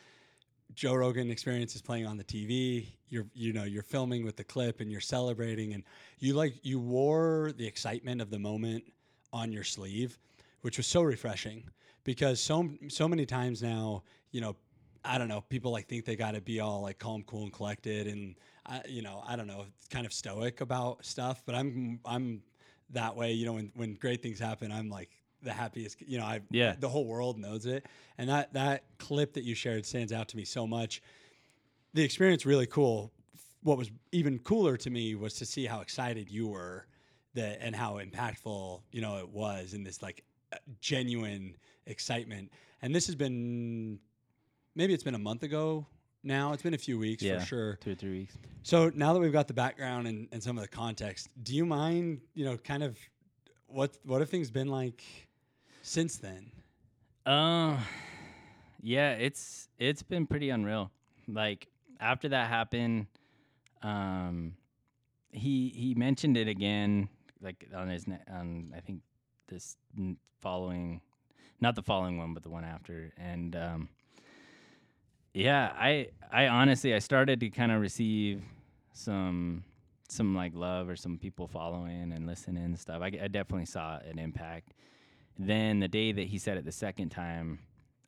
Joe 0.74 0.94
Rogan 0.94 1.30
Experience 1.30 1.74
is 1.74 1.82
playing 1.82 2.06
on 2.06 2.16
the 2.16 2.24
TV. 2.24 2.88
You're 3.08 3.26
you 3.34 3.52
know 3.52 3.64
you're 3.64 3.82
filming 3.82 4.24
with 4.24 4.36
the 4.36 4.44
clip 4.44 4.80
and 4.80 4.90
you're 4.90 5.00
celebrating 5.00 5.74
and 5.74 5.82
you 6.18 6.34
like 6.34 6.54
you 6.62 6.78
wore 6.78 7.52
the 7.56 7.66
excitement 7.66 8.20
of 8.20 8.30
the 8.30 8.38
moment 8.38 8.84
on 9.32 9.52
your 9.52 9.64
sleeve, 9.64 10.18
which 10.60 10.76
was 10.76 10.86
so 10.86 11.02
refreshing 11.02 11.64
because 12.04 12.40
so 12.40 12.70
so 12.88 13.08
many 13.08 13.26
times 13.26 13.62
now 13.62 14.02
you 14.30 14.40
know 14.40 14.56
I 15.04 15.16
don't 15.18 15.28
know 15.28 15.40
people 15.48 15.72
like 15.72 15.88
think 15.88 16.04
they 16.04 16.16
got 16.16 16.32
to 16.32 16.40
be 16.40 16.60
all 16.60 16.82
like 16.82 16.98
calm, 16.98 17.22
cool, 17.26 17.44
and 17.44 17.52
collected 17.52 18.06
and 18.06 18.34
I, 18.66 18.82
you 18.86 19.02
know 19.02 19.22
I 19.26 19.36
don't 19.36 19.46
know 19.46 19.64
kind 19.90 20.04
of 20.06 20.12
stoic 20.12 20.60
about 20.60 21.04
stuff, 21.04 21.42
but 21.46 21.54
I'm 21.54 22.00
I'm 22.04 22.42
that 22.90 23.16
way. 23.16 23.32
You 23.32 23.46
know 23.46 23.54
when 23.54 23.70
when 23.74 23.94
great 23.94 24.22
things 24.22 24.38
happen, 24.38 24.70
I'm 24.70 24.90
like 24.90 25.10
the 25.43 25.53
happiest. 25.53 26.01
You 26.07 26.18
know 26.18 26.24
I 26.24 26.41
Yeah. 26.51 26.74
the 26.78 26.89
whole 26.89 27.05
world 27.07 27.39
knows 27.39 27.66
it, 27.66 27.86
and 28.18 28.28
that 28.28 28.53
that 28.55 28.84
clip 28.99 29.34
that 29.34 29.45
you 29.45 29.55
shared 29.55 29.86
stands 29.86 30.12
out 30.12 30.28
to 30.28 30.36
me 30.36 30.45
so 30.45 30.66
much. 30.66 31.03
The 31.95 32.03
experience 32.03 32.45
really 32.47 32.66
cool. 32.66 33.12
What 33.62 33.76
was 33.78 33.91
even 34.12 34.39
cooler 34.39 34.76
to 34.76 34.91
me 34.91 35.14
was 35.14 35.34
to 35.34 35.47
see 35.47 35.66
how 35.66 35.80
excited 35.80 36.30
you 36.30 36.47
were, 36.49 36.86
that 37.34 37.59
and 37.61 37.74
how 37.74 37.99
impactful 37.99 38.82
you 38.93 39.01
know 39.01 39.18
it 39.18 39.28
was 39.28 39.74
in 39.74 39.84
this 39.84 40.03
like 40.03 40.24
uh, 40.53 40.57
genuine 40.80 41.57
excitement. 41.86 42.51
And 42.82 42.95
this 42.95 43.07
has 43.07 43.14
been 43.16 43.99
maybe 44.74 44.95
it's 44.95 45.03
been 45.05 45.14
a 45.14 45.18
month 45.18 45.43
ago 45.43 45.86
now. 46.22 46.53
It's 46.53 46.62
been 46.62 46.74
a 46.74 46.78
few 46.78 46.99
weeks 46.99 47.22
Yeah. 47.22 47.39
for 47.41 47.47
sure. 47.47 47.76
Two 47.80 47.93
or 47.93 47.95
three 47.95 48.11
weeks. 48.11 48.36
So 48.62 48.91
now 48.95 49.12
that 49.12 49.20
we've 49.20 49.32
got 49.32 49.49
the 49.49 49.55
background 49.55 50.07
and, 50.07 50.28
and 50.30 50.43
some 50.43 50.57
of 50.59 50.62
the 50.62 50.68
context, 50.68 51.28
do 51.43 51.55
you 51.55 51.64
mind, 51.64 52.20
you 52.34 52.45
know, 52.45 52.57
kind 52.59 52.82
of 52.82 52.99
what 53.66 53.97
what 54.05 54.20
have 54.20 54.28
things 54.30 54.51
been 54.51 54.68
like 54.68 55.03
since 55.82 56.16
then? 56.16 56.50
Um, 57.26 57.78
yeah, 58.82 59.12
it's 59.12 59.68
it's 59.78 60.02
been 60.02 60.26
pretty 60.26 60.50
unreal. 60.50 60.90
Like 61.26 61.68
after 62.00 62.28
that 62.30 62.48
happened, 62.48 63.06
um, 63.82 64.54
he 65.30 65.72
he 65.74 65.94
mentioned 65.94 66.36
it 66.36 66.48
again, 66.48 67.08
like 67.42 67.66
on 67.74 67.88
his 67.88 68.06
ne- 68.06 68.24
on 68.30 68.72
I 68.76 68.80
think 68.80 69.02
this 69.48 69.76
following, 70.40 71.00
not 71.60 71.74
the 71.74 71.82
following 71.82 72.18
one, 72.18 72.34
but 72.34 72.42
the 72.42 72.50
one 72.50 72.64
after, 72.64 73.12
and 73.18 73.56
um, 73.56 73.88
yeah, 75.34 75.72
I 75.76 76.08
I 76.32 76.48
honestly 76.48 76.94
I 76.94 76.98
started 76.98 77.40
to 77.40 77.50
kind 77.50 77.72
of 77.72 77.80
receive 77.80 78.42
some 78.92 79.64
some 80.08 80.34
like 80.34 80.54
love 80.54 80.88
or 80.88 80.96
some 80.96 81.18
people 81.18 81.46
following 81.46 82.12
and 82.12 82.26
listening 82.26 82.64
and 82.64 82.78
stuff. 82.78 83.02
I, 83.02 83.06
I 83.06 83.28
definitely 83.28 83.66
saw 83.66 83.98
an 83.98 84.18
impact. 84.18 84.72
Then 85.39 85.80
the 85.80 85.89
day 85.89 86.12
that 86.12 86.26
he 86.26 86.39
said 86.39 86.57
it 86.57 86.64
the 86.64 86.72
second 86.72 87.11
time, 87.11 87.61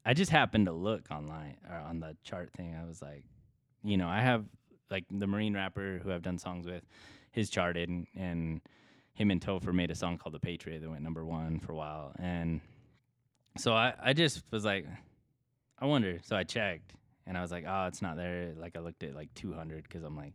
I 0.04 0.14
just 0.14 0.30
happened 0.30 0.66
to 0.66 0.72
look 0.72 1.10
online 1.10 1.56
or 1.68 1.76
on 1.76 2.00
the 2.00 2.16
chart 2.24 2.50
thing. 2.56 2.74
I 2.74 2.86
was 2.86 3.00
like, 3.00 3.24
you 3.84 3.96
know, 3.96 4.08
I 4.08 4.20
have 4.20 4.44
like 4.90 5.04
the 5.10 5.26
Marine 5.26 5.54
rapper 5.54 6.00
who 6.02 6.12
I've 6.12 6.22
done 6.22 6.38
songs 6.38 6.66
with, 6.66 6.82
his 7.30 7.48
charted 7.48 7.88
and, 7.88 8.06
and 8.16 8.60
him 9.14 9.30
and 9.30 9.40
Topher 9.40 9.72
made 9.72 9.90
a 9.90 9.94
song 9.94 10.18
called 10.18 10.34
The 10.34 10.40
Patriot 10.40 10.80
that 10.80 10.90
went 10.90 11.02
number 11.02 11.24
one 11.24 11.60
for 11.60 11.72
a 11.72 11.76
while. 11.76 12.12
And 12.18 12.60
so 13.56 13.72
I, 13.72 13.94
I 14.02 14.12
just 14.12 14.42
was 14.50 14.64
like, 14.64 14.86
I 15.78 15.86
wonder. 15.86 16.18
So 16.22 16.34
I 16.34 16.42
checked 16.42 16.94
and 17.26 17.38
I 17.38 17.42
was 17.42 17.52
like, 17.52 17.64
oh, 17.68 17.86
it's 17.86 18.02
not 18.02 18.16
there. 18.16 18.52
Like 18.56 18.76
I 18.76 18.80
looked 18.80 19.04
at 19.04 19.14
like 19.14 19.32
200 19.34 19.84
because 19.84 20.02
I'm 20.02 20.16
like, 20.16 20.32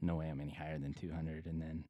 no 0.00 0.16
way 0.16 0.28
I'm 0.28 0.40
any 0.40 0.52
higher 0.52 0.78
than 0.78 0.94
200. 0.94 1.46
And 1.46 1.60
then 1.60 1.84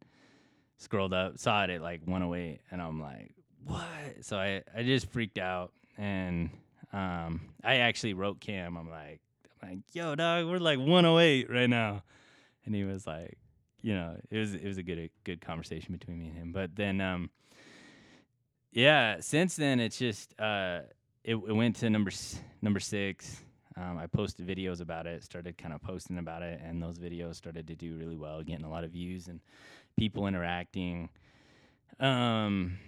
scrolled 0.79 1.13
up, 1.13 1.39
saw 1.39 1.65
it 1.65 1.71
at 1.71 1.83
like 1.83 2.01
108, 2.07 2.61
and 2.71 2.81
I'm 2.81 3.01
like, 3.01 3.35
what? 3.65 4.23
So 4.23 4.37
I, 4.37 4.63
I 4.77 4.83
just 4.83 5.11
freaked 5.11 5.39
out. 5.39 5.73
And 5.97 6.51
um, 6.93 7.41
I 7.65 7.77
actually 7.79 8.15
wrote 8.15 8.41
Cam. 8.41 8.77
I'm 8.77 8.91
like, 8.91 9.21
I'm 9.63 9.69
like, 9.69 9.79
yo, 9.93 10.15
dog, 10.15 10.47
we're 10.47 10.59
like 10.59 10.79
108 10.79 11.51
right 11.51 11.69
now. 11.69 12.03
And 12.65 12.75
he 12.75 12.85
was 12.85 13.07
like, 13.07 13.39
you 13.83 13.95
know, 13.95 14.17
it 14.31 14.39
was 14.39 14.55
it 14.55 14.65
was 14.65 14.79
a 14.79 14.83
good 14.83 15.11
good 15.25 15.41
conversation 15.41 15.93
between 15.93 16.19
me 16.19 16.29
and 16.29 16.37
him. 16.37 16.53
But 16.53 16.77
then, 16.77 17.01
um, 17.01 17.31
yeah, 18.73 19.21
since 19.21 19.57
then 19.57 19.81
it's 19.81 19.99
just 19.99 20.39
uh, 20.39 20.81
it, 21.25 21.35
it 21.35 21.53
went 21.53 21.77
to 21.77 21.91
number 21.91 22.11
number 22.61 22.81
six. 22.81 23.41
Um, 23.77 23.97
I 23.97 24.09
posted 24.09 24.47
videos 24.47 24.81
about 24.81 25.07
it, 25.07 25.23
started 25.23 25.57
kind 25.57 25.73
of 25.73 25.81
posting 25.81 26.19
about 26.19 26.43
it, 26.43 26.61
and 26.65 26.83
those 26.83 26.99
videos 26.99 27.37
started 27.37 27.69
to 27.69 27.77
do 27.77 27.97
really 27.97 28.17
well, 28.17 28.43
getting 28.43 28.65
a 28.65 28.71
lot 28.71 28.83
of 28.83 28.91
views 28.91 29.29
and 29.29 29.41
people 29.97 30.27
interacting. 30.27 31.09
Um, 32.01 32.79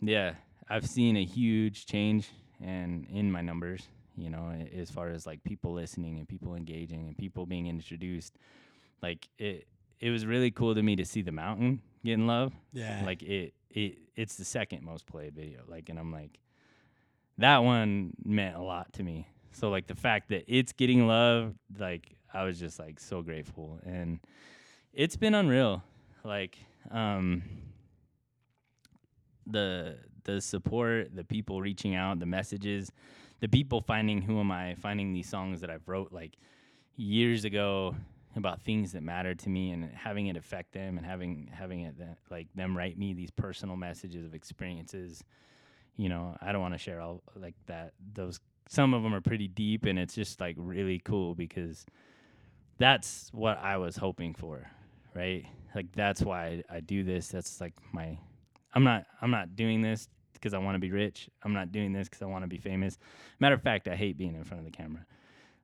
yeah, 0.00 0.34
I've 0.68 0.86
seen 0.86 1.16
a 1.16 1.24
huge 1.24 1.86
change 1.86 2.28
and 2.62 3.06
in 3.10 3.30
my 3.30 3.40
numbers. 3.42 3.88
You 4.16 4.30
know, 4.30 4.52
as 4.76 4.90
far 4.90 5.08
as 5.10 5.26
like 5.26 5.44
people 5.44 5.72
listening 5.74 6.18
and 6.18 6.28
people 6.28 6.54
engaging 6.56 7.06
and 7.06 7.16
people 7.16 7.46
being 7.46 7.66
introduced, 7.68 8.36
like 9.02 9.28
it. 9.38 9.66
It 10.00 10.10
was 10.10 10.24
really 10.24 10.52
cool 10.52 10.76
to 10.76 10.82
me 10.82 10.94
to 10.96 11.04
see 11.04 11.22
the 11.22 11.32
mountain 11.32 11.82
getting 12.04 12.28
love 12.28 12.52
Yeah. 12.72 13.02
like 13.04 13.20
it 13.24 13.52
it 13.68 13.98
it's 14.14 14.36
the 14.36 14.44
second 14.44 14.84
most 14.84 15.06
played 15.06 15.34
video 15.34 15.62
like 15.66 15.88
and 15.88 15.98
i'm 15.98 16.12
like 16.12 16.38
that 17.38 17.58
one 17.58 18.12
meant 18.24 18.54
a 18.56 18.62
lot 18.62 18.92
to 18.92 19.02
me 19.02 19.26
so 19.50 19.70
like 19.70 19.88
the 19.88 19.96
fact 19.96 20.28
that 20.28 20.44
it's 20.46 20.72
getting 20.72 21.08
love 21.08 21.52
like 21.78 22.14
i 22.32 22.44
was 22.44 22.60
just 22.60 22.78
like 22.78 23.00
so 23.00 23.22
grateful 23.22 23.80
and 23.84 24.20
it's 24.92 25.16
been 25.16 25.34
unreal 25.34 25.82
like 26.24 26.56
um 26.92 27.42
the 29.50 29.96
the 30.24 30.40
support 30.40 31.14
the 31.14 31.24
people 31.24 31.60
reaching 31.60 31.94
out 31.94 32.18
the 32.18 32.26
messages 32.26 32.92
the 33.40 33.48
people 33.48 33.80
finding 33.80 34.20
who 34.22 34.40
am 34.40 34.50
i 34.50 34.74
finding 34.74 35.12
these 35.12 35.28
songs 35.28 35.60
that 35.60 35.70
i've 35.70 35.86
wrote 35.88 36.12
like 36.12 36.36
years 36.96 37.44
ago 37.44 37.94
about 38.36 38.60
things 38.60 38.92
that 38.92 39.02
matter 39.02 39.34
to 39.34 39.48
me 39.48 39.70
and 39.70 39.90
having 39.94 40.26
it 40.26 40.36
affect 40.36 40.72
them 40.72 40.96
and 40.96 41.06
having 41.06 41.50
having 41.52 41.80
it 41.80 41.98
that, 41.98 42.18
like 42.30 42.46
them 42.54 42.76
write 42.76 42.98
me 42.98 43.12
these 43.12 43.30
personal 43.30 43.74
messages 43.74 44.24
of 44.24 44.34
experiences. 44.34 45.24
You 45.96 46.08
know 46.08 46.36
i 46.40 46.52
don't 46.52 46.60
want 46.60 46.74
to 46.74 46.78
share 46.78 47.00
all 47.00 47.22
like 47.34 47.56
that 47.66 47.92
those 48.12 48.38
some 48.68 48.94
of 48.94 49.02
them 49.02 49.12
are 49.14 49.20
pretty 49.20 49.48
deep 49.48 49.84
and 49.86 49.98
it's 49.98 50.14
just 50.14 50.40
like 50.40 50.54
really 50.58 51.00
cool 51.00 51.34
because 51.34 51.84
that's 52.76 53.30
what 53.32 53.58
i 53.58 53.76
was 53.78 53.96
hoping 53.96 54.34
for 54.34 54.70
right? 55.18 55.44
Like 55.74 55.86
that's 55.94 56.22
why 56.22 56.62
I, 56.70 56.76
I 56.76 56.80
do 56.80 57.02
this. 57.02 57.28
That's 57.28 57.60
like 57.60 57.74
my 57.92 58.18
i'm 58.74 58.84
not 58.84 59.04
i'm 59.22 59.30
not 59.30 59.56
doing 59.56 59.82
this 59.82 60.08
because 60.34 60.54
i 60.54 60.58
want 60.58 60.74
to 60.74 60.78
be 60.78 60.92
rich 60.92 61.28
i'm 61.42 61.52
not 61.52 61.72
doing 61.72 61.92
this 61.92 62.08
because 62.08 62.22
i 62.22 62.26
want 62.26 62.44
to 62.44 62.48
be 62.48 62.58
famous 62.58 62.98
matter 63.40 63.54
of 63.54 63.62
fact 63.62 63.88
i 63.88 63.96
hate 63.96 64.16
being 64.16 64.34
in 64.34 64.44
front 64.44 64.60
of 64.60 64.64
the 64.64 64.76
camera 64.76 65.04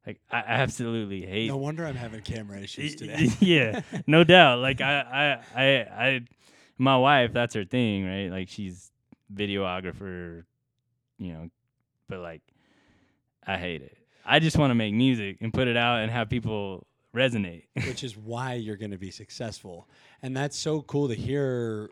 like 0.07 0.21
i 0.31 0.39
absolutely 0.39 1.25
hate 1.25 1.49
no 1.49 1.57
wonder 1.57 1.87
I'm 1.87 1.97
having 1.97 2.23
camera 2.23 2.59
issues 2.61 2.95
today. 2.97 3.29
yeah, 3.41 3.81
no 4.07 4.25
doubt. 4.35 4.59
Like 4.61 4.81
I, 4.81 5.41
I, 5.55 5.63
I, 5.63 6.07
I, 6.07 6.21
my 6.79 6.97
wife, 6.97 7.33
that's 7.33 7.55
her 7.55 7.65
thing, 7.65 8.07
right? 8.07 8.31
Like 8.31 8.49
she's 8.49 8.91
videographer, 9.33 10.45
you 11.19 11.33
know, 11.33 11.49
but 12.09 12.21
like 12.21 12.43
I 13.47 13.57
hate 13.57 13.83
it. 13.83 13.97
I 14.25 14.39
just 14.39 14.57
want 14.57 14.71
to 14.71 14.75
make 14.75 14.95
music 14.95 15.39
and 15.41 15.53
put 15.53 15.69
it 15.69 15.77
out 15.77 16.01
and 16.01 16.11
have 16.11 16.31
people 16.31 16.87
resonate. 17.15 17.65
which 17.87 18.03
is 18.03 18.17
why 18.17 18.55
you're 18.55 18.77
going 18.77 18.91
to 18.91 18.99
be 18.99 19.11
successful. 19.11 19.89
And 20.23 20.37
that's 20.37 20.59
so 20.59 20.83
cool 20.83 21.09
to 21.09 21.15
hear. 21.15 21.91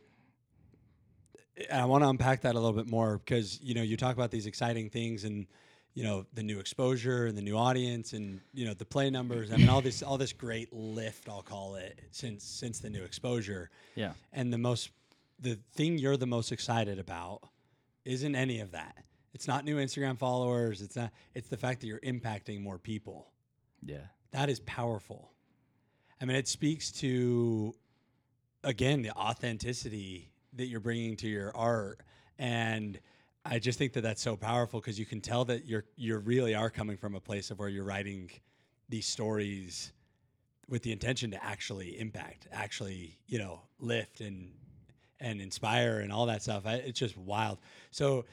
And 1.71 1.81
I 1.81 1.85
want 1.85 2.03
to 2.03 2.09
unpack 2.09 2.43
that 2.43 2.55
a 2.55 2.59
little 2.59 2.73
bit 2.73 2.89
more 2.91 3.19
because 3.19 3.61
you 3.63 3.75
know 3.75 3.83
you 3.83 3.97
talk 3.97 4.15
about 4.15 4.31
these 4.31 4.47
exciting 4.47 4.89
things 4.91 5.25
and 5.25 5.47
you 5.95 6.03
know 6.03 6.25
the 6.33 6.43
new 6.43 6.59
exposure 6.59 7.27
and 7.27 7.37
the 7.37 7.43
new 7.43 7.57
audience 7.57 8.15
and 8.15 8.41
you 8.55 8.65
know 8.65 8.75
the 8.75 8.85
play 8.87 9.11
numbers. 9.11 9.53
I 9.53 9.57
mean 9.57 9.69
all 9.69 9.83
this 9.83 10.03
all 10.03 10.17
this 10.19 10.33
great 10.33 10.73
lift 10.73 11.29
I'll 11.29 11.43
call 11.43 11.75
it 11.77 12.01
since 12.11 12.45
since 12.45 12.79
the 12.79 12.89
new 12.91 13.03
exposure. 13.05 13.71
yeah, 13.95 14.13
And 14.33 14.53
the 14.53 14.59
most 14.59 14.91
the 15.39 15.59
thing 15.75 15.99
you're 15.99 16.17
the 16.17 16.27
most 16.27 16.53
excited 16.53 16.99
about 16.99 17.41
isn't 18.05 18.35
any 18.35 18.61
of 18.61 18.71
that. 18.73 18.97
It's 19.35 19.49
not 19.49 19.65
new 19.65 19.77
Instagram 19.77 20.19
followers. 20.19 20.83
It's 20.83 20.97
not. 20.97 21.11
It's 21.35 21.49
the 21.49 21.57
fact 21.57 21.81
that 21.81 21.87
you're 21.87 22.01
impacting 22.01 22.63
more 22.63 22.79
people. 22.79 23.31
yeah, 23.85 24.07
That 24.33 24.49
is 24.51 24.61
powerful. 24.61 25.31
I 26.21 26.25
mean, 26.25 26.37
it 26.37 26.47
speaks 26.47 26.93
to, 27.01 27.75
again, 28.63 29.03
the 29.03 29.11
authenticity 29.13 30.32
that 30.55 30.67
you're 30.67 30.81
bringing 30.81 31.17
to 31.17 31.29
your 31.29 31.57
art. 31.57 32.01
And 32.39 32.99
I 33.45 33.59
just 33.59 33.79
think 33.79 33.93
that 33.95 34.03
that's 34.03 34.23
so 34.23 34.37
powerful 34.37 34.81
because 34.81 34.99
you 34.99 35.07
can 35.07 35.21
tell 35.21 35.45
that 35.47 35.67
you're, 35.67 35.85
you 35.97 36.17
really 36.19 36.55
are 36.55 36.71
coming 36.71 36.97
from 36.97 37.15
a 37.15 37.21
place 37.21 37.51
of 37.51 37.59
where 37.59 37.69
you're 37.69 37.85
writing 37.85 38.31
these 38.89 39.07
stories 39.07 39.93
with 40.69 40.83
the 40.83 40.93
intention 40.93 41.31
to 41.33 41.45
actually 41.45 41.99
impact, 41.99 42.47
actually, 42.53 43.19
you 43.27 43.39
know, 43.39 43.61
lift 43.81 44.21
and, 44.21 44.53
and 45.21 45.41
inspire 45.41 46.01
and 46.01 46.13
all 46.13 46.27
that 46.27 46.43
stuff. 46.43 46.67
I, 46.67 46.75
it's 46.75 46.99
just 46.99 47.17
wild. 47.17 47.59
So 47.91 48.25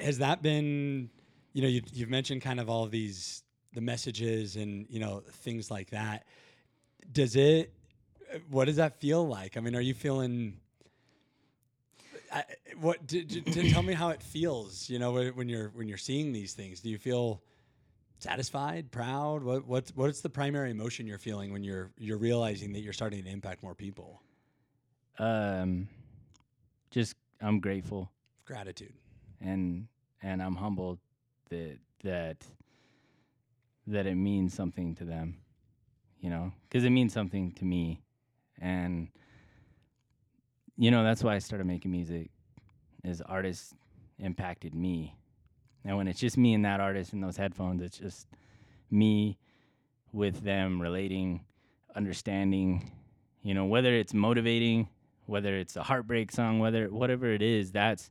has 0.00 0.18
that 0.18 0.42
been, 0.42 1.10
you 1.52 1.62
know, 1.62 1.68
you, 1.68 1.82
you've 1.92 2.10
mentioned 2.10 2.42
kind 2.42 2.60
of 2.60 2.70
all 2.70 2.84
of 2.84 2.90
these, 2.90 3.42
the 3.74 3.80
messages 3.80 4.56
and, 4.56 4.86
you 4.88 5.00
know, 5.00 5.22
things 5.30 5.70
like 5.70 5.90
that. 5.90 6.26
Does 7.10 7.36
it, 7.36 7.72
what 8.50 8.66
does 8.66 8.76
that 8.76 9.00
feel 9.00 9.26
like? 9.26 9.56
I 9.56 9.60
mean, 9.60 9.74
are 9.74 9.80
you 9.80 9.94
feeling, 9.94 10.58
I, 12.32 12.44
what? 12.80 13.06
D- 13.06 13.24
d- 13.24 13.72
tell 13.72 13.82
me 13.82 13.94
how 13.94 14.10
it 14.10 14.22
feels. 14.22 14.88
You 14.90 14.98
know, 14.98 15.12
when, 15.12 15.28
when 15.36 15.48
you're 15.48 15.68
when 15.70 15.88
you're 15.88 15.98
seeing 15.98 16.32
these 16.32 16.52
things, 16.54 16.80
do 16.80 16.88
you 16.88 16.98
feel 16.98 17.42
satisfied, 18.18 18.90
proud? 18.90 19.42
What 19.42 19.66
what's 19.66 19.94
what's 19.94 20.20
the 20.20 20.30
primary 20.30 20.70
emotion 20.70 21.06
you're 21.06 21.18
feeling 21.18 21.52
when 21.52 21.62
you're 21.64 21.90
you're 21.98 22.18
realizing 22.18 22.72
that 22.74 22.80
you're 22.80 22.92
starting 22.92 23.22
to 23.24 23.30
impact 23.30 23.62
more 23.62 23.74
people? 23.74 24.20
Um, 25.18 25.88
just 26.90 27.16
I'm 27.40 27.60
grateful 27.60 28.10
Gratitude. 28.44 28.92
and 29.40 29.88
and 30.22 30.42
I'm 30.42 30.56
humbled 30.56 30.98
that 31.50 31.78
that 32.04 32.44
that 33.86 34.06
it 34.06 34.16
means 34.16 34.52
something 34.54 34.94
to 34.96 35.04
them, 35.04 35.38
you 36.20 36.28
know, 36.30 36.52
because 36.68 36.84
it 36.84 36.90
means 36.90 37.12
something 37.12 37.52
to 37.52 37.64
me, 37.64 38.02
and 38.60 39.08
you 40.78 40.90
know 40.90 41.02
that's 41.04 41.22
why 41.22 41.34
I 41.34 41.38
started 41.38 41.66
making 41.66 41.90
music, 41.90 42.30
is 43.04 43.20
artists 43.20 43.74
impacted 44.18 44.74
me, 44.74 45.14
and 45.84 45.96
when 45.96 46.08
it's 46.08 46.20
just 46.20 46.38
me 46.38 46.54
and 46.54 46.64
that 46.64 46.80
artist 46.80 47.12
in 47.12 47.20
those 47.20 47.36
headphones, 47.36 47.82
it's 47.82 47.98
just 47.98 48.28
me 48.90 49.38
with 50.12 50.42
them 50.42 50.80
relating, 50.80 51.44
understanding, 51.94 52.90
you 53.42 53.54
know, 53.54 53.66
whether 53.66 53.92
it's 53.94 54.14
motivating, 54.14 54.88
whether 55.26 55.56
it's 55.56 55.76
a 55.76 55.82
heartbreak 55.82 56.32
song, 56.32 56.58
whether 56.58 56.86
whatever 56.86 57.26
it 57.32 57.42
is, 57.42 57.70
that's 57.72 58.10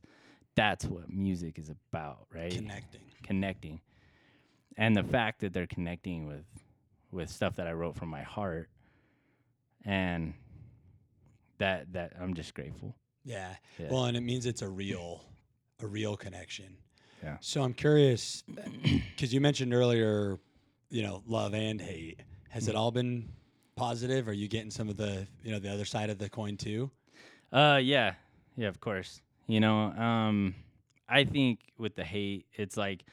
that's 0.54 0.84
what 0.84 1.08
music 1.08 1.58
is 1.58 1.70
about, 1.70 2.26
right? 2.32 2.52
Connecting. 2.52 3.00
Connecting. 3.22 3.80
And 4.76 4.96
the 4.96 5.02
fact 5.02 5.40
that 5.40 5.52
they're 5.52 5.66
connecting 5.66 6.26
with 6.26 6.44
with 7.10 7.30
stuff 7.30 7.56
that 7.56 7.66
I 7.66 7.72
wrote 7.72 7.96
from 7.96 8.08
my 8.08 8.22
heart 8.22 8.68
and 9.84 10.34
that 11.58 11.92
that 11.92 12.12
I'm 12.20 12.34
just 12.34 12.54
grateful. 12.54 12.96
Yeah. 13.24 13.54
Yeah. 13.78 13.88
Well, 13.90 14.04
and 14.04 14.16
it 14.16 14.22
means 14.22 14.46
it's 14.46 14.62
a 14.62 14.68
real 14.68 15.24
a 15.82 15.86
real 15.86 16.16
connection. 16.16 16.76
Yeah. 17.22 17.36
So 17.40 17.62
I'm 17.62 17.74
curious 17.74 18.44
because 19.14 19.34
you 19.34 19.40
mentioned 19.40 19.74
earlier, 19.74 20.38
you 20.88 21.02
know, 21.02 21.22
love 21.26 21.54
and 21.54 21.80
hate. 21.80 22.20
Has 22.50 22.64
Mm-hmm. 22.64 22.70
it 22.70 22.76
all 22.76 22.90
been 22.90 23.28
positive? 23.76 24.28
Are 24.28 24.32
you 24.32 24.48
getting 24.48 24.70
some 24.70 24.88
of 24.88 24.96
the 24.96 25.26
you 25.42 25.50
know 25.52 25.58
the 25.58 25.72
other 25.72 25.84
side 25.84 26.10
of 26.10 26.18
the 26.18 26.28
coin 26.28 26.56
too? 26.56 26.90
Uh 27.52 27.80
yeah. 27.82 28.14
Yeah, 28.56 28.68
of 28.68 28.80
course. 28.80 29.20
You 29.46 29.60
know, 29.60 29.78
um 29.92 30.54
I 31.08 31.24
think 31.24 31.60
with 31.78 31.94
the 31.96 32.04
hate, 32.04 32.46
it's 32.54 32.76
like 32.76 33.04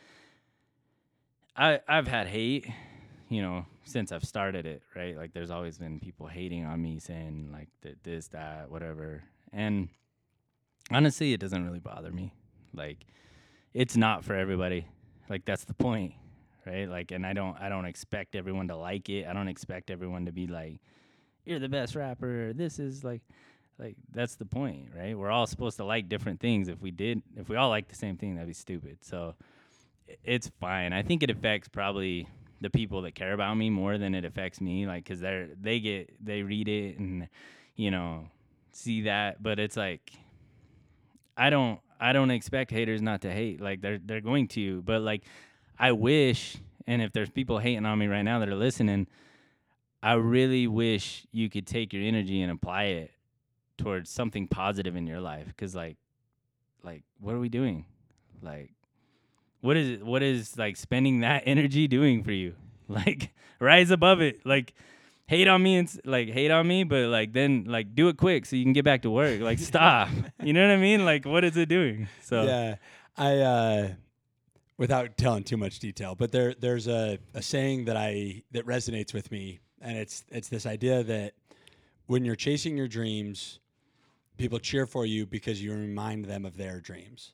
I 1.56 1.80
I've 1.88 2.08
had 2.08 2.28
hate, 2.28 2.68
you 3.30 3.42
know, 3.42 3.66
since 3.84 4.12
I've 4.12 4.24
started 4.24 4.66
it, 4.66 4.84
right? 4.96 5.16
Like 5.18 5.34
there's 5.34 5.52
always 5.52 5.78
been 5.78 6.00
people 6.00 6.28
hating 6.28 6.66
on 6.66 6.82
me 6.82 7.00
saying 7.00 7.50
like 7.52 7.70
this 8.04 8.28
that 8.30 8.70
whatever. 8.70 9.24
And 9.52 9.90
honestly, 10.92 11.34
it 11.34 11.40
doesn't 11.40 11.66
really 11.66 11.80
bother 11.80 12.12
me. 12.12 12.34
Like 12.74 13.06
it's 13.74 13.98
not 13.98 14.24
for 14.24 14.36
everybody. 14.36 14.88
Like 15.30 15.46
that's 15.46 15.66
the 15.66 15.74
point, 15.74 16.14
right? 16.66 16.88
Like 16.90 17.12
and 17.12 17.26
I 17.26 17.34
don't 17.34 17.58
I 17.60 17.70
don't 17.70 17.86
expect 17.86 18.36
everyone 18.36 18.68
to 18.68 18.76
like 18.76 19.10
it. 19.10 19.26
I 19.26 19.34
don't 19.34 19.48
expect 19.48 19.90
everyone 19.90 20.26
to 20.26 20.32
be 20.32 20.48
like 20.48 20.80
you're 21.46 21.60
the 21.60 21.70
best 21.70 21.96
rapper. 21.96 22.54
This 22.54 22.80
is 22.80 23.04
like 23.04 23.22
like 23.80 23.96
that's 24.12 24.36
the 24.36 24.46
point, 24.46 24.90
right? 24.96 25.18
We're 25.18 25.32
all 25.32 25.48
supposed 25.48 25.78
to 25.78 25.86
like 25.86 26.10
different 26.10 26.40
things. 26.40 26.68
If 26.68 26.82
we 26.82 26.92
did, 26.92 27.22
if 27.36 27.50
we 27.50 27.56
all 27.56 27.70
like 27.70 27.88
the 27.88 27.96
same 27.96 28.18
thing, 28.18 28.36
that'd 28.36 28.48
be 28.48 28.54
stupid. 28.54 29.00
So 29.02 29.36
it's 30.24 30.52
fine. 30.60 30.94
I 30.94 31.02
think 31.02 31.24
it 31.24 31.30
affects 31.30 31.68
probably 31.68 32.28
the 32.62 32.70
people 32.70 33.02
that 33.04 33.16
care 33.16 33.34
about 33.34 33.56
me 33.56 33.70
more 33.70 33.98
than 33.98 34.16
it 34.16 34.26
affects 34.26 34.62
me, 34.62 34.88
like 34.88 35.04
because 35.04 35.20
they're 35.20 35.50
they 35.60 35.80
get 35.80 36.14
they 36.24 36.44
read 36.44 36.68
it 36.68 36.98
and 36.98 37.28
you 37.76 37.92
know 37.92 38.30
see 38.72 39.04
that, 39.04 39.42
but 39.42 39.60
it's 39.60 39.78
like 39.78 40.12
I 41.38 41.50
don't 41.50 41.80
I 42.00 42.14
don't 42.14 42.32
expect 42.32 42.72
haters 42.72 43.02
not 43.02 43.22
to 43.22 43.32
hate. 43.32 43.62
Like 43.62 43.82
they're 43.82 44.00
they're 44.00 44.22
going 44.22 44.48
to, 44.50 44.82
but 44.82 45.02
like 45.02 45.24
I 45.78 45.92
wish, 45.92 46.58
and 46.88 47.02
if 47.02 47.12
there's 47.12 47.30
people 47.30 47.60
hating 47.60 47.86
on 47.86 48.00
me 48.00 48.08
right 48.08 48.22
now 48.22 48.40
that 48.40 48.50
are 48.50 48.56
listening, 48.56 49.08
I 50.02 50.14
really 50.14 50.68
wish 50.68 51.26
you 51.32 51.50
could 51.50 51.68
take 51.68 51.94
your 51.94 52.04
energy 52.04 52.42
and 52.42 52.52
apply 52.52 52.84
it 52.84 53.12
towards 53.78 54.10
something 54.10 54.48
positive 54.48 54.96
in 54.96 55.08
your 55.08 55.20
life 55.20 55.48
because 55.48 55.76
like 55.76 55.98
like 56.84 57.04
what 57.20 57.36
are 57.36 57.40
we 57.40 57.50
doing 57.50 57.86
like 58.42 58.72
what 59.66 59.78
is 59.78 60.04
what 60.04 60.22
is 60.24 60.58
like 60.58 60.78
spending 60.78 61.22
that 61.22 61.44
energy 61.46 61.88
doing 61.88 62.24
for 62.24 62.32
you? 62.32 62.54
Like 62.88 63.34
rise 63.60 63.90
above 63.90 64.22
it. 64.22 64.46
Like 64.46 64.74
hate 65.28 65.48
on 65.48 65.64
me 65.64 65.78
and 65.78 66.02
like 66.06 66.30
hate 66.30 66.52
on 66.52 66.68
me 66.68 66.84
but 66.84 67.08
like 67.08 67.34
then 67.34 67.66
like 67.68 67.96
do 67.96 68.08
it 68.10 68.16
quick 68.18 68.46
so 68.46 68.56
you 68.56 68.64
can 68.64 68.74
get 68.74 68.86
back 68.86 69.02
to 69.02 69.10
work. 69.10 69.42
Like 69.42 69.60
stop. 69.72 70.10
You 70.44 70.54
know 70.54 70.62
what 70.62 70.74
i 70.74 70.78
mean? 70.78 71.04
Like 71.04 71.26
what 71.26 71.44
is 71.44 71.58
it 71.58 71.68
doing? 71.68 72.08
So 72.22 72.44
Yeah, 72.44 72.76
I 73.18 73.38
uh, 73.38 73.90
without 74.78 75.18
telling 75.18 75.44
too 75.44 75.58
much 75.58 75.80
detail, 75.80 76.16
but 76.16 76.32
there 76.32 76.54
there's 76.54 76.88
a, 76.88 77.18
a 77.34 77.42
saying 77.42 77.86
that 77.86 77.98
I 77.98 78.44
that 78.52 78.66
resonates 78.66 79.14
with 79.14 79.32
me, 79.32 79.60
and 79.82 79.98
it's 79.98 80.24
it's 80.30 80.50
this 80.50 80.66
idea 80.66 81.04
that 81.04 81.34
when 82.08 82.24
you're 82.24 82.36
chasing 82.36 82.78
your 82.78 82.88
dreams, 82.88 83.60
people 84.38 84.60
cheer 84.60 84.86
for 84.86 85.06
you 85.06 85.26
because 85.26 85.62
you 85.62 85.74
remind 85.74 86.26
them 86.26 86.46
of 86.46 86.58
their 86.58 86.80
dreams, 86.80 87.34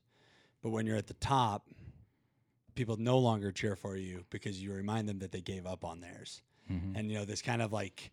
but 0.61 0.69
when 0.69 0.85
you're 0.85 0.97
at 0.97 1.07
the 1.07 1.13
top, 1.15 1.67
people 2.81 2.97
no 2.97 3.19
longer 3.19 3.51
cheer 3.51 3.75
for 3.75 3.95
you 3.95 4.25
because 4.31 4.61
you 4.61 4.73
remind 4.73 5.07
them 5.07 5.19
that 5.19 5.31
they 5.31 5.41
gave 5.41 5.65
up 5.67 5.85
on 5.85 5.99
theirs, 6.01 6.41
Mhm. 6.71 6.95
and 6.97 7.09
you 7.11 7.15
know 7.17 7.25
this 7.25 7.41
kind 7.41 7.61
of 7.61 7.71
like. 7.71 8.11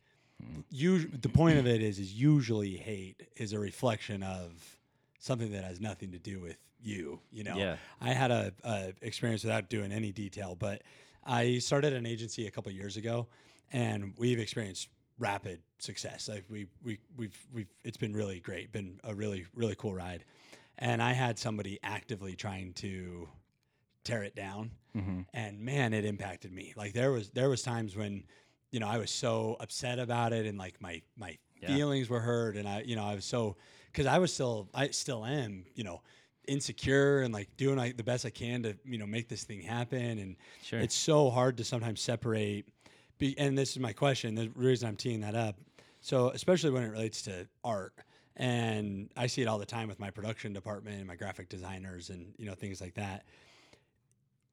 You, 0.70 1.00
the 1.08 1.28
point 1.28 1.58
of 1.58 1.66
it 1.66 1.82
is, 1.82 1.98
is 1.98 2.12
usually 2.12 2.76
hate 2.76 3.28
is 3.36 3.52
a 3.52 3.58
reflection 3.58 4.22
of 4.22 4.52
something 5.18 5.50
that 5.50 5.64
has 5.64 5.80
nothing 5.80 6.12
to 6.12 6.18
do 6.18 6.38
with 6.40 6.58
you. 6.80 7.18
You 7.32 7.42
know, 7.44 7.56
yeah 7.56 7.76
I 8.00 8.12
had 8.12 8.30
a, 8.30 8.52
a 8.62 8.92
experience 9.02 9.42
without 9.42 9.68
doing 9.68 9.90
any 9.90 10.12
detail, 10.12 10.54
but 10.54 10.82
I 11.24 11.58
started 11.58 11.92
an 11.94 12.06
agency 12.06 12.46
a 12.46 12.50
couple 12.52 12.70
years 12.70 12.96
ago, 12.96 13.26
and 13.72 14.12
we've 14.16 14.38
experienced 14.38 14.88
rapid 15.18 15.60
success. 15.80 16.28
Like 16.28 16.44
we 16.48 16.66
we 16.84 16.98
we've 17.16 17.36
we've 17.52 17.72
it's 17.82 17.96
been 17.96 18.14
really 18.14 18.38
great, 18.38 18.70
been 18.70 19.00
a 19.02 19.14
really 19.14 19.46
really 19.54 19.74
cool 19.76 19.94
ride, 19.94 20.24
and 20.78 21.02
I 21.02 21.14
had 21.14 21.36
somebody 21.38 21.80
actively 21.82 22.36
trying 22.36 22.74
to 22.74 23.28
tear 24.08 24.22
it 24.24 24.34
down, 24.34 24.70
hmm 24.94 25.20
and 25.34 25.60
man, 25.60 25.92
it 25.92 26.04
impacted 26.04 26.52
me. 26.52 26.72
Like 26.76 26.94
there 26.94 27.12
was 27.12 27.30
there 27.30 27.48
was 27.50 27.62
times 27.62 27.94
when 27.94 28.24
you 28.70 28.80
know 28.80 28.88
I 28.88 28.98
was 28.98 29.10
so 29.10 29.56
upset 29.60 29.98
about 29.98 30.32
it, 30.32 30.46
and 30.46 30.58
like 30.58 30.80
my 30.80 31.02
my 31.16 31.36
Yeah. 31.60 31.68
feelings 31.68 32.08
were 32.08 32.20
hurt, 32.20 32.56
and 32.56 32.66
I 32.68 32.82
you 32.82 32.96
know 32.96 33.04
I 33.04 33.14
was 33.14 33.24
so 33.24 33.56
because 33.92 34.06
I 34.06 34.18
was 34.18 34.32
still 34.32 34.68
I 34.74 34.88
still 34.88 35.24
am 35.24 35.64
you 35.74 35.84
know 35.84 36.02
insecure 36.46 37.20
and 37.20 37.34
like 37.34 37.54
doing 37.58 37.76
like, 37.76 37.98
the 37.98 38.02
best 38.02 38.24
I 38.24 38.30
can 38.30 38.62
to 38.62 38.74
you 38.84 38.96
know 38.98 39.06
make 39.06 39.28
this 39.28 39.44
thing 39.44 39.60
happen, 39.60 40.18
and 40.18 40.36
sure 40.62 40.80
it's 40.80 40.96
so 40.96 41.30
hard 41.30 41.56
to 41.58 41.64
sometimes 41.64 42.00
separate. 42.00 42.66
Be, 43.18 43.36
and 43.36 43.58
this 43.58 43.70
is 43.72 43.80
my 43.80 43.92
question. 43.92 44.34
The 44.36 44.48
reason 44.54 44.88
I'm 44.88 44.96
teeing 44.96 45.20
that 45.20 45.34
up. 45.34 45.56
So 46.00 46.30
especially 46.30 46.70
when 46.70 46.84
it 46.84 46.90
relates 46.90 47.22
to 47.22 47.48
art, 47.64 47.92
and 48.36 49.10
I 49.16 49.26
see 49.26 49.42
it 49.42 49.48
all 49.48 49.58
the 49.58 49.66
time 49.66 49.88
with 49.88 49.98
my 49.98 50.10
production 50.10 50.52
department 50.52 50.96
and 50.98 51.06
my 51.06 51.16
graphic 51.16 51.48
designers, 51.48 52.10
and 52.10 52.32
you 52.38 52.46
know 52.46 52.54
things 52.54 52.80
like 52.80 52.94
that. 52.94 53.24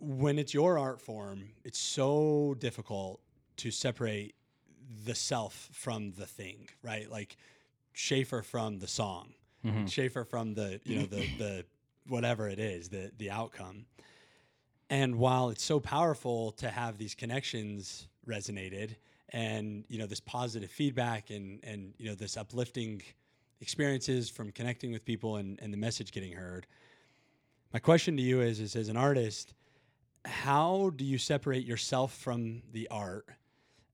When 0.06 0.38
it's 0.38 0.54
your 0.54 0.78
art 0.78 1.02
form, 1.02 1.50
it's 1.64 1.80
so 1.80 2.56
difficult 2.60 3.22
to 3.58 3.72
separate 3.72 4.36
the 5.06 5.16
self 5.16 5.70
from 5.74 6.12
the 6.12 6.26
thing, 6.28 6.70
right? 6.84 7.10
Like 7.10 7.38
Shafer 7.94 8.44
from 8.44 8.80
the 8.80 8.88
song, 8.88 9.34
Mhm. 9.64 9.90
Shafer 9.90 10.24
from 10.24 10.54
the 10.54 10.80
you 10.86 11.00
know 11.00 11.06
the 11.08 11.28
the 11.38 11.66
whatever 12.08 12.48
it 12.48 12.60
is 12.60 12.90
the 12.90 13.12
the 13.18 13.32
outcome. 13.32 13.86
And 14.92 15.16
while 15.18 15.50
it's 15.50 15.64
so 15.64 15.80
powerful 15.80 16.52
to 16.54 16.70
have 16.70 17.00
these 17.00 17.16
connections 17.16 18.08
resonated 18.28 18.96
and 19.30 19.86
you 19.90 19.98
know 19.98 20.06
this 20.06 20.20
positive 20.20 20.70
feedback 20.70 21.32
and 21.32 21.60
and 21.64 21.96
you 21.98 22.06
know 22.08 22.16
this 22.16 22.38
uplifting 22.38 23.02
experiences 23.60 24.30
from 24.30 24.52
connecting 24.52 24.92
with 24.92 25.04
people 25.04 25.38
and, 25.38 25.60
and 25.62 25.74
the 25.74 25.78
message 25.78 26.12
getting 26.12 26.34
heard. 26.34 26.68
My 27.74 27.80
question 27.80 28.16
to 28.18 28.22
you 28.22 28.42
is 28.42 28.60
is 28.60 28.76
as 28.76 28.88
an 28.90 28.98
artist, 28.98 29.54
how 30.26 30.92
do 30.96 31.06
you 31.06 31.18
separate 31.18 31.66
yourself 31.66 32.14
from 32.14 32.64
the 32.72 32.88
art 32.90 33.28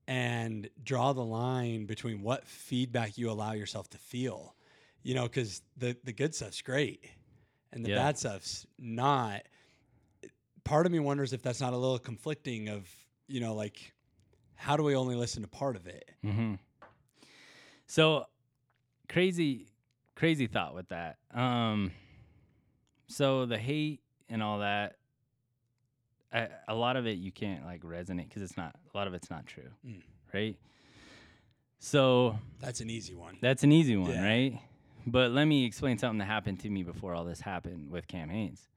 and 0.08 0.70
draw 0.84 1.14
the 1.14 1.24
line 1.24 1.86
between 1.86 2.22
what 2.22 2.48
feedback 2.48 3.18
you 3.18 3.30
allow 3.30 3.52
yourself 3.54 3.90
to 3.92 3.98
feel? 3.98 4.56
You 5.04 5.16
know, 5.16 5.24
because 5.24 5.62
the 5.78 5.96
the 6.04 6.14
good 6.14 6.34
stuff's 6.36 6.62
great 6.62 7.06
and 7.72 7.84
the 7.84 7.90
Yeah. 7.90 7.96
bad 7.96 8.18
stuff's 8.18 8.66
not. 8.80 9.44
Part 10.64 10.86
of 10.86 10.92
me 10.92 11.00
wonders 11.00 11.34
if 11.34 11.42
that's 11.42 11.60
not 11.60 11.74
a 11.74 11.78
little 11.78 11.98
conflicting 12.00 12.70
of, 12.70 12.88
you 13.28 13.40
know, 13.40 13.56
like 13.56 13.94
how 14.56 14.78
do 14.78 14.84
we 14.84 14.96
only 14.96 15.16
listen 15.16 15.42
to 15.42 15.48
part 15.48 15.76
of 15.76 15.88
it? 15.88 16.10
hmm 16.24 16.54
So 17.88 18.26
crazy, 19.10 19.68
crazy 20.16 20.48
thought 20.48 20.76
with 20.76 20.90
that. 20.90 21.18
Um, 21.34 21.92
so 23.08 23.46
the 23.46 23.58
hate 23.58 24.02
and 24.30 24.42
all 24.44 24.60
that, 24.60 24.98
I, 26.34 26.48
a 26.68 26.76
lot 26.76 26.96
of 26.96 27.06
it 27.08 27.18
you 27.18 27.32
can't 27.32 27.66
like 27.66 27.82
resonate 27.84 28.30
because 28.30 28.42
it's 28.42 28.56
not. 28.58 28.76
A 28.94 28.98
lot 28.98 29.08
of 29.08 29.14
it's 29.14 29.30
not 29.30 29.46
true, 29.46 29.70
Mm. 29.86 30.02
right? 30.34 30.56
So 31.80 32.38
That's 32.60 32.80
an 32.82 32.90
easy 32.90 33.16
one. 33.16 33.38
that's 33.42 33.64
an 33.64 33.72
easy 33.72 33.98
one, 33.98 34.12
Yeah. 34.12 34.24
right? 34.24 34.60
But 35.08 35.32
let 35.32 35.46
me 35.46 35.66
explain 35.66 35.98
something 35.98 36.20
that 36.20 36.26
happened 36.26 36.60
to 36.62 36.70
me 36.70 36.84
before 36.84 37.16
all 37.16 37.26
this 37.26 37.42
happened 37.42 37.90
with 37.90 38.08
Cam 38.08 38.30
Hanes. 38.30 38.68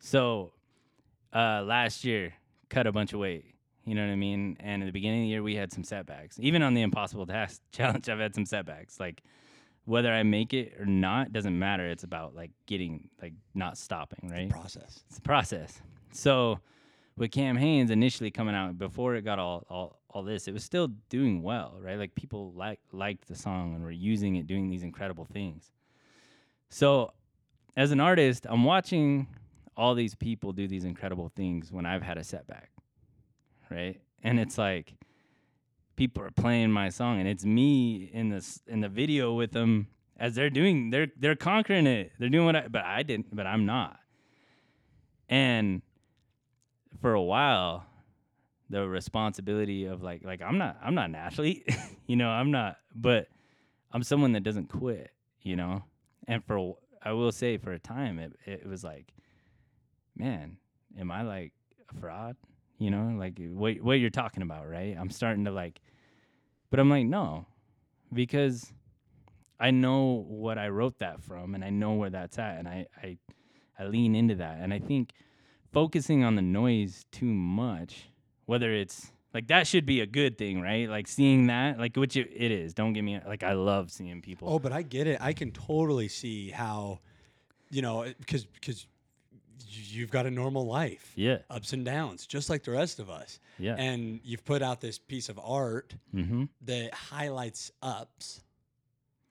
So 0.00 0.52
uh, 1.32 1.62
last 1.62 2.04
year, 2.04 2.34
cut 2.68 2.86
a 2.88 2.92
bunch 2.92 3.12
of 3.12 3.20
weight. 3.20 3.44
You 3.84 3.94
know 3.94 4.04
what 4.04 4.12
I 4.12 4.16
mean? 4.16 4.56
And 4.60 4.82
at 4.82 4.86
the 4.86 4.92
beginning 4.92 5.20
of 5.20 5.24
the 5.26 5.28
year, 5.28 5.42
we 5.44 5.54
had 5.54 5.72
some 5.72 5.84
setbacks. 5.84 6.38
Even 6.40 6.62
on 6.62 6.74
the 6.74 6.82
Impossible 6.82 7.24
Task 7.34 7.62
Challenge, 7.72 8.08
I've 8.08 8.18
had 8.18 8.34
some 8.34 8.44
setbacks. 8.46 8.98
Like 8.98 9.22
whether 9.84 10.12
I 10.12 10.24
make 10.24 10.52
it 10.52 10.74
or 10.78 10.86
not 10.86 11.32
doesn't 11.32 11.56
matter. 11.56 11.88
It's 11.88 12.02
about 12.04 12.34
like 12.34 12.50
getting 12.66 13.08
like 13.22 13.32
not 13.54 13.78
stopping, 13.78 14.28
right? 14.28 14.50
Process. 14.50 15.04
It's 15.08 15.18
a 15.18 15.22
process. 15.22 15.80
So 16.12 16.58
with 17.20 17.30
Cam 17.30 17.58
Hanes 17.58 17.90
initially 17.90 18.30
coming 18.30 18.54
out 18.54 18.78
before 18.78 19.14
it 19.14 19.22
got 19.22 19.38
all 19.38 19.66
all 19.68 20.00
all 20.08 20.22
this, 20.24 20.48
it 20.48 20.54
was 20.54 20.64
still 20.64 20.88
doing 21.10 21.42
well, 21.42 21.78
right? 21.78 21.98
Like 21.98 22.14
people 22.14 22.52
like 22.56 22.80
liked 22.92 23.28
the 23.28 23.36
song 23.36 23.74
and 23.74 23.84
were 23.84 23.90
using 23.92 24.36
it, 24.36 24.46
doing 24.46 24.70
these 24.70 24.82
incredible 24.82 25.26
things. 25.26 25.70
So 26.70 27.12
as 27.76 27.92
an 27.92 28.00
artist, 28.00 28.46
I'm 28.48 28.64
watching 28.64 29.28
all 29.76 29.94
these 29.94 30.14
people 30.14 30.52
do 30.52 30.66
these 30.66 30.84
incredible 30.84 31.30
things 31.36 31.70
when 31.70 31.84
I've 31.84 32.02
had 32.02 32.16
a 32.16 32.24
setback, 32.24 32.70
right? 33.70 34.00
And 34.22 34.40
it's 34.40 34.56
like 34.56 34.94
people 35.96 36.22
are 36.22 36.30
playing 36.30 36.72
my 36.72 36.88
song, 36.88 37.20
and 37.20 37.28
it's 37.28 37.44
me 37.44 38.10
in 38.14 38.30
this 38.30 38.62
in 38.66 38.80
the 38.80 38.88
video 38.88 39.34
with 39.34 39.52
them 39.52 39.88
as 40.16 40.34
they're 40.34 40.50
doing 40.50 40.88
they're 40.88 41.08
they're 41.18 41.36
conquering 41.36 41.86
it. 41.86 42.12
They're 42.18 42.30
doing 42.30 42.46
what 42.46 42.56
I 42.56 42.68
but 42.68 42.82
I 42.82 43.02
didn't, 43.02 43.36
but 43.36 43.46
I'm 43.46 43.66
not. 43.66 43.98
And 45.28 45.82
for 47.00 47.14
a 47.14 47.22
while, 47.22 47.86
the 48.68 48.86
responsibility 48.88 49.86
of 49.86 50.02
like 50.02 50.24
like 50.24 50.40
I'm 50.42 50.58
not 50.58 50.78
I'm 50.82 50.94
not 50.94 51.08
an 51.08 51.14
athlete, 51.14 51.68
you 52.06 52.16
know, 52.16 52.28
I'm 52.28 52.50
not, 52.50 52.76
but 52.94 53.28
I'm 53.92 54.02
someone 54.02 54.32
that 54.32 54.44
doesn't 54.44 54.68
quit, 54.68 55.10
you 55.42 55.56
know. 55.56 55.84
And 56.28 56.44
for 56.44 56.76
I 57.02 57.12
will 57.12 57.32
say 57.32 57.56
for 57.56 57.72
a 57.72 57.78
time 57.78 58.18
it 58.18 58.32
it 58.46 58.66
was 58.66 58.84
like, 58.84 59.12
man, 60.16 60.58
am 60.98 61.10
I 61.10 61.22
like 61.22 61.52
a 61.90 62.00
fraud? 62.00 62.36
You 62.78 62.90
know, 62.90 63.14
like 63.18 63.38
what 63.38 63.80
what 63.80 63.94
you're 63.94 64.10
talking 64.10 64.42
about, 64.42 64.68
right? 64.68 64.96
I'm 64.98 65.10
starting 65.10 65.44
to 65.46 65.50
like, 65.50 65.80
but 66.70 66.80
I'm 66.80 66.88
like 66.88 67.06
no, 67.06 67.46
because 68.12 68.72
I 69.58 69.72
know 69.72 70.24
what 70.26 70.58
I 70.58 70.68
wrote 70.68 71.00
that 71.00 71.22
from, 71.22 71.54
and 71.54 71.64
I 71.64 71.70
know 71.70 71.94
where 71.94 72.10
that's 72.10 72.38
at, 72.38 72.58
and 72.58 72.68
I 72.68 72.86
I 73.02 73.18
I 73.78 73.84
lean 73.86 74.14
into 74.14 74.36
that, 74.36 74.58
and 74.60 74.72
I 74.72 74.78
think 74.78 75.12
focusing 75.72 76.24
on 76.24 76.36
the 76.36 76.42
noise 76.42 77.04
too 77.10 77.26
much, 77.26 78.08
whether 78.46 78.72
it's 78.72 79.12
like 79.32 79.46
that 79.48 79.66
should 79.66 79.86
be 79.86 80.00
a 80.00 80.06
good 80.06 80.36
thing, 80.38 80.60
right? 80.60 80.88
Like 80.88 81.06
seeing 81.06 81.46
that, 81.46 81.78
like 81.78 81.96
which 81.96 82.16
it, 82.16 82.30
it 82.34 82.50
is. 82.50 82.74
Don't 82.74 82.92
get 82.92 83.02
me 83.02 83.20
like 83.26 83.42
I 83.42 83.52
love 83.52 83.90
seeing 83.90 84.20
people. 84.22 84.48
Oh, 84.52 84.58
but 84.58 84.72
I 84.72 84.82
get 84.82 85.06
it. 85.06 85.20
I 85.20 85.32
can 85.32 85.52
totally 85.52 86.08
see 86.08 86.50
how, 86.50 86.98
you 87.70 87.82
know, 87.82 88.06
because 88.18 88.44
because 88.44 88.86
you've 89.68 90.10
got 90.10 90.26
a 90.26 90.30
normal 90.30 90.66
life, 90.66 91.12
yeah, 91.14 91.38
ups 91.48 91.72
and 91.72 91.84
downs, 91.84 92.26
just 92.26 92.50
like 92.50 92.64
the 92.64 92.72
rest 92.72 92.98
of 92.98 93.08
us. 93.08 93.38
yeah. 93.58 93.76
And 93.76 94.20
you've 94.24 94.44
put 94.44 94.62
out 94.62 94.80
this 94.80 94.98
piece 94.98 95.28
of 95.28 95.38
art 95.42 95.94
mm-hmm. 96.14 96.44
that 96.62 96.92
highlights 96.92 97.70
ups, 97.82 98.42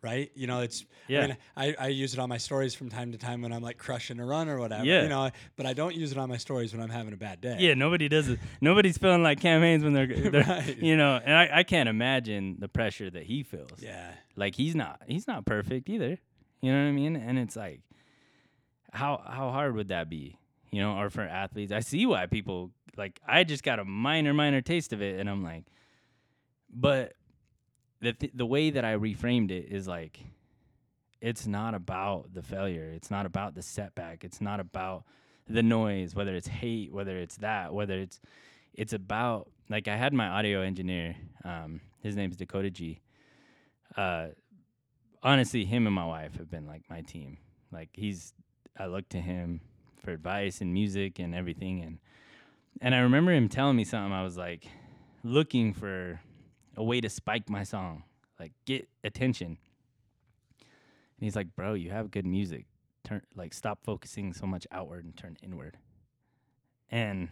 right? 0.02 0.32
You 0.36 0.48
know, 0.48 0.62
it's 0.62 0.86
Yeah. 1.08 1.20
I, 1.22 1.28
mean, 1.28 1.38
I, 1.58 1.76
I 1.80 1.88
use 1.88 2.14
it 2.14 2.20
on 2.20 2.30
my 2.30 2.38
stories 2.38 2.74
from 2.74 2.90
time 2.90 3.12
to 3.12 3.18
time 3.18 3.42
when 3.42 3.52
I'm 3.52 3.62
like 3.62 3.78
crushing 3.78 4.20
a 4.20 4.26
run 4.26 4.48
or 4.50 4.60
whatever. 4.60 4.86
Yeah. 4.86 5.04
You 5.04 5.10
know, 5.10 5.30
but 5.58 5.66
I 5.66 5.74
don't 5.74 5.96
use 5.96 6.12
it 6.12 6.18
on 6.18 6.30
my 6.30 6.38
stories 6.38 6.74
when 6.74 6.82
I'm 6.82 6.90
having 6.90 7.14
a 7.14 7.18
bad 7.18 7.42
day. 7.42 7.58
Yeah, 7.60 7.74
nobody 7.74 8.08
does 8.08 8.30
it. 8.30 8.40
Nobody's 8.62 8.98
feeling 8.98 9.24
like 9.24 9.40
Cam 9.42 9.62
Hanes 9.62 9.84
when 9.84 9.94
they're, 9.94 10.08
they're 10.08 10.44
Right. 10.48 10.78
you 10.78 10.96
know, 10.96 11.20
and 11.24 11.36
I, 11.36 11.50
I 11.60 11.64
can't 11.64 11.90
imagine 11.90 12.58
the 12.60 12.68
pressure 12.70 13.10
that 13.10 13.24
he 13.24 13.44
feels. 13.44 13.80
Yeah. 13.80 14.12
Like 14.36 14.56
he's 14.56 14.76
not 14.76 15.02
he's 15.08 15.28
not 15.28 15.46
perfect 15.46 15.90
either. 15.90 16.18
You 16.62 16.72
know 16.72 16.84
what 16.84 16.90
I 16.90 16.92
mean? 16.92 17.16
And 17.16 17.38
it's 17.38 17.56
like 17.56 17.82
how 18.92 19.22
how 19.26 19.52
hard 19.52 19.76
would 19.76 19.90
that 19.90 20.10
be? 20.10 20.38
You 20.72 20.82
know, 20.82 20.98
or 20.98 21.10
for 21.10 21.22
athletes. 21.22 21.72
I 21.72 21.80
see 21.82 22.06
why 22.06 22.26
people 22.28 22.72
like 22.96 23.20
I 23.28 23.44
just 23.44 23.64
got 23.64 23.80
a 23.80 23.86
minor 23.86 24.34
minor 24.34 24.62
taste 24.62 24.94
of 24.94 25.02
it 25.02 25.20
and 25.20 25.30
I'm 25.30 25.44
like 25.44 25.66
but 26.74 27.14
the 28.02 28.14
th- 28.14 28.34
the 28.36 28.46
way 28.46 28.70
that 28.70 28.86
I 28.86 28.96
reframed 28.96 29.52
it 29.52 29.68
is 29.70 29.88
like 29.88 30.20
it's 31.22 31.46
not 31.46 31.74
about 31.74 32.34
the 32.34 32.42
failure. 32.42 32.92
It's 32.96 33.12
not 33.12 33.26
about 33.26 33.56
the 33.56 33.62
setback. 33.62 34.24
It's 34.24 34.40
not 34.40 34.60
about 34.60 35.04
the 35.48 35.64
noise, 35.64 36.16
whether 36.16 36.36
it's 36.36 36.48
hate, 36.48 36.94
whether 36.94 37.18
it's 37.18 37.38
that, 37.38 37.74
whether 37.74 38.00
it's 38.00 38.20
it's 38.74 38.94
about 38.94 39.50
like 39.70 39.88
I 39.88 39.96
had 39.96 40.14
my 40.14 40.28
audio 40.28 40.62
engineer, 40.62 41.16
um, 41.44 41.82
his 42.02 42.16
name's 42.16 42.38
Dakota 42.38 42.70
G. 42.70 43.02
Uh, 43.98 44.28
honestly, 45.22 45.66
him 45.66 45.86
and 45.86 45.96
my 45.96 46.06
wife 46.06 46.38
have 46.38 46.50
been 46.50 46.66
like 46.66 46.84
my 46.90 47.02
team. 47.02 47.38
Like 47.72 47.90
he's, 47.94 48.34
I 48.78 48.86
look 48.86 49.10
to 49.10 49.20
him 49.20 49.62
for 50.04 50.12
advice 50.12 50.62
and 50.62 50.74
music 50.74 51.20
and 51.20 51.36
everything, 51.36 51.82
and 51.82 52.00
and 52.82 52.96
I 52.96 53.00
remember 53.00 53.34
him 53.34 53.50
telling 53.50 53.76
me 53.76 53.84
something. 53.84 54.14
I 54.14 54.24
was 54.24 54.38
like 54.38 54.68
looking 55.24 55.74
for 55.74 56.22
a 56.80 56.84
way 56.84 57.02
to 57.02 57.10
spike 57.10 57.50
my 57.50 57.64
song, 57.64 58.04
like 58.40 58.54
get 58.66 58.88
attention. 59.04 59.48
And 59.48 59.58
he's 61.20 61.36
like, 61.36 61.54
"Bro, 61.56 61.74
you 61.74 61.92
have 61.92 62.10
good 62.10 62.26
music. 62.26 62.66
Turn 63.04 63.22
like 63.36 63.54
stop 63.54 63.84
focusing 63.84 64.34
so 64.34 64.48
much 64.48 64.66
outward 64.72 65.04
and 65.04 65.16
turn 65.16 65.38
inward." 65.44 65.78
And 66.90 67.30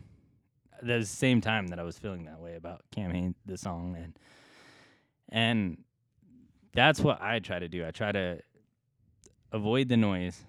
the 0.84 1.04
same 1.06 1.40
time 1.42 1.68
that 1.68 1.80
I 1.80 1.84
was 1.84 1.98
feeling 1.98 2.26
that 2.26 2.42
way 2.42 2.56
about 2.56 2.82
Cam 2.92 3.34
the 3.46 3.58
song, 3.58 3.96
and 3.98 4.20
and 5.30 5.78
that's 6.74 7.00
what 7.00 7.22
I 7.22 7.40
try 7.40 7.58
to 7.58 7.70
do. 7.70 7.88
I 7.88 7.92
try 7.92 8.12
to 8.12 8.42
avoid 9.54 9.88
the 9.88 9.98
noise 9.98 10.44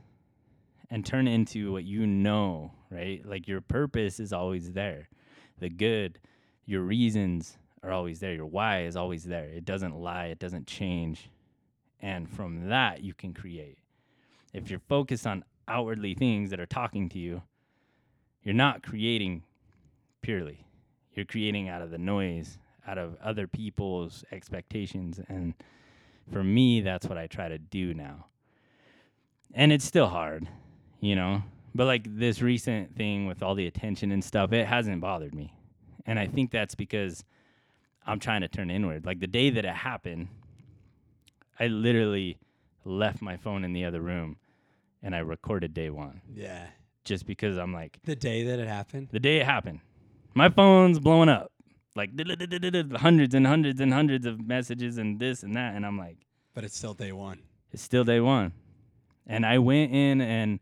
and 0.91 1.07
turn 1.07 1.29
into 1.29 1.71
what 1.71 1.85
you 1.85 2.05
know, 2.05 2.73
right? 2.91 3.25
Like 3.25 3.47
your 3.47 3.61
purpose 3.61 4.19
is 4.19 4.33
always 4.33 4.73
there. 4.73 5.09
The 5.61 5.69
good, 5.69 6.19
your 6.67 6.83
reasons 6.83 7.59
are 7.83 7.93
always 7.93 8.21
there. 8.21 8.35
Your 8.35 8.47
why 8.47 8.83
is 8.83 8.97
always 8.97 9.25
there. 9.25 9.45
It 9.45 9.65
doesn't 9.65 9.97
lie, 9.97 10.27
it 10.27 10.39
doesn't 10.39 10.67
change. 10.67 11.31
And 12.01 12.31
from 12.31 12.69
that, 12.69 13.03
you 13.03 13.15
can 13.15 13.35
create. 13.35 13.79
If 14.53 14.71
you're 14.71 14.81
focused 14.89 15.27
on 15.27 15.45
outwardly 15.67 16.15
things 16.15 16.51
that 16.51 16.61
are 16.61 16.67
talking 16.67 17.09
to 17.11 17.19
you, 17.19 17.43
you're 18.43 18.55
not 18.55 18.83
creating 18.83 19.43
purely. 20.23 20.65
You're 21.15 21.27
creating 21.27 21.69
out 21.69 21.83
of 21.83 21.91
the 21.91 21.99
noise, 21.99 22.59
out 22.87 22.99
of 22.99 23.17
other 23.23 23.47
people's 23.47 24.25
expectations. 24.31 25.21
And 25.29 25.55
for 26.33 26.45
me, 26.45 26.81
that's 26.81 27.07
what 27.07 27.19
I 27.19 27.27
try 27.27 27.49
to 27.49 27.59
do 27.59 27.93
now. 27.95 28.27
And 29.53 29.73
it's 29.73 29.85
still 29.85 30.07
hard, 30.07 30.49
you 31.01 31.17
know? 31.17 31.43
But 31.75 31.87
like 31.87 32.07
this 32.19 32.41
recent 32.41 32.97
thing 32.97 33.27
with 33.27 33.43
all 33.43 33.55
the 33.55 33.67
attention 33.67 34.13
and 34.13 34.25
stuff, 34.25 34.53
it 34.53 34.67
hasn't 34.67 35.01
bothered 35.01 35.35
me. 35.35 35.53
And 36.07 36.19
I 36.19 36.27
think 36.27 36.51
that's 36.51 36.75
because 36.75 37.25
I'm 38.09 38.19
trying 38.19 38.41
to 38.41 38.49
turn 38.49 38.71
inward. 38.71 39.05
Like 39.07 39.21
the 39.21 39.27
day 39.27 39.51
that 39.51 39.65
it 39.65 39.75
happened, 39.75 40.29
I 41.61 41.67
literally 41.67 42.39
left 42.85 43.21
my 43.21 43.37
phone 43.37 43.65
in 43.65 43.73
the 43.73 43.85
other 43.85 44.01
room 44.01 44.37
and 45.03 45.15
I 45.15 45.19
recorded 45.19 45.75
day 45.75 45.91
one 45.91 46.23
Yeah. 46.35 46.67
just 47.05 47.27
because 47.27 47.57
I'm 47.59 47.73
like, 47.73 47.99
The 48.05 48.17
day 48.17 48.45
that 48.45 48.59
it 48.59 48.67
happened. 48.69 49.09
the 49.13 49.21
day 49.21 49.39
it 49.39 49.45
happened, 49.47 49.81
my 50.35 50.49
phone's 50.49 50.99
blowing 50.99 51.29
up, 51.29 51.53
like 51.95 52.11
hundreds 52.97 53.35
and 53.35 53.47
hundreds 53.47 53.81
and 53.81 53.93
hundreds 53.93 54.27
of 54.27 54.41
messages 54.47 54.99
and 54.99 55.19
this 55.21 55.43
and 55.43 55.55
that, 55.57 55.75
and 55.75 55.85
I'm 55.85 55.99
like, 55.99 56.17
But 56.55 56.65
it's 56.65 56.77
still 56.77 56.95
day 56.95 57.13
one. 57.13 57.41
it's 57.73 57.83
still 57.83 58.05
day 58.05 58.21
one, 58.21 58.53
and 59.27 59.45
I 59.45 59.59
went 59.59 59.93
in 59.93 60.21
and 60.21 60.61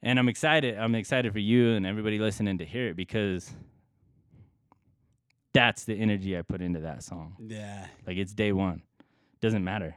and 0.00 0.18
I'm 0.20 0.28
excited. 0.28 0.78
I'm 0.78 0.94
excited 0.94 1.32
for 1.32 1.40
you 1.40 1.72
and 1.74 1.84
everybody 1.84 2.18
listening 2.20 2.58
to 2.58 2.64
hear 2.64 2.88
it 2.88 2.96
because 2.96 3.50
that's 5.52 5.84
the 5.84 5.94
energy 5.94 6.36
I 6.36 6.42
put 6.42 6.60
into 6.60 6.80
that 6.80 7.02
song. 7.02 7.36
Yeah. 7.40 7.86
Like 8.06 8.16
it's 8.16 8.32
day 8.32 8.52
one. 8.52 8.82
Doesn't 9.40 9.64
matter. 9.64 9.96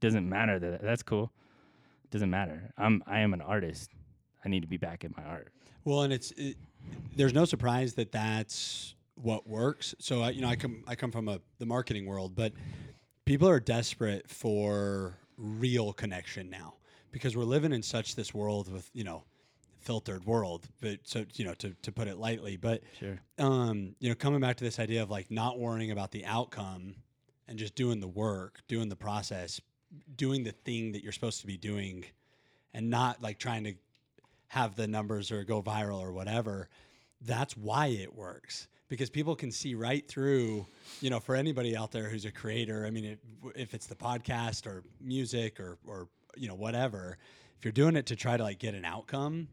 Doesn't 0.00 0.28
matter 0.28 0.58
that 0.58 0.82
that's 0.82 1.02
cool. 1.02 1.32
Doesn't 2.10 2.30
matter. 2.30 2.70
I'm 2.78 3.02
I 3.06 3.20
am 3.20 3.34
an 3.34 3.40
artist. 3.40 3.90
I 4.44 4.48
need 4.48 4.60
to 4.60 4.68
be 4.68 4.76
back 4.76 5.04
at 5.04 5.16
my 5.16 5.24
art. 5.24 5.52
Well, 5.84 6.02
and 6.02 6.12
it's 6.12 6.32
it, 6.32 6.56
there's 7.16 7.34
no 7.34 7.44
surprise 7.44 7.94
that 7.94 8.12
that's 8.12 8.94
what 9.14 9.46
works. 9.46 9.94
So 9.98 10.22
I, 10.22 10.30
you 10.30 10.40
know, 10.40 10.48
I 10.48 10.56
come 10.56 10.84
I 10.86 10.94
come 10.94 11.10
from 11.10 11.28
a 11.28 11.40
the 11.58 11.66
marketing 11.66 12.06
world, 12.06 12.34
but 12.34 12.52
people 13.24 13.48
are 13.48 13.60
desperate 13.60 14.28
for 14.30 15.18
real 15.36 15.92
connection 15.92 16.48
now 16.48 16.74
because 17.10 17.36
we're 17.36 17.44
living 17.44 17.72
in 17.72 17.82
such 17.82 18.14
this 18.14 18.32
world 18.32 18.72
with 18.72 18.88
you 18.92 19.04
know 19.04 19.24
filtered 19.86 20.24
world. 20.26 20.68
But 20.82 20.98
so 21.04 21.24
you 21.34 21.44
know 21.46 21.54
to 21.54 21.70
to 21.82 21.92
put 21.92 22.08
it 22.08 22.18
lightly, 22.18 22.56
but 22.58 22.82
Sure. 23.00 23.18
um, 23.38 23.94
you 24.00 24.08
know, 24.10 24.14
coming 24.14 24.40
back 24.40 24.56
to 24.56 24.64
this 24.64 24.78
idea 24.78 25.02
of 25.02 25.10
like 25.10 25.30
not 25.30 25.58
worrying 25.58 25.90
about 25.92 26.10
the 26.10 26.26
outcome 26.26 26.96
and 27.48 27.58
just 27.58 27.74
doing 27.74 28.00
the 28.00 28.08
work, 28.08 28.60
doing 28.68 28.88
the 28.88 28.96
process, 28.96 29.60
doing 30.16 30.42
the 30.44 30.52
thing 30.52 30.92
that 30.92 31.02
you're 31.02 31.12
supposed 31.12 31.40
to 31.40 31.46
be 31.46 31.56
doing, 31.56 32.04
and 32.74 32.90
not 32.90 33.22
like 33.22 33.38
trying 33.38 33.64
to 33.64 33.74
have 34.48 34.76
the 34.76 34.86
numbers 34.86 35.30
or 35.32 35.44
go 35.44 35.62
viral 35.62 35.98
or 36.00 36.12
whatever. 36.12 36.68
That's 37.22 37.56
why 37.56 37.86
it 37.86 38.14
works 38.14 38.68
because 38.88 39.10
people 39.10 39.34
can 39.34 39.50
see 39.50 39.74
right 39.74 40.06
through, 40.06 40.66
you 41.00 41.10
know, 41.10 41.18
for 41.18 41.34
anybody 41.34 41.76
out 41.76 41.90
there 41.92 42.08
who's 42.08 42.24
a 42.24 42.30
creator. 42.30 42.84
I 42.86 42.90
mean, 42.90 43.04
it, 43.04 43.18
if 43.54 43.74
it's 43.74 43.86
the 43.86 43.96
podcast 43.96 44.66
or 44.66 44.84
music 45.00 45.58
or, 45.58 45.78
or 45.86 46.08
you 46.36 46.48
know, 46.48 46.54
whatever. 46.54 47.18
If 47.58 47.64
you're 47.64 47.72
doing 47.72 47.96
it 47.96 48.06
to 48.06 48.16
try 48.16 48.36
to 48.36 48.42
like 48.42 48.58
get 48.58 48.74
an 48.74 48.84
outcome, 48.84 49.48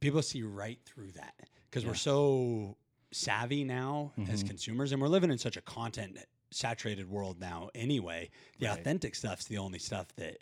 people 0.00 0.22
see 0.22 0.42
right 0.42 0.78
through 0.84 1.12
that 1.12 1.34
because 1.70 1.84
we're 1.86 1.94
so 1.94 2.76
savvy 3.12 3.64
now 3.64 4.12
as 4.28 4.42
Mhm. 4.42 4.48
consumers 4.48 4.92
and 4.92 5.00
we're 5.00 5.08
living 5.08 5.30
in 5.30 5.38
such 5.38 5.56
a 5.56 5.60
content 5.62 6.18
saturated 6.50 7.08
world 7.08 7.40
now 7.40 7.70
anyway. 7.74 8.30
The 8.58 8.66
Right. 8.66 8.78
authentic 8.80 9.14
stuff's 9.14 9.44
the 9.46 9.58
only 9.58 9.78
stuff 9.78 10.14
that, 10.16 10.40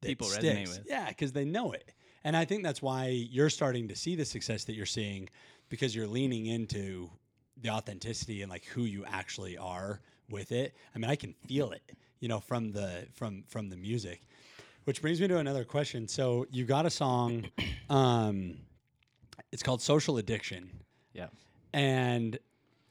that 0.00 0.06
People 0.06 0.28
resonate 0.28 0.66
sticks. 0.66 0.78
with. 0.78 0.86
Yeah, 0.88 1.08
because 1.08 1.32
they 1.32 1.44
know 1.44 1.72
it. 1.72 1.92
And 2.24 2.36
I 2.36 2.44
think 2.44 2.62
that's 2.62 2.82
why 2.82 3.08
you're 3.08 3.50
starting 3.50 3.88
to 3.88 3.96
see 3.96 4.14
the 4.14 4.24
success 4.24 4.64
that 4.64 4.74
you're 4.74 4.86
seeing 4.86 5.28
because 5.68 5.94
you're 5.94 6.06
leaning 6.08 6.46
into 6.46 7.10
the 7.56 7.70
authenticity 7.70 8.42
and 8.42 8.50
like 8.50 8.64
who 8.66 8.84
you 8.84 9.04
actually 9.06 9.56
are 9.56 10.00
with 10.28 10.52
it. 10.52 10.74
I 10.94 10.98
mean, 10.98 11.10
I 11.10 11.16
can 11.16 11.32
feel 11.32 11.70
it, 11.72 11.92
you 12.20 12.28
know, 12.28 12.40
from 12.40 12.72
the 12.72 13.06
from 13.12 13.44
from 13.48 13.68
the 13.68 13.76
music. 13.76 14.22
Which 14.84 15.00
brings 15.02 15.20
me 15.20 15.28
to 15.28 15.38
another 15.38 15.64
question. 15.64 16.08
So 16.08 16.46
you 16.50 16.64
got 16.64 16.86
a 16.86 16.90
song, 16.90 17.44
um, 17.90 18.58
it's 19.52 19.62
called 19.62 19.82
Social 19.82 20.18
Addiction. 20.18 20.70
Yeah. 21.12 21.26
And 21.72 22.38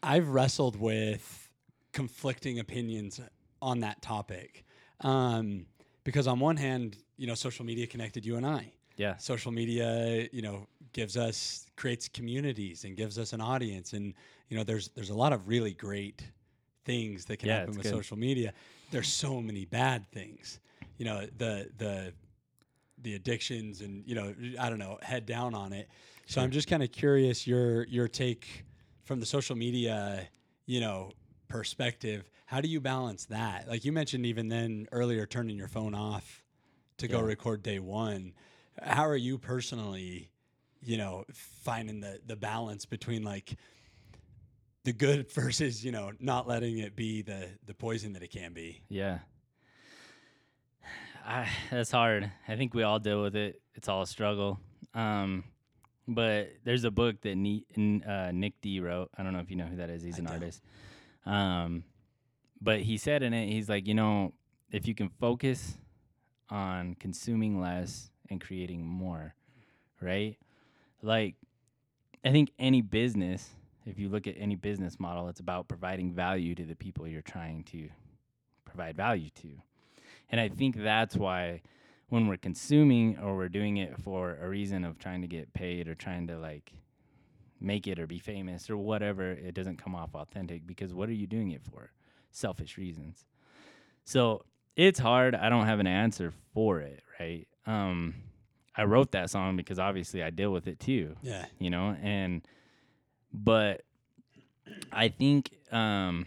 I've 0.02 0.30
wrestled 0.30 0.76
with 0.80 1.50
conflicting 1.94 2.60
opinions 2.60 3.20
on 3.62 3.82
that 3.82 4.02
topic. 4.02 4.64
Um, 5.02 5.66
because 6.04 6.28
on 6.28 6.40
one 6.40 6.58
hand, 6.58 6.98
you 7.18 7.28
know, 7.28 7.36
social 7.36 7.66
media 7.66 7.88
connected 7.88 8.26
you 8.26 8.36
and 8.38 8.46
I. 8.46 8.72
Yeah. 8.98 9.18
Social 9.18 9.52
media, 9.52 10.28
you 10.32 10.42
know, 10.42 10.68
gives 10.92 11.16
us 11.18 11.68
creates 11.76 12.08
communities 12.08 12.84
and 12.84 12.98
gives 12.98 13.18
us 13.18 13.32
an 13.34 13.42
audience 13.42 13.94
and 13.94 14.14
you 14.50 14.58
know, 14.58 14.64
there's 14.64 14.90
there's 14.90 15.12
a 15.12 15.16
lot 15.16 15.32
of 15.32 15.48
really 15.48 15.74
great 15.74 16.24
things 16.84 17.26
that 17.26 17.38
can 17.38 17.50
Yeah, 17.50 17.60
happen 17.60 17.76
with 17.76 17.84
good. 17.84 17.92
social 17.92 18.18
media. 18.18 18.54
There's 18.92 19.08
so 19.08 19.42
many 19.42 19.66
bad 19.66 20.08
things. 20.12 20.60
You 20.98 21.06
know, 21.06 21.28
the 21.38 21.70
the 21.78 22.14
the 23.02 23.16
addictions 23.16 23.82
and 23.82 24.04
you 24.06 24.16
know, 24.16 24.34
I 24.60 24.70
don't 24.70 24.80
know, 24.80 24.98
head 25.02 25.26
down 25.26 25.54
on 25.54 25.74
it. 25.74 25.90
So 26.28 26.42
I'm 26.42 26.52
just 26.52 26.68
kind 26.68 26.84
of 26.84 26.92
curious 26.92 27.48
your 27.48 27.86
your 27.88 28.08
take 28.08 28.66
from 29.04 29.20
the 29.20 29.26
social 29.26 29.56
media, 29.56 30.28
you 30.68 30.80
know, 30.80 31.12
perspective. 31.48 32.30
How 32.46 32.62
do 32.62 32.70
you 32.70 32.80
balance 32.80 33.26
that? 33.26 33.68
Like 33.68 33.84
you 33.84 33.92
mentioned 33.92 34.26
even 34.26 34.48
then 34.48 34.88
earlier 34.92 35.26
turning 35.26 35.58
your 35.58 35.68
phone 35.68 35.96
off 35.96 36.44
to 36.98 37.08
go 37.08 37.20
record 37.20 37.64
day 37.64 37.80
1. 37.80 38.34
How 38.82 39.08
are 39.08 39.16
you 39.16 39.38
personally, 39.38 40.30
you 40.84 40.98
know, 40.98 41.26
finding 41.34 42.00
the 42.00 42.20
the 42.26 42.36
balance 42.36 42.86
between 42.86 43.24
like 43.24 43.58
the 44.84 44.94
good 44.94 45.32
versus, 45.34 45.84
you 45.84 45.92
know, 45.92 46.12
not 46.20 46.48
letting 46.48 46.78
it 46.78 46.96
be 46.96 47.24
the 47.24 47.48
the 47.66 47.74
poison 47.74 48.14
that 48.14 48.22
it 48.22 48.30
can 48.32 48.54
be? 48.54 48.84
Yeah. 48.90 49.20
I, 51.26 51.48
that's 51.72 51.92
hard. 51.92 52.32
I 52.48 52.56
think 52.56 52.74
we 52.74 52.84
all 52.84 53.00
deal 53.00 53.22
with 53.22 53.36
it. 53.36 53.62
It's 53.76 53.88
all 53.88 54.02
a 54.02 54.08
struggle. 54.08 54.60
Um, 54.94 55.44
but 56.08 56.50
there's 56.64 56.84
a 56.84 56.92
book 56.92 57.22
that 57.22 57.36
Ne- 57.36 57.66
uh, 58.08 58.32
Nick 58.34 58.60
D 58.62 58.80
wrote. 58.80 59.10
I 59.18 59.24
don't 59.24 59.34
know 59.34 59.40
if 59.40 59.50
you 59.50 59.56
know 59.56 59.66
who 59.66 59.78
that 59.78 59.90
is. 59.90 60.04
He's 60.04 60.16
I 60.16 60.20
an 60.20 60.26
don't. 60.26 60.34
artist. 60.34 60.62
Um, 61.26 61.84
but 62.62 62.82
he 62.82 62.98
said 62.98 63.24
in 63.24 63.34
it, 63.34 63.48
he's 63.48 63.70
like, 63.70 63.88
you 63.88 63.94
know, 63.94 64.34
if 64.72 64.88
you 64.88 64.96
can 64.96 65.10
focus 65.10 65.78
on 66.50 66.96
consuming 66.96 67.62
less 67.62 68.10
and 68.30 68.42
creating 68.42 68.86
more, 68.86 69.36
right? 70.02 70.38
Like, 71.02 71.36
I 72.26 72.32
think 72.32 72.52
any 72.60 72.82
business, 72.82 73.50
if 73.86 73.98
you 74.00 74.10
look 74.10 74.28
at 74.28 74.36
any 74.38 74.56
business 74.56 75.00
model, 75.00 75.30
it's 75.30 75.40
about 75.40 75.68
providing 75.68 76.12
value 76.12 76.56
to 76.56 76.64
the 76.66 76.76
people 76.76 77.08
you're 77.08 77.22
trying 77.22 77.64
to 77.66 77.90
provide 78.66 78.98
value 78.98 79.30
to. 79.42 79.50
And 80.32 80.40
I 80.40 80.50
think 80.50 80.76
that's 80.78 81.16
why 81.16 81.62
when 82.10 82.28
we're 82.28 82.38
consuming 82.38 83.18
or 83.20 83.36
we're 83.36 83.50
doing 83.50 83.78
it 83.78 84.00
for 84.02 84.38
a 84.42 84.48
reason 84.50 84.84
of 84.84 84.98
trying 85.00 85.22
to 85.22 85.28
get 85.28 85.54
paid 85.54 85.88
or 85.88 85.96
trying 85.96 86.28
to 86.28 86.38
like 86.38 86.74
make 87.62 87.88
it 87.88 88.00
or 88.00 88.08
be 88.08 88.20
famous 88.20 88.70
or 88.70 88.78
whatever, 88.78 89.32
it 89.32 89.54
doesn't 89.54 89.78
come 89.78 89.96
off 89.96 90.16
authentic 90.16 90.66
because 90.66 90.94
what 90.94 91.10
are 91.10 91.14
you 91.14 91.28
doing 91.28 91.52
it 91.52 91.62
for? 91.64 91.92
Selfish 92.32 92.78
reasons. 92.78 93.26
So 94.06 94.44
it's 94.76 95.00
hard. 95.00 95.36
I 95.36 95.50
don't 95.50 95.66
have 95.66 95.80
an 95.80 95.88
answer 95.88 96.32
for 96.54 96.80
it, 96.80 97.02
right? 97.20 97.48
Um, 97.68 98.16
I 98.76 98.84
wrote 98.86 99.12
that 99.12 99.30
song 99.30 99.58
because 99.58 99.78
obviously 99.78 100.24
I 100.24 100.30
deal 100.30 100.52
with 100.52 100.68
it 100.68 100.80
too 100.80 101.16
Yeah. 101.22 101.46
you 101.60 101.70
know 101.70 101.96
and 102.02 102.42
but 103.34 103.82
i 104.92 105.10
think 105.10 105.50
um 105.72 106.26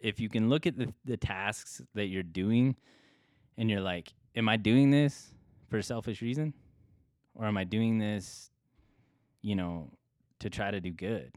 if 0.00 0.20
you 0.20 0.28
can 0.28 0.48
look 0.48 0.66
at 0.66 0.78
the, 0.78 0.92
the 1.04 1.16
tasks 1.16 1.82
that 1.94 2.06
you're 2.06 2.22
doing 2.22 2.76
and 3.56 3.70
you're 3.70 3.80
like 3.80 4.12
am 4.34 4.48
i 4.48 4.56
doing 4.56 4.90
this 4.90 5.32
for 5.68 5.78
a 5.78 5.82
selfish 5.82 6.22
reason? 6.22 6.54
Or 7.34 7.46
am 7.46 7.56
i 7.56 7.64
doing 7.64 7.98
this 7.98 8.50
you 9.42 9.54
know 9.56 9.90
to 10.40 10.50
try 10.50 10.70
to 10.70 10.80
do 10.80 10.90
good? 10.90 11.32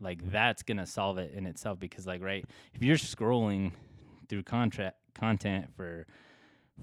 Like 0.00 0.30
that's 0.30 0.62
gonna 0.62 0.86
solve 0.86 1.18
it 1.18 1.32
in 1.34 1.46
itself 1.46 1.78
because 1.78 2.06
like 2.06 2.22
right 2.22 2.44
if 2.74 2.82
you're 2.82 2.96
scrolling 2.96 3.72
through 4.28 4.44
contract 4.44 4.96
content 5.14 5.66
for 5.76 6.06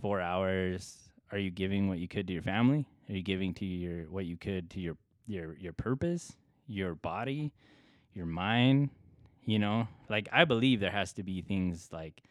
four 0.02 0.22
hours 0.22 0.98
are 1.32 1.38
you 1.38 1.52
giving 1.52 1.90
what 1.90 2.00
you 2.00 2.08
could 2.08 2.28
to 2.28 2.34
your 2.34 2.42
family? 2.42 2.86
Are 3.10 3.14
you 3.14 3.24
giving 3.24 3.54
to 3.56 3.66
your 3.66 4.06
what 4.06 4.26
you 4.26 4.38
could 4.38 4.70
to 4.72 4.80
your 4.80 4.98
your 5.26 5.56
your 5.58 5.74
purpose 5.74 6.36
your 6.68 6.96
body 6.96 7.54
your 8.14 8.26
mind 8.26 8.90
you 9.48 9.58
know? 9.58 9.88
Like 10.10 10.30
i 10.32 10.46
believe 10.46 10.80
there 10.80 10.92
has 10.92 11.14
to 11.14 11.24
be 11.24 11.42
things 11.42 11.90
like 11.92 12.22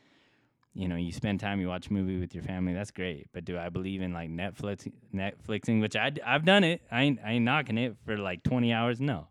you 0.76 0.86
know 0.86 0.96
you 0.96 1.10
spend 1.10 1.40
time 1.40 1.60
you 1.60 1.68
watch 1.68 1.88
a 1.88 1.92
movie 1.92 2.20
with 2.20 2.34
your 2.34 2.44
family 2.44 2.74
that's 2.74 2.90
great 2.90 3.26
but 3.32 3.44
do 3.44 3.58
i 3.58 3.70
believe 3.70 4.02
in 4.02 4.12
like 4.12 4.28
netflix 4.28 4.90
netflixing 5.14 5.80
which 5.80 5.96
I, 5.96 6.12
i've 6.24 6.44
done 6.44 6.64
it. 6.64 6.82
I 6.92 7.02
ain't, 7.02 7.18
I 7.24 7.32
ain't 7.32 7.44
knocking 7.44 7.78
it 7.78 7.96
for 8.04 8.16
like 8.18 8.42
20 8.42 8.72
hours 8.72 9.00
no. 9.00 9.28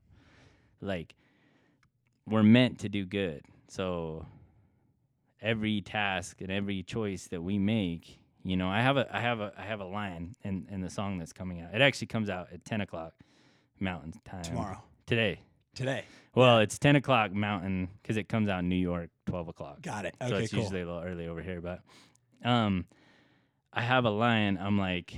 Like 0.81 1.15
we're 2.27 2.43
meant 2.43 2.79
to 2.79 2.89
do 2.89 3.05
good. 3.05 3.43
So 3.67 4.25
every 5.41 5.81
task 5.81 6.41
and 6.41 6.51
every 6.51 6.81
choice 6.81 7.27
that 7.27 7.41
we 7.41 7.59
make 7.59 8.19
you 8.43 8.57
know 8.57 8.67
i 8.67 8.81
have 8.81 8.97
a 8.97 9.07
i 9.15 9.19
have 9.19 9.39
a 9.39 9.51
i 9.57 9.61
have 9.61 9.79
a 9.79 9.85
line 9.85 10.33
in 10.43 10.67
in 10.71 10.81
the 10.81 10.89
song 10.89 11.19
that's 11.19 11.33
coming 11.33 11.61
out. 11.61 11.73
It 11.73 11.81
actually 11.81 12.07
comes 12.07 12.29
out 12.29 12.47
at 12.51 12.65
10 12.65 12.81
o'clock 12.81 13.13
mountain 13.79 14.13
time. 14.23 14.43
Tomorrow. 14.43 14.81
today 15.05 15.41
Today. 15.75 16.05
well 16.33 16.59
it's 16.59 16.79
10 16.79 16.95
o'clock 16.95 17.31
mountain 17.33 17.89
because 18.01 18.17
it 18.17 18.27
comes 18.29 18.49
out 18.49 18.59
in 18.59 18.69
new 18.69 18.75
york 18.75 19.09
12 19.27 19.49
o'clock 19.49 19.81
Got 19.81 20.05
it. 20.05 20.15
so 20.27 20.35
it's 20.37 20.51
cool. 20.51 20.61
usually 20.61 20.81
a 20.81 20.85
little 20.85 21.03
early 21.03 21.27
over 21.27 21.41
here 21.41 21.61
but 21.61 21.81
um 22.43 22.85
i 23.73 23.81
have 23.81 24.05
a 24.05 24.09
line 24.09 24.57
i'm 24.61 24.77
like 24.79 25.13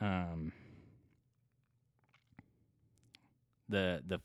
um 0.00 0.52
the 3.68 4.02
the 4.06 4.20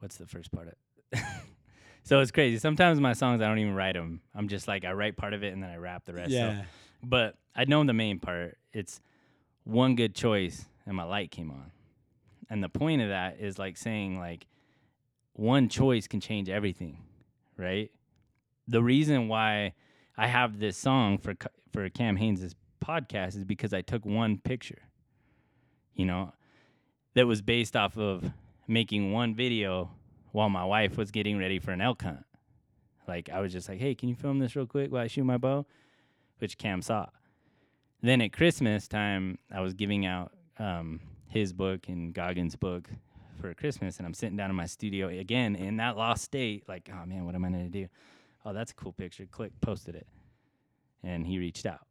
what's 0.00 0.16
the 0.16 0.26
first 0.26 0.50
part 0.52 0.68
of 1.12 1.20
so 2.02 2.20
it's 2.20 2.30
crazy 2.30 2.58
sometimes 2.58 3.00
my 3.00 3.12
songs 3.12 3.40
i 3.40 3.46
don't 3.46 3.58
even 3.58 3.74
write 3.74 3.94
them 3.94 4.20
i'm 4.34 4.48
just 4.48 4.66
like 4.68 4.84
i 4.84 4.92
write 4.92 5.16
part 5.16 5.32
of 5.32 5.42
it 5.44 5.52
and 5.52 5.62
then 5.62 5.70
i 5.70 5.76
rap 5.76 6.04
the 6.04 6.12
rest 6.12 6.30
so 6.30 6.36
yeah. 6.36 6.62
but 7.02 7.36
I 7.56 7.64
know 7.66 7.84
the 7.84 7.92
main 7.92 8.18
part. 8.18 8.58
It's 8.72 9.00
one 9.62 9.94
good 9.94 10.12
choice 10.12 10.64
and 10.86 10.96
my 10.96 11.04
light 11.04 11.30
came 11.30 11.52
on. 11.52 11.70
And 12.50 12.64
the 12.64 12.68
point 12.68 13.00
of 13.00 13.10
that 13.10 13.36
is 13.38 13.60
like 13.60 13.76
saying 13.76 14.18
like 14.18 14.48
one 15.34 15.68
choice 15.68 16.06
can 16.06 16.20
change 16.20 16.48
everything, 16.48 16.98
right? 17.56 17.90
The 18.66 18.82
reason 18.82 19.28
why 19.28 19.74
I 20.16 20.26
have 20.26 20.58
this 20.58 20.76
song 20.76 21.18
for 21.18 21.34
for 21.72 21.88
Cam 21.90 22.16
Hanes' 22.16 22.54
podcast 22.82 23.36
is 23.36 23.44
because 23.44 23.74
I 23.74 23.82
took 23.82 24.06
one 24.06 24.38
picture. 24.38 24.82
You 25.94 26.06
know, 26.06 26.32
that 27.14 27.26
was 27.26 27.42
based 27.42 27.76
off 27.76 27.98
of 27.98 28.32
making 28.66 29.12
one 29.12 29.34
video 29.34 29.90
while 30.32 30.48
my 30.48 30.64
wife 30.64 30.96
was 30.96 31.10
getting 31.10 31.38
ready 31.38 31.58
for 31.58 31.72
an 31.72 31.80
elk 31.80 32.02
hunt. 32.02 32.24
Like 33.06 33.28
I 33.28 33.40
was 33.40 33.52
just 33.52 33.68
like, 33.68 33.80
"Hey, 33.80 33.94
can 33.94 34.08
you 34.08 34.14
film 34.14 34.38
this 34.38 34.56
real 34.56 34.66
quick 34.66 34.90
while 34.90 35.02
I 35.02 35.08
shoot 35.08 35.24
my 35.24 35.38
bow?" 35.38 35.66
which 36.38 36.58
Cam 36.58 36.82
saw. 36.82 37.06
Then 38.02 38.20
at 38.20 38.32
Christmas 38.32 38.86
time, 38.86 39.38
I 39.50 39.60
was 39.60 39.72
giving 39.72 40.04
out 40.04 40.32
um, 40.58 41.00
his 41.28 41.52
book 41.52 41.88
and 41.88 42.12
Goggins' 42.12 42.56
book 42.56 42.90
for 43.40 43.52
Christmas, 43.54 43.98
and 43.98 44.06
I'm 44.06 44.14
sitting 44.14 44.36
down 44.36 44.50
in 44.50 44.56
my 44.56 44.66
studio 44.66 45.08
again 45.08 45.56
in 45.56 45.76
that 45.78 45.96
lost 45.96 46.24
state, 46.24 46.64
like, 46.68 46.90
oh 46.92 47.06
man, 47.06 47.24
what 47.24 47.34
am 47.34 47.44
I 47.44 47.50
gonna 47.50 47.68
do? 47.68 47.88
Oh, 48.44 48.52
that's 48.52 48.72
a 48.72 48.74
cool 48.74 48.92
picture. 48.92 49.26
Click, 49.26 49.52
posted 49.60 49.94
it, 49.94 50.06
and 51.02 51.26
he 51.26 51.38
reached 51.38 51.66
out 51.66 51.86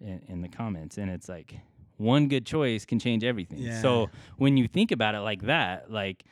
in, 0.00 0.22
in 0.28 0.42
the 0.42 0.48
comments, 0.48 0.98
and 0.98 1.10
it's 1.10 1.28
like 1.28 1.54
one 1.96 2.28
good 2.28 2.46
choice 2.46 2.84
can 2.84 2.98
change 2.98 3.24
everything. 3.24 3.58
Yeah. 3.58 3.80
So 3.80 4.10
when 4.36 4.56
you 4.56 4.68
think 4.68 4.92
about 4.92 5.14
it 5.14 5.20
like 5.20 5.42
that, 5.42 5.90
like 5.90 6.24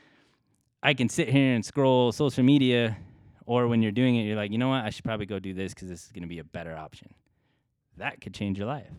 I 0.82 0.94
can 0.94 1.08
sit 1.08 1.28
here 1.28 1.54
and 1.54 1.64
scroll 1.64 2.12
social 2.12 2.44
media, 2.44 2.96
or 3.46 3.68
when 3.68 3.82
you're 3.82 3.92
doing 3.92 4.16
it, 4.16 4.22
you're 4.22 4.36
like, 4.36 4.50
you 4.50 4.58
know 4.58 4.68
what, 4.68 4.84
I 4.84 4.90
should 4.90 5.04
probably 5.04 5.26
go 5.26 5.38
do 5.38 5.54
this 5.54 5.74
because 5.74 5.88
this 5.88 6.04
is 6.06 6.12
gonna 6.12 6.26
be 6.26 6.38
a 6.38 6.44
better 6.44 6.76
option 6.76 7.14
that 8.00 8.20
could 8.20 8.34
change 8.34 8.58
your 8.58 8.66
life. 8.66 8.90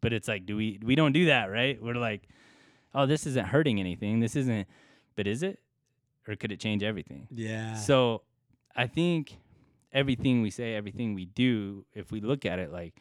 But 0.00 0.12
it's 0.12 0.28
like, 0.28 0.46
do 0.46 0.56
we 0.56 0.78
we 0.82 0.94
don't 0.94 1.12
do 1.12 1.26
that, 1.26 1.46
right? 1.46 1.82
We're 1.82 1.94
like, 1.94 2.28
oh, 2.94 3.06
this 3.06 3.26
isn't 3.26 3.46
hurting 3.46 3.80
anything. 3.80 4.20
This 4.20 4.36
isn't 4.36 4.66
but 5.16 5.26
is 5.26 5.42
it? 5.42 5.58
Or 6.28 6.36
could 6.36 6.52
it 6.52 6.60
change 6.60 6.82
everything? 6.82 7.26
Yeah. 7.30 7.74
So 7.74 8.22
I 8.74 8.86
think 8.86 9.36
everything 9.92 10.42
we 10.42 10.50
say, 10.50 10.74
everything 10.74 11.14
we 11.14 11.26
do, 11.26 11.84
if 11.92 12.12
we 12.12 12.20
look 12.20 12.46
at 12.46 12.58
it 12.58 12.72
like 12.72 12.94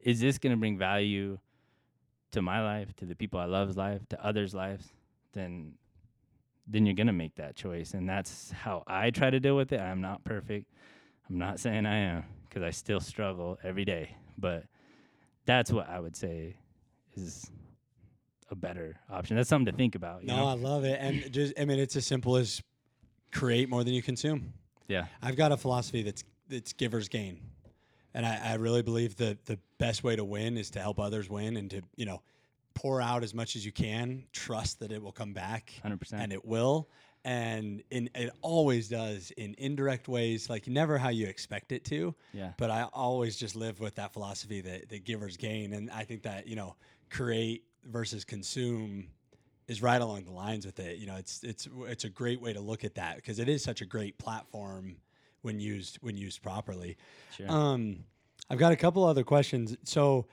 is 0.00 0.20
this 0.20 0.38
going 0.38 0.52
to 0.52 0.56
bring 0.56 0.78
value 0.78 1.38
to 2.30 2.42
my 2.42 2.62
life, 2.62 2.94
to 2.96 3.06
the 3.06 3.16
people 3.16 3.40
I 3.40 3.46
love's 3.46 3.76
life, 3.76 4.02
to 4.10 4.24
others' 4.24 4.54
lives? 4.54 4.88
Then 5.32 5.74
then 6.68 6.84
you're 6.84 6.94
going 6.94 7.06
to 7.06 7.12
make 7.12 7.36
that 7.36 7.54
choice 7.54 7.94
and 7.94 8.08
that's 8.08 8.50
how 8.50 8.82
I 8.86 9.10
try 9.10 9.30
to 9.30 9.38
deal 9.38 9.56
with 9.56 9.72
it. 9.72 9.80
I'm 9.80 10.00
not 10.00 10.24
perfect. 10.24 10.66
I'm 11.28 11.38
not 11.38 11.60
saying 11.60 11.86
I 11.86 11.96
am 11.98 12.24
cuz 12.50 12.62
I 12.62 12.70
still 12.70 13.00
struggle 13.00 13.58
every 13.62 13.84
day, 13.84 14.16
but 14.38 14.64
that's 15.44 15.70
what 15.70 15.88
I 15.88 16.00
would 16.00 16.16
say 16.16 16.56
is 17.14 17.50
a 18.50 18.54
better 18.54 18.96
option. 19.10 19.36
That's 19.36 19.48
something 19.48 19.72
to 19.72 19.76
think 19.76 19.94
about, 19.94 20.22
you 20.22 20.28
no, 20.28 20.36
know? 20.36 20.46
I 20.46 20.54
love 20.54 20.84
it. 20.84 20.98
And 21.00 21.30
just, 21.32 21.58
I 21.58 21.64
mean, 21.64 21.78
it's 21.78 21.96
as 21.96 22.06
simple 22.06 22.36
as 22.36 22.62
create 23.32 23.68
more 23.68 23.84
than 23.84 23.94
you 23.94 24.02
consume. 24.02 24.52
Yeah. 24.88 25.06
I've 25.22 25.36
got 25.36 25.52
a 25.52 25.56
philosophy 25.56 26.02
that's 26.02 26.24
that's 26.48 26.72
givers 26.72 27.08
gain, 27.08 27.40
and 28.14 28.24
I, 28.24 28.40
I 28.44 28.54
really 28.54 28.82
believe 28.82 29.16
that 29.16 29.46
the 29.46 29.58
best 29.78 30.04
way 30.04 30.14
to 30.14 30.24
win 30.24 30.56
is 30.56 30.70
to 30.70 30.80
help 30.80 31.00
others 31.00 31.28
win 31.28 31.56
and 31.56 31.70
to 31.70 31.82
you 31.96 32.06
know 32.06 32.22
pour 32.74 33.00
out 33.00 33.24
as 33.24 33.34
much 33.34 33.56
as 33.56 33.66
you 33.66 33.72
can. 33.72 34.24
Trust 34.32 34.80
that 34.80 34.92
it 34.92 35.02
will 35.02 35.12
come 35.12 35.32
back, 35.32 35.72
100%. 35.84 36.12
and 36.12 36.32
it 36.32 36.44
will. 36.44 36.88
And 37.24 37.82
in, 37.90 38.08
it 38.14 38.30
always 38.40 38.88
does 38.88 39.32
in 39.32 39.56
indirect 39.58 40.06
ways, 40.06 40.48
like 40.48 40.68
never 40.68 40.96
how 40.96 41.08
you 41.08 41.26
expect 41.26 41.72
it 41.72 41.84
to. 41.86 42.14
yeah. 42.32 42.52
But 42.56 42.70
I 42.70 42.84
always 42.92 43.36
just 43.36 43.56
live 43.56 43.80
with 43.80 43.96
that 43.96 44.12
philosophy 44.12 44.60
that, 44.60 44.88
that 44.90 45.04
givers 45.04 45.36
gain, 45.36 45.72
and 45.72 45.90
I 45.90 46.04
think 46.04 46.22
that 46.22 46.46
you 46.46 46.54
know 46.54 46.76
create 47.10 47.64
versus 47.86 48.24
consume 48.24 49.08
is 49.68 49.82
right 49.82 50.00
along 50.00 50.24
the 50.24 50.32
lines 50.32 50.64
with 50.64 50.78
it. 50.78 50.98
You 50.98 51.06
know, 51.06 51.16
it's 51.16 51.42
it's 51.42 51.68
it's 51.86 52.04
a 52.04 52.08
great 52.08 52.40
way 52.40 52.52
to 52.52 52.60
look 52.60 52.84
at 52.84 52.94
that 52.94 53.16
because 53.16 53.38
it 53.38 53.48
is 53.48 53.62
such 53.62 53.80
a 53.80 53.86
great 53.86 54.18
platform 54.18 54.96
when 55.42 55.60
used 55.60 55.98
when 56.02 56.16
used 56.16 56.42
properly. 56.42 56.96
Sure. 57.36 57.50
Um, 57.50 58.04
I've 58.48 58.58
got 58.58 58.72
a 58.72 58.76
couple 58.76 59.04
other 59.04 59.24
questions. 59.24 59.76
So 59.84 60.26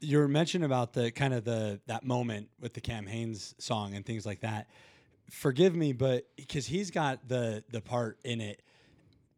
you 0.00 0.18
were 0.18 0.28
mentioning 0.28 0.64
about 0.64 0.92
the 0.92 1.10
kind 1.10 1.34
of 1.34 1.44
the 1.44 1.80
that 1.86 2.04
moment 2.04 2.48
with 2.60 2.74
the 2.74 2.80
Cam 2.80 3.06
Hanes 3.06 3.54
song 3.58 3.94
and 3.94 4.04
things 4.04 4.24
like 4.24 4.40
that. 4.40 4.68
Forgive 5.30 5.74
me, 5.74 5.92
but 5.92 6.26
because 6.36 6.66
he's 6.66 6.90
got 6.90 7.28
the 7.28 7.64
the 7.70 7.80
part 7.80 8.18
in 8.24 8.40
it. 8.40 8.62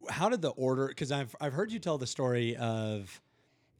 How 0.09 0.31
did 0.31 0.41
the 0.41 0.51
order? 0.51 0.89
Because 0.89 1.13
I've 1.13 1.35
I've 1.41 1.53
heard 1.53 1.71
you 1.73 1.79
tell 1.79 1.99
the 1.99 2.07
story 2.07 2.57
of, 2.57 3.21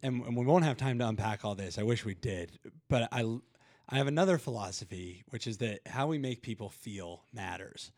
and, 0.03 0.23
and 0.27 0.37
we 0.37 0.45
won't 0.45 0.65
have 0.65 0.77
time 0.77 0.99
to 0.99 1.09
unpack 1.09 1.45
all 1.45 1.55
this. 1.55 1.79
I 1.79 1.83
wish 1.83 2.05
we 2.05 2.15
did, 2.15 2.59
but 2.89 3.09
I 3.11 3.39
I 3.91 3.97
have 3.97 4.07
another 4.07 4.39
philosophy, 4.39 5.25
which 5.31 5.47
is 5.47 5.59
that 5.59 5.81
how 5.87 6.07
we 6.07 6.19
make 6.19 6.43
people 6.43 6.71
feel 6.71 7.23
matters. 7.33 7.91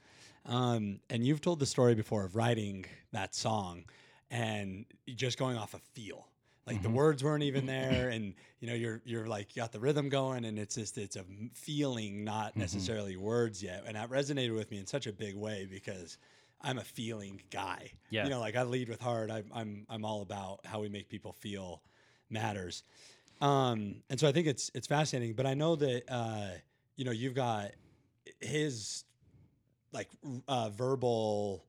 Um, 0.46 1.00
and 1.10 1.24
you've 1.24 1.40
told 1.40 1.60
the 1.60 1.66
story 1.66 1.94
before 1.94 2.24
of 2.24 2.34
writing 2.34 2.86
that 3.12 3.34
song 3.34 3.84
and 4.30 4.86
just 5.06 5.38
going 5.38 5.56
off 5.56 5.74
of 5.74 5.82
feel. 5.92 6.26
Like 6.66 6.80
the 6.80 6.90
words 6.90 7.24
weren't 7.24 7.42
even 7.42 7.66
there, 7.66 8.08
and 8.10 8.34
you 8.60 8.68
know 8.68 8.74
you're 8.74 9.02
you're 9.04 9.26
like 9.26 9.52
got 9.54 9.72
the 9.72 9.80
rhythm 9.80 10.08
going, 10.08 10.44
and 10.44 10.58
it's 10.60 10.76
just 10.76 10.96
it's 10.96 11.16
a 11.16 11.24
feeling, 11.54 12.22
not 12.22 12.56
necessarily 12.56 13.16
words 13.16 13.62
yet. 13.62 13.82
And 13.84 13.96
that 13.96 14.10
resonated 14.10 14.54
with 14.54 14.70
me 14.70 14.78
in 14.78 14.86
such 14.86 15.08
a 15.08 15.12
big 15.12 15.34
way 15.34 15.66
because 15.68 16.18
I'm 16.60 16.78
a 16.78 16.84
feeling 16.84 17.42
guy. 17.50 17.90
Yeah. 18.10 18.24
you 18.24 18.30
know, 18.30 18.38
like 18.38 18.54
I 18.54 18.62
lead 18.62 18.88
with 18.88 19.00
heart. 19.00 19.30
I, 19.30 19.42
I'm 19.52 19.86
I'm 19.90 20.04
all 20.04 20.22
about 20.22 20.60
how 20.64 20.80
we 20.80 20.88
make 20.88 21.08
people 21.08 21.32
feel 21.32 21.82
matters. 22.30 22.84
Um, 23.42 23.96
and 24.08 24.18
so 24.18 24.28
I 24.28 24.32
think 24.32 24.46
it's 24.46 24.70
it's 24.72 24.86
fascinating. 24.86 25.34
But 25.34 25.46
I 25.46 25.54
know 25.54 25.74
that 25.76 26.04
uh, 26.08 26.50
you 26.96 27.04
know 27.04 27.10
you've 27.10 27.34
got 27.34 27.72
his 28.40 29.04
like 29.92 30.08
uh, 30.48 30.70
verbal. 30.70 31.64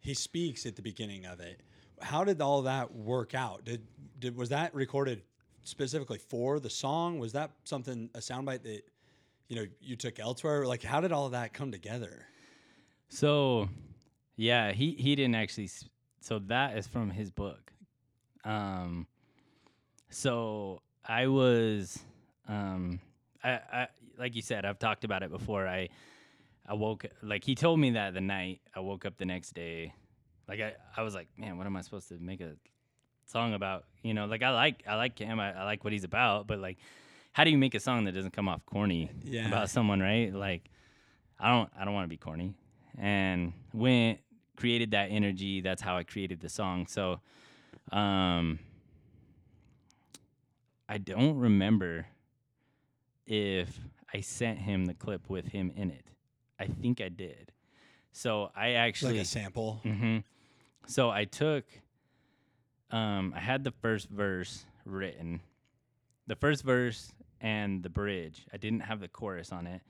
He 0.00 0.14
speaks 0.14 0.66
at 0.66 0.74
the 0.74 0.82
beginning 0.82 1.26
of 1.26 1.40
it. 1.40 1.60
How 2.00 2.24
did 2.24 2.40
all 2.40 2.62
that 2.62 2.94
work 2.94 3.34
out? 3.34 3.64
Did 3.64 3.86
did 4.18 4.36
was 4.36 4.48
that 4.48 4.74
recorded 4.74 5.22
specifically 5.64 6.18
for 6.18 6.58
the 6.58 6.70
song? 6.70 7.18
Was 7.18 7.32
that 7.34 7.50
something 7.64 8.08
a 8.14 8.18
soundbite 8.18 8.62
that 8.62 8.82
you 9.48 9.56
know 9.56 9.66
you 9.80 9.96
took 9.96 10.18
elsewhere? 10.18 10.66
Like 10.66 10.82
how 10.82 11.02
did 11.02 11.12
all 11.12 11.28
that 11.28 11.52
come 11.52 11.70
together? 11.70 12.24
So, 13.10 13.68
yeah, 14.36 14.72
he 14.72 14.92
he 14.92 15.14
didn't 15.14 15.34
actually. 15.34 15.68
So 16.20 16.38
that 16.46 16.76
is 16.78 16.86
from 16.86 17.10
his 17.10 17.30
book. 17.30 17.70
Um, 18.44 19.06
so 20.08 20.80
I 21.08 21.26
was, 21.28 21.98
um, 22.48 23.00
I, 23.42 23.50
I 23.72 23.88
like 24.18 24.34
you 24.34 24.42
said, 24.42 24.64
I've 24.64 24.78
talked 24.78 25.04
about 25.04 25.22
it 25.22 25.30
before. 25.30 25.66
I 25.66 25.88
I 26.68 26.74
woke 26.74 27.06
like 27.22 27.44
he 27.44 27.54
told 27.54 27.78
me 27.78 27.90
that 27.92 28.14
the 28.14 28.20
night 28.20 28.60
I 28.74 28.80
woke 28.80 29.04
up 29.06 29.16
the 29.18 29.24
next 29.24 29.54
day, 29.54 29.92
like 30.48 30.60
I 30.60 30.74
I 30.96 31.02
was 31.02 31.14
like, 31.14 31.28
man, 31.38 31.58
what 31.58 31.66
am 31.66 31.76
I 31.76 31.80
supposed 31.82 32.08
to 32.08 32.18
make 32.18 32.40
a 32.40 32.54
song 33.26 33.54
about? 33.54 33.84
You 34.02 34.14
know, 34.14 34.26
like 34.26 34.42
I 34.42 34.50
like 34.50 34.82
I 34.86 34.96
like 34.96 35.18
him, 35.18 35.38
I, 35.38 35.52
I 35.60 35.64
like 35.64 35.84
what 35.84 35.92
he's 35.92 36.04
about, 36.04 36.46
but 36.46 36.58
like, 36.58 36.78
how 37.32 37.44
do 37.44 37.50
you 37.50 37.58
make 37.58 37.74
a 37.74 37.80
song 37.80 38.04
that 38.04 38.12
doesn't 38.12 38.32
come 38.32 38.48
off 38.48 38.64
corny 38.66 39.10
Yeah. 39.24 39.46
about 39.46 39.70
someone, 39.70 40.00
right? 40.00 40.32
Like, 40.34 40.70
I 41.38 41.50
don't 41.50 41.70
I 41.78 41.84
don't 41.84 41.94
want 41.94 42.04
to 42.04 42.08
be 42.08 42.16
corny, 42.16 42.54
and 42.98 43.52
went 43.72 44.18
created 44.56 44.90
that 44.92 45.10
energy. 45.10 45.60
That's 45.60 45.82
how 45.82 45.96
I 45.96 46.02
created 46.02 46.40
the 46.40 46.48
song. 46.48 46.86
So, 46.86 47.20
um, 47.92 48.58
I 50.88 50.98
don't 50.98 51.36
remember 51.38 52.06
if 53.26 53.80
I 54.12 54.20
sent 54.20 54.58
him 54.58 54.86
the 54.86 54.94
clip 54.94 55.28
with 55.28 55.48
him 55.48 55.72
in 55.74 55.90
it. 55.90 56.06
I 56.58 56.66
think 56.66 57.00
I 57.00 57.08
did. 57.08 57.52
So 58.12 58.50
I 58.56 58.72
actually 58.72 59.14
like 59.14 59.22
a 59.22 59.26
sample. 59.26 59.80
hmm 59.82 60.18
So 60.86 61.10
I 61.10 61.24
took, 61.24 61.64
um, 62.90 63.34
I 63.36 63.40
had 63.40 63.64
the 63.64 63.72
first 63.72 64.08
verse 64.08 64.64
written, 64.84 65.40
the 66.26 66.36
first 66.36 66.62
verse 66.62 67.12
and 67.40 67.82
the 67.82 67.90
bridge. 67.90 68.46
I 68.52 68.56
didn't 68.56 68.80
have 68.80 69.00
the 69.00 69.08
chorus 69.08 69.52
on 69.52 69.66
it, 69.66 69.82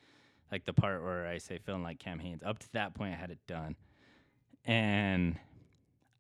like 0.51 0.65
the 0.65 0.73
part 0.73 1.03
where 1.03 1.27
I 1.27 1.39
say 1.39 1.59
feeling 1.59 1.83
like 1.83 1.99
Cam 1.99 2.19
Hanes. 2.19 2.43
Up 2.45 2.59
to 2.59 2.73
that 2.73 2.95
point, 2.95 3.15
I 3.15 3.17
had 3.17 3.31
it 3.31 3.39
done, 3.47 3.77
and 4.65 5.39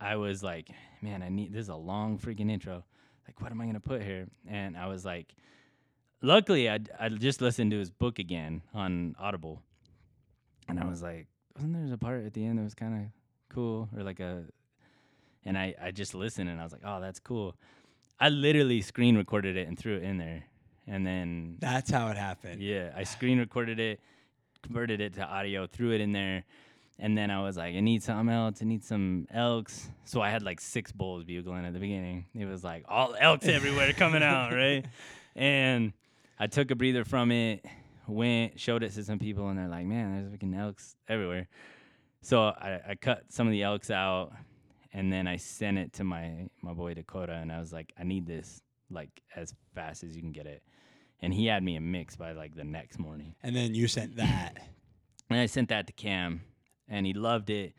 I 0.01 0.16
was 0.16 0.43
like, 0.43 0.68
man, 1.03 1.22
I 1.22 1.29
need 1.29 1.53
this 1.53 1.62
is 1.62 1.68
a 1.70 1.74
long 1.77 2.18
freaking 2.18 2.51
intro. 2.51 2.85
Like, 3.27 3.41
what 3.41 3.51
am 3.53 3.61
I 3.61 3.66
gonna 3.66 3.81
put 3.81 4.03
here? 4.03 4.27
And 4.49 4.77
I 4.77 4.87
was 4.87 5.05
like, 5.05 5.35
luckily, 6.22 6.68
I 6.70 6.79
I 6.99 7.09
just 7.09 7.41
listened 7.41 7.70
to 7.72 7.79
his 7.79 7.91
book 7.91 8.18
again 8.18 8.62
on 8.74 9.14
Audible, 9.18 9.62
and 10.68 10.79
I 10.81 10.85
was 10.87 11.03
like, 11.03 11.27
wasn't 11.55 11.74
there 11.74 11.95
a 11.95 11.99
part 11.99 12.24
at 12.24 12.35
the 12.35 12.45
end 12.45 12.59
that 12.59 12.62
was 12.62 12.74
kind 12.74 12.95
of 12.95 13.03
cool 13.55 13.89
or 13.97 14.03
like 14.03 14.20
a 14.20 14.45
and 15.45 15.57
I, 15.57 15.74
I 15.81 15.91
just 15.93 16.14
listened 16.14 16.49
and 16.51 16.61
I 16.61 16.64
was 16.64 16.72
like, 16.72 16.83
oh, 16.85 17.01
that's 17.01 17.20
cool. 17.20 17.55
I 18.18 18.31
literally 18.31 18.81
screen 18.81 19.16
recorded 19.16 19.57
it 19.57 19.68
and 19.68 19.79
threw 19.79 19.97
it 19.97 20.03
in 20.03 20.18
there. 20.18 20.43
And 20.89 21.07
then, 21.07 21.57
That's 21.61 21.91
how 21.91 22.09
it 22.09 22.16
happened. 22.16 22.61
yeah, 22.61 22.91
I 22.97 23.05
screen 23.05 23.39
recorded 23.39 23.79
it, 23.79 24.01
converted 24.62 25.01
it 25.01 25.14
to 25.14 25.24
audio, 25.24 25.66
threw 25.66 25.93
it 25.93 26.01
in 26.01 26.12
there. 26.12 26.45
And 26.99 27.17
then 27.17 27.31
I 27.31 27.43
was 27.43 27.57
like, 27.57 27.75
I 27.75 27.81
need 27.81 28.03
something 28.03 28.35
else. 28.35 28.59
I 28.63 28.65
need 28.65 28.83
some 28.83 29.27
elks. 29.31 29.89
So 30.05 30.23
I 30.23 30.31
had 30.31 30.43
like 30.43 30.61
six 30.61 30.93
bulls 30.93 31.25
bugling 31.25 31.67
at 31.67 31.75
the 31.75 31.79
beginning. 31.79 32.25
It 32.35 32.47
was 32.47 32.65
like 32.65 32.85
all 32.89 33.15
elks 33.19 33.47
everywhere 33.47 33.93
coming 33.93 34.23
out, 34.23 34.53
right? 34.55 34.85
And 35.35 35.93
I 36.39 36.47
took 36.47 36.71
a 36.71 36.75
breather 36.75 37.05
from 37.05 37.31
it, 37.31 37.65
went, 38.07 38.59
showed 38.59 38.83
it 38.83 38.93
to 38.95 39.05
some 39.05 39.19
people, 39.19 39.49
and 39.49 39.59
they're 39.59 39.69
like, 39.69 39.85
man, 39.85 40.15
there's 40.15 40.33
freaking 40.33 40.59
elks 40.59 40.97
everywhere. 41.09 41.49
So 42.23 42.45
I, 42.45 42.81
I 42.89 42.95
cut 42.95 43.25
some 43.29 43.47
of 43.47 43.53
the 43.53 43.63
elks 43.63 43.91
out, 43.91 44.33
and 44.93 45.13
then 45.13 45.27
I 45.29 45.37
sent 45.37 45.79
it 45.79 45.93
to 45.95 46.05
my 46.05 46.49
my 46.63 46.73
boy 46.73 46.95
Dakota, 46.95 47.35
and 47.35 47.53
I 47.53 47.61
was 47.61 47.73
like, 47.73 47.93
I 47.99 48.05
need 48.05 48.27
this 48.27 48.63
like 48.91 49.11
as 49.35 49.55
fast 49.75 50.03
as 50.03 50.17
you 50.17 50.23
can 50.23 50.33
get 50.33 50.47
it. 50.47 50.63
And 51.21 51.33
he 51.33 51.47
had 51.47 51.63
me 51.63 51.77
a 51.77 51.81
mix 51.81 52.17
by 52.17 52.33
like 52.33 52.55
the 52.55 52.65
next 52.65 52.99
morning. 52.99 53.35
And 53.43 53.55
then 53.55 53.75
you 53.75 53.89
sent 53.89 54.17
that. 54.17 54.57
And 55.31 55.41
I 55.41 55.47
sent 55.47 55.71
that 55.71 55.87
to 55.87 55.93
Cam, 55.93 56.43
and 56.89 57.07
he 57.07 57.12
loved 57.12 57.51
it. 57.51 57.74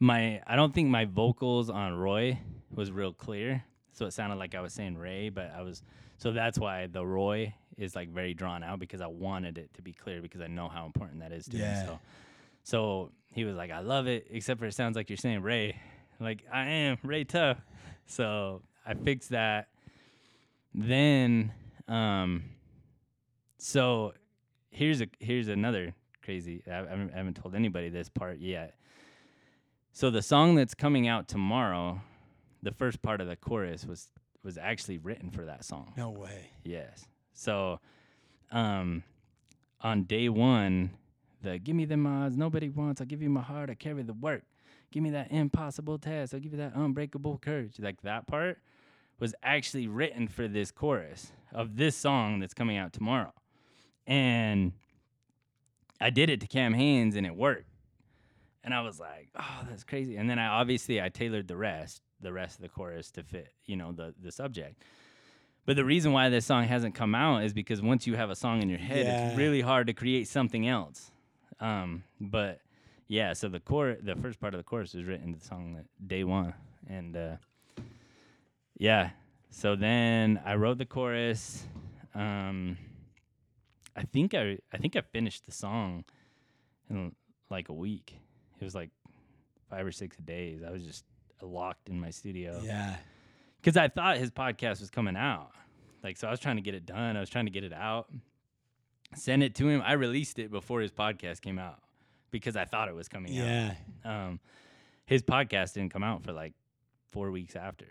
My 0.00 0.40
I 0.46 0.56
don't 0.56 0.74
think 0.74 0.88
my 0.88 1.04
vocals 1.04 1.70
on 1.70 1.94
Roy 1.94 2.38
was 2.74 2.90
real 2.90 3.12
clear, 3.12 3.64
so 3.92 4.06
it 4.06 4.12
sounded 4.12 4.36
like 4.36 4.54
I 4.54 4.60
was 4.60 4.72
saying 4.72 4.96
Ray, 4.96 5.28
but 5.28 5.52
I 5.56 5.62
was 5.62 5.82
so 6.18 6.32
that's 6.32 6.58
why 6.58 6.86
the 6.86 7.04
Roy 7.04 7.54
is 7.78 7.94
like 7.96 8.10
very 8.10 8.34
drawn 8.34 8.62
out 8.62 8.78
because 8.78 9.00
I 9.00 9.06
wanted 9.06 9.58
it 9.58 9.72
to 9.74 9.82
be 9.82 9.92
clear 9.92 10.20
because 10.20 10.40
I 10.40 10.46
know 10.46 10.68
how 10.68 10.86
important 10.86 11.20
that 11.20 11.32
is 11.32 11.46
to 11.46 11.56
Yeah. 11.56 11.70
me. 11.70 11.86
So, 11.86 11.98
so 12.64 13.10
he 13.32 13.44
was 13.44 13.56
like, 13.56 13.70
I 13.70 13.80
love 13.80 14.06
it, 14.06 14.26
except 14.30 14.60
for 14.60 14.66
it 14.66 14.74
sounds 14.74 14.94
like 14.96 15.08
you're 15.10 15.16
saying 15.16 15.42
Ray. 15.42 15.76
Like 16.20 16.44
I 16.52 16.66
am 16.66 16.98
Ray 17.02 17.24
Tough. 17.24 17.58
So 18.06 18.62
I 18.86 18.94
fixed 18.94 19.30
that. 19.30 19.68
Then, 20.74 21.52
um, 21.88 22.44
so 23.58 24.12
here's 24.70 25.00
a 25.00 25.08
here's 25.18 25.48
another 25.48 25.94
crazy. 26.22 26.62
I, 26.66 26.70
I 26.70 26.74
haven't- 26.88 27.12
I 27.12 27.16
haven't 27.16 27.34
told 27.36 27.54
anybody 27.54 27.88
this 27.88 28.08
part 28.08 28.38
yet. 28.38 28.74
So 29.92 30.10
the 30.10 30.22
song 30.22 30.54
that's 30.54 30.74
coming 30.74 31.06
out 31.06 31.28
tomorrow, 31.28 32.00
the 32.62 32.72
first 32.72 33.02
part 33.02 33.20
of 33.20 33.26
the 33.28 33.36
chorus 33.36 33.84
was 33.84 34.08
was 34.44 34.58
actually 34.58 34.98
written 34.98 35.30
for 35.30 35.44
that 35.44 35.64
song. 35.64 35.92
No 35.96 36.10
way. 36.10 36.50
Yes. 36.64 37.06
So, 37.32 37.78
um, 38.50 39.04
on 39.80 40.02
day 40.02 40.28
one, 40.28 40.90
the 41.42 41.58
give 41.58 41.76
me 41.76 41.84
the 41.84 41.96
odds 41.98 42.36
nobody 42.36 42.68
wants. 42.68 43.00
I'll 43.00 43.06
give 43.06 43.22
you 43.22 43.30
my 43.30 43.40
heart. 43.42 43.70
I 43.70 43.74
carry 43.74 44.02
the 44.02 44.14
work. 44.14 44.42
Give 44.90 45.02
me 45.02 45.10
that 45.10 45.30
impossible 45.30 45.98
task. 45.98 46.34
I'll 46.34 46.40
give 46.40 46.52
you 46.52 46.58
that 46.58 46.74
unbreakable 46.74 47.38
courage. 47.38 47.78
Like 47.78 48.00
that 48.02 48.26
part 48.26 48.58
was 49.20 49.34
actually 49.44 49.86
written 49.86 50.26
for 50.26 50.48
this 50.48 50.70
chorus 50.72 51.30
of 51.52 51.76
this 51.76 51.96
song 51.96 52.40
that's 52.40 52.54
coming 52.54 52.76
out 52.76 52.92
tomorrow. 52.92 53.32
And 54.06 54.72
I 56.02 56.10
did 56.10 56.30
it 56.30 56.40
to 56.40 56.46
Cam 56.46 56.74
Hanes 56.74 57.16
and 57.16 57.26
it 57.26 57.34
worked. 57.34 57.68
And 58.64 58.72
I 58.72 58.80
was 58.82 59.00
like, 59.00 59.28
oh, 59.38 59.60
that's 59.68 59.84
crazy. 59.84 60.16
And 60.16 60.28
then 60.30 60.38
I 60.38 60.46
obviously 60.46 61.00
I 61.02 61.08
tailored 61.08 61.48
the 61.48 61.56
rest, 61.56 62.00
the 62.20 62.32
rest 62.32 62.56
of 62.56 62.62
the 62.62 62.68
chorus 62.68 63.10
to 63.12 63.22
fit, 63.22 63.48
you 63.66 63.76
know, 63.76 63.92
the 63.92 64.14
the 64.22 64.30
subject. 64.30 64.82
But 65.66 65.76
the 65.76 65.84
reason 65.84 66.12
why 66.12 66.28
this 66.28 66.44
song 66.46 66.64
hasn't 66.64 66.94
come 66.94 67.14
out 67.14 67.44
is 67.44 67.52
because 67.52 67.80
once 67.80 68.06
you 68.06 68.16
have 68.16 68.30
a 68.30 68.36
song 68.36 68.62
in 68.62 68.68
your 68.68 68.78
head, 68.80 69.06
Yeah. 69.06 69.28
it's 69.28 69.38
really 69.38 69.60
hard 69.60 69.86
to 69.88 69.92
create 69.92 70.26
something 70.28 70.66
else. 70.68 71.10
Um, 71.60 72.02
but 72.20 72.60
yeah, 73.08 73.32
so 73.32 73.48
the 73.48 73.60
core, 73.60 73.96
the 74.02 74.16
first 74.16 74.40
part 74.40 74.54
of 74.54 74.58
the 74.58 74.64
chorus 74.64 74.94
is 74.94 75.04
written 75.04 75.32
to 75.34 75.38
the 75.38 75.44
song 75.44 75.74
that 75.74 75.86
day 76.08 76.24
one, 76.24 76.54
and 76.88 77.16
uh, 77.16 77.36
yeah. 78.78 79.10
So 79.50 79.76
then 79.76 80.40
I 80.44 80.54
wrote 80.54 80.78
the 80.78 80.86
chorus. 80.86 81.64
Um, 82.14 82.76
I 83.96 84.02
think 84.02 84.34
I 84.34 84.58
I 84.72 84.78
think 84.78 84.96
I 84.96 85.00
finished 85.02 85.46
the 85.46 85.52
song 85.52 86.04
in 86.90 87.14
like 87.50 87.68
a 87.68 87.72
week. 87.74 88.14
It 88.60 88.64
was 88.64 88.74
like 88.74 88.90
five 89.68 89.86
or 89.86 89.92
six 89.92 90.16
days. 90.18 90.62
I 90.66 90.70
was 90.70 90.82
just 90.82 91.04
locked 91.42 91.88
in 91.88 92.00
my 92.00 92.10
studio 92.10 92.60
Yeah. 92.64 92.96
because 93.60 93.76
I 93.76 93.88
thought 93.88 94.16
his 94.18 94.30
podcast 94.30 94.80
was 94.80 94.90
coming 94.90 95.16
out. 95.16 95.50
Like, 96.02 96.16
so 96.16 96.28
I 96.28 96.30
was 96.30 96.40
trying 96.40 96.56
to 96.56 96.62
get 96.62 96.74
it 96.74 96.86
done. 96.86 97.16
I 97.16 97.20
was 97.20 97.28
trying 97.30 97.46
to 97.46 97.50
get 97.50 97.64
it 97.64 97.72
out, 97.72 98.08
send 99.14 99.42
it 99.42 99.54
to 99.56 99.68
him. 99.68 99.82
I 99.84 99.92
released 99.92 100.38
it 100.38 100.50
before 100.50 100.80
his 100.80 100.90
podcast 100.92 101.40
came 101.40 101.58
out 101.58 101.80
because 102.30 102.56
I 102.56 102.64
thought 102.64 102.88
it 102.88 102.94
was 102.94 103.08
coming 103.08 103.32
Yeah. 103.32 103.70
out. 103.70 103.76
Yeah. 104.04 104.26
Um, 104.26 104.40
his 105.06 105.22
podcast 105.22 105.74
didn't 105.74 105.92
come 105.92 106.02
out 106.04 106.22
for 106.24 106.32
like 106.32 106.54
four 107.10 107.30
weeks 107.30 107.56
after. 107.56 107.86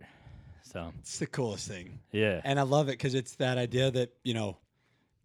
So 0.63 0.93
It's 0.99 1.19
the 1.19 1.27
coolest 1.27 1.67
thing. 1.67 1.99
yeah, 2.11 2.39
And 2.45 2.57
I 2.59 2.63
love 2.63 2.87
it 2.87 2.93
because 2.93 3.13
it's 3.15 3.35
that 3.35 3.57
idea 3.57 3.91
that, 3.91 4.13
you 4.23 4.33
know, 4.33 4.57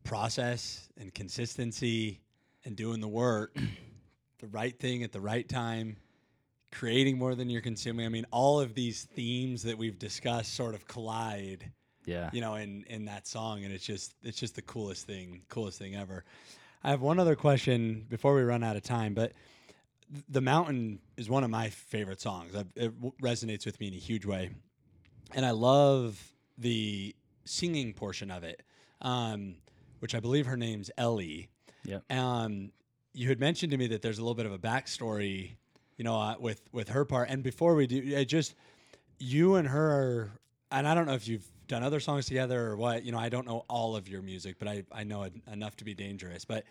process 0.06 0.88
and 0.98 1.12
consistency 1.14 2.20
and 2.64 2.76
doing 2.76 3.00
the 3.00 3.08
work, 3.08 3.56
the 4.38 4.46
right 4.48 4.78
thing 4.78 5.02
at 5.02 5.12
the 5.12 5.20
right 5.20 5.48
time, 5.48 5.96
creating 6.72 7.18
more 7.18 7.34
than 7.34 7.50
you're 7.50 7.60
consuming. 7.62 8.06
I 8.06 8.08
mean, 8.08 8.26
all 8.30 8.60
of 8.60 8.74
these 8.74 9.04
themes 9.04 9.62
that 9.64 9.76
we've 9.76 9.98
discussed 9.98 10.54
sort 10.54 10.74
of 10.74 10.86
collide, 10.86 11.70
yeah, 12.04 12.30
you 12.32 12.40
know, 12.40 12.54
in 12.54 12.84
in 12.88 13.04
that 13.06 13.26
song 13.26 13.64
and 13.64 13.72
it's 13.72 13.84
just 13.84 14.14
it's 14.22 14.38
just 14.38 14.54
the 14.54 14.62
coolest 14.62 15.06
thing, 15.06 15.42
coolest 15.48 15.78
thing 15.78 15.96
ever. 15.96 16.24
I 16.84 16.90
have 16.90 17.00
one 17.00 17.18
other 17.18 17.34
question 17.34 18.06
before 18.08 18.34
we 18.34 18.42
run 18.42 18.62
out 18.62 18.76
of 18.76 18.82
time, 18.82 19.12
but 19.14 19.32
The 20.28 20.40
Mountain 20.40 21.00
is 21.16 21.28
one 21.28 21.42
of 21.42 21.50
my 21.50 21.68
favorite 21.70 22.20
songs. 22.20 22.54
I've, 22.54 22.68
it 22.76 22.94
w- 22.94 23.12
resonates 23.20 23.66
with 23.66 23.80
me 23.80 23.88
in 23.88 23.94
a 23.94 23.98
huge 23.98 24.24
way 24.24 24.50
and 25.34 25.44
I 25.44 25.50
love 25.50 26.32
the 26.56 27.14
singing 27.44 27.92
portion 27.92 28.30
of 28.30 28.44
it, 28.44 28.62
um, 29.00 29.56
which 30.06 30.14
I 30.14 30.20
believe 30.20 30.46
her 30.46 30.56
name's 30.56 30.88
Ellie. 30.96 31.48
Yep. 31.82 32.12
Um, 32.12 32.70
you 33.12 33.28
had 33.28 33.40
mentioned 33.40 33.72
to 33.72 33.76
me 33.76 33.88
that 33.88 34.02
there's 34.02 34.18
a 34.18 34.22
little 34.22 34.36
bit 34.36 34.46
of 34.46 34.52
a 34.52 34.58
backstory, 34.58 35.56
you 35.96 36.04
know, 36.04 36.14
uh, 36.14 36.36
with 36.38 36.62
with 36.70 36.90
her 36.90 37.04
part. 37.04 37.28
And 37.28 37.42
before 37.42 37.74
we 37.74 37.88
do, 37.88 38.00
it 38.00 38.26
just 38.26 38.54
you 39.18 39.56
and 39.56 39.66
her, 39.66 39.90
are, 39.90 40.30
and 40.70 40.86
I 40.86 40.94
don't 40.94 41.06
know 41.06 41.14
if 41.14 41.26
you've 41.26 41.44
done 41.66 41.82
other 41.82 41.98
songs 41.98 42.26
together 42.26 42.68
or 42.68 42.76
what. 42.76 43.04
You 43.04 43.10
know, 43.10 43.18
I 43.18 43.28
don't 43.28 43.48
know 43.48 43.64
all 43.68 43.96
of 43.96 44.08
your 44.08 44.22
music, 44.22 44.60
but 44.60 44.68
I 44.68 44.84
I 44.92 45.02
know 45.02 45.22
en- 45.22 45.42
enough 45.50 45.74
to 45.78 45.84
be 45.84 45.92
dangerous. 45.92 46.44
But 46.44 46.62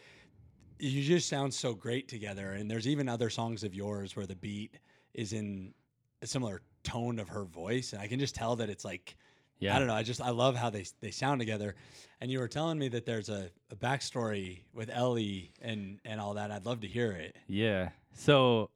you 0.79 1.03
just 1.03 1.27
sound 1.27 1.53
so 1.53 1.73
great 1.73 2.07
together. 2.07 2.53
And 2.53 2.71
there's 2.71 2.87
even 2.87 3.09
other 3.09 3.29
songs 3.29 3.65
of 3.65 3.75
yours 3.75 4.15
where 4.15 4.25
the 4.25 4.37
beat 4.37 4.79
is 5.13 5.33
in 5.33 5.73
a 6.21 6.27
similar 6.27 6.61
tone 6.83 7.19
of 7.19 7.27
her 7.27 7.43
voice, 7.43 7.91
and 7.91 8.01
I 8.01 8.07
can 8.07 8.17
just 8.17 8.33
tell 8.33 8.55
that 8.55 8.69
it's 8.69 8.85
like 8.85 9.17
yeah. 9.59 9.75
I 9.75 9.79
don't 9.79 9.87
know. 9.87 9.95
I 9.95 10.03
just 10.03 10.21
I 10.21 10.29
love 10.29 10.55
how 10.55 10.69
they 10.69 10.85
they 11.01 11.11
sound 11.11 11.39
together. 11.39 11.75
And 12.21 12.31
you 12.31 12.39
were 12.39 12.47
telling 12.47 12.79
me 12.79 12.87
that 12.89 13.05
there's 13.05 13.29
a, 13.29 13.49
a 13.71 13.75
backstory 13.75 14.61
with 14.73 14.89
Ellie 14.89 15.51
and 15.61 15.99
and 16.05 16.19
all 16.19 16.35
that. 16.35 16.51
I'd 16.51 16.65
love 16.65 16.81
to 16.81 16.87
hear 16.87 17.11
it. 17.11 17.35
Yeah. 17.47 17.89
So 18.13 18.69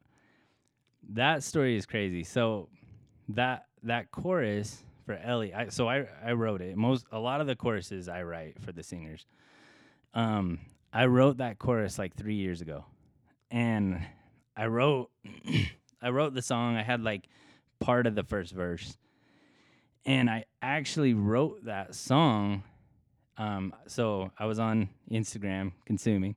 that 1.10 1.44
story 1.44 1.76
is 1.78 1.86
crazy. 1.86 2.24
So 2.24 2.70
that 3.30 3.66
that 3.84 4.12
chorus 4.12 4.84
for 5.06 5.16
Ellie, 5.16 5.54
I, 5.54 5.70
so 5.70 5.88
I 5.88 6.06
I 6.24 6.34
wrote 6.34 6.62
it. 6.62 6.76
Most 6.76 7.06
a 7.12 7.20
lot 7.20 7.42
of 7.42 7.48
the 7.48 7.56
choruses 7.56 8.08
I 8.08 8.24
write 8.24 8.62
for 8.62 8.72
the 8.72 8.84
singers. 8.84 9.26
Um, 10.14 10.60
I 10.92 11.06
wrote 11.06 11.38
that 11.38 11.60
chorus 11.60 12.00
like 12.00 12.16
three 12.16 12.36
years 12.36 12.62
ago, 12.62 12.86
and 13.52 14.02
I 14.56 14.68
wrote 14.68 15.10
I 16.02 16.10
wrote 16.10 16.34
the 16.34 16.42
song. 16.42 16.76
I 16.76 16.84
had 16.84 17.04
like 17.04 17.28
part 17.80 18.08
of 18.08 18.16
the 18.16 18.24
first 18.24 18.54
verse, 18.54 18.98
and 20.06 20.30
I 20.30 20.46
actually 20.62 21.14
wrote 21.14 21.66
that 21.66 21.96
song. 21.96 22.64
Um, 23.38 23.74
so 23.88 24.32
I 24.38 24.46
was 24.46 24.60
on 24.60 24.90
Instagram 25.10 25.72
consuming, 25.86 26.36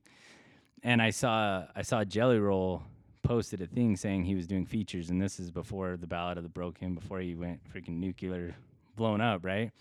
and 0.83 1.01
I 1.01 1.09
saw 1.09 1.65
I 1.75 1.81
saw 1.81 2.03
Jelly 2.03 2.39
Roll 2.39 2.83
posted 3.23 3.61
a 3.61 3.67
thing 3.67 3.95
saying 3.95 4.25
he 4.25 4.35
was 4.35 4.47
doing 4.47 4.65
features, 4.65 5.09
and 5.09 5.21
this 5.21 5.39
is 5.39 5.51
before 5.51 5.97
the 5.97 6.07
Ballad 6.07 6.37
of 6.37 6.43
the 6.43 6.49
Broken, 6.49 6.95
before 6.95 7.19
he 7.19 7.35
went 7.35 7.61
freaking 7.73 7.99
nuclear, 7.99 8.55
blown 8.95 9.21
up, 9.21 9.43
right? 9.43 9.71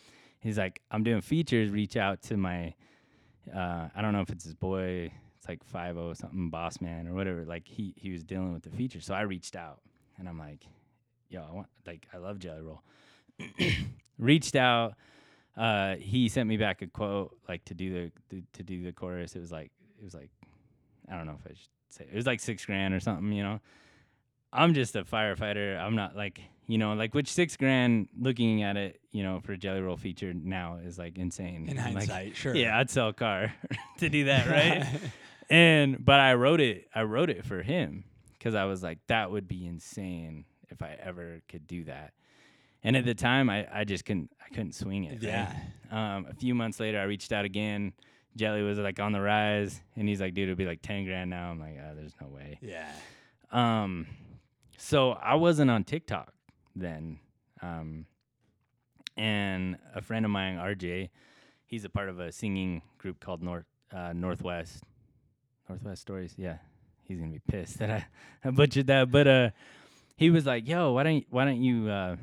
He's 0.41 0.59
like, 0.59 0.81
I'm 0.91 1.05
doing 1.05 1.21
features. 1.21 1.71
Reach 1.71 1.97
out 1.97 2.23
to 2.23 2.37
my, 2.37 2.75
uh, 3.55 3.89
I 3.95 4.03
don't 4.03 4.13
know 4.13 4.21
if 4.21 4.31
it's 4.31 4.45
his 4.45 4.55
boy, 4.55 5.13
it's 5.39 5.49
like 5.49 5.63
five 5.65 5.97
o 5.97 6.15
something, 6.15 6.51
Boss 6.51 6.81
Man 6.81 7.07
or 7.07 7.15
whatever. 7.15 7.45
Like 7.45 7.67
he 7.67 7.95
he 7.97 8.11
was 8.11 8.25
dealing 8.25 8.53
with 8.53 8.63
the 8.63 8.71
features, 8.71 9.05
so 9.05 9.15
I 9.15 9.23
reached 9.23 9.57
out, 9.57 9.81
and 10.19 10.29
I'm 10.29 10.39
like, 10.39 10.67
yo, 11.29 11.43
I 11.43 11.53
want 11.53 11.69
like 11.87 12.07
I 12.13 12.19
love 12.19 12.39
Jelly 12.39 12.63
Roll. 12.63 12.83
Reached 14.19 14.57
out. 14.57 14.95
Uh, 15.57 15.97
he 15.97 16.29
sent 16.29 16.49
me 16.49 16.57
back 16.57 16.81
a 16.83 16.87
quote 16.87 17.37
like 17.49 17.65
to 17.67 17.75
do 17.75 17.93
the, 17.93 18.13
the 18.31 18.43
to 18.55 18.63
do 18.63 18.83
the 18.83 18.93
chorus. 18.93 19.37
It 19.37 19.41
was 19.41 19.53
like 19.53 19.71
it 19.99 20.05
was 20.05 20.15
like 20.15 20.31
I 21.11 21.17
don't 21.17 21.27
know 21.27 21.37
if 21.45 21.51
I 21.51 21.55
should 21.55 21.69
say 21.91 22.07
it 22.11 22.17
was 22.17 22.27
like 22.27 22.41
six 22.41 22.65
grand 22.65 22.95
or 22.95 23.01
something, 23.01 23.33
you 23.33 23.43
know. 23.43 23.61
I'm 24.55 24.75
just 24.75 24.97
a 24.97 25.05
firefighter. 25.05 25.79
I'm 25.79 25.95
not 25.97 26.17
like 26.17 26.41
you 26.67 26.79
know, 26.79 26.95
like 26.95 27.15
which 27.15 27.29
six 27.31 27.57
grand 27.57 28.09
looking 28.19 28.63
at 28.63 28.77
it, 28.77 29.01
you 29.11 29.23
know, 29.23 29.41
for 29.41 29.53
a 29.53 29.59
jelly 29.59 29.81
roll 29.81 29.97
feature 29.97 30.33
now 30.33 30.79
is 30.83 30.99
like 30.99 31.19
insane. 31.19 31.67
In 31.69 31.77
Like, 31.77 31.85
hindsight, 31.95 32.37
sure. 32.37 32.55
yeah, 32.55 32.79
I'd 32.79 32.89
sell 32.89 33.09
a 33.09 33.13
car 33.13 33.53
to 33.99 34.09
do 34.09 34.25
that, 34.25 34.47
right? 34.49 34.87
and 35.51 36.03
but 36.03 36.21
I 36.21 36.35
wrote 36.35 36.61
it. 36.61 36.89
I 36.95 37.03
wrote 37.03 37.29
it 37.31 37.45
for 37.45 37.63
him 37.63 38.05
because 38.39 38.55
I 38.55 38.65
was 38.65 38.83
like, 38.83 38.99
that 39.09 39.31
would 39.31 39.49
be 39.49 39.67
insane 39.67 40.45
if 40.71 40.81
I 40.83 40.97
ever 41.03 41.43
could 41.49 41.67
do 41.67 41.85
that. 41.85 42.13
And 42.85 42.97
at 42.97 43.05
the 43.05 43.15
time, 43.15 43.49
I, 43.49 43.67
I 43.73 43.85
just 43.85 44.05
couldn't 44.05 44.31
I 44.45 44.49
couldn't 44.55 44.75
swing 44.75 45.05
it. 45.05 45.23
right? 45.23 45.23
yeah. 45.23 45.55
Um, 45.91 46.27
a 46.29 46.35
few 46.35 46.55
months 46.55 46.81
later, 46.81 46.99
I 46.99 47.05
reached 47.05 47.33
out 47.33 47.45
again. 47.45 47.93
Jelly 48.37 48.63
was 48.63 48.79
like 48.79 48.99
on 48.99 49.13
the 49.13 49.21
rise, 49.21 49.81
and 49.95 50.09
he's 50.09 50.21
like, 50.21 50.35
"Dude, 50.35 50.49
it'll 50.49 50.57
be 50.57 50.65
like 50.65 50.81
ten 50.83 51.05
grand 51.05 51.31
now." 51.31 51.51
I'm 51.51 51.61
like, 51.61 51.77
oh, 51.79 51.95
"There's 51.95 52.15
no 52.21 52.29
way." 52.29 52.59
Yeah. 52.63 52.91
Um, 53.51 54.07
so 54.79 55.13
I 55.13 55.35
wasn't 55.35 55.71
on 55.71 55.85
TikTok 55.85 56.33
then. 56.75 57.19
Um, 57.61 58.07
and 59.17 59.77
a 59.95 60.01
friend 60.01 60.25
of 60.25 60.31
mine, 60.31 60.57
RJ, 60.57 61.11
he's 61.67 61.85
a 61.85 61.91
part 61.91 62.09
of 62.09 62.19
a 62.19 62.33
singing 62.33 62.83
group 62.99 63.21
called 63.21 63.43
North 63.43 63.67
uh, 63.93 64.13
Northwest 64.15 64.83
Northwest 65.69 66.03
Stories. 66.03 66.35
Yeah, 66.39 66.57
he's 67.05 67.19
gonna 67.19 67.31
be 67.31 67.41
pissed 67.47 67.79
that 67.79 67.91
I, 67.91 68.07
I 68.45 68.51
butchered 68.51 68.87
that. 68.87 69.11
But 69.11 69.29
uh, 69.29 69.51
he 70.17 70.31
was 70.31 70.47
like, 70.47 70.67
"Yo, 70.67 70.93
why 70.93 71.03
don't 71.03 71.25
why 71.31 71.45
don't 71.45 71.63
you 71.63 71.89
uh, 71.91 72.17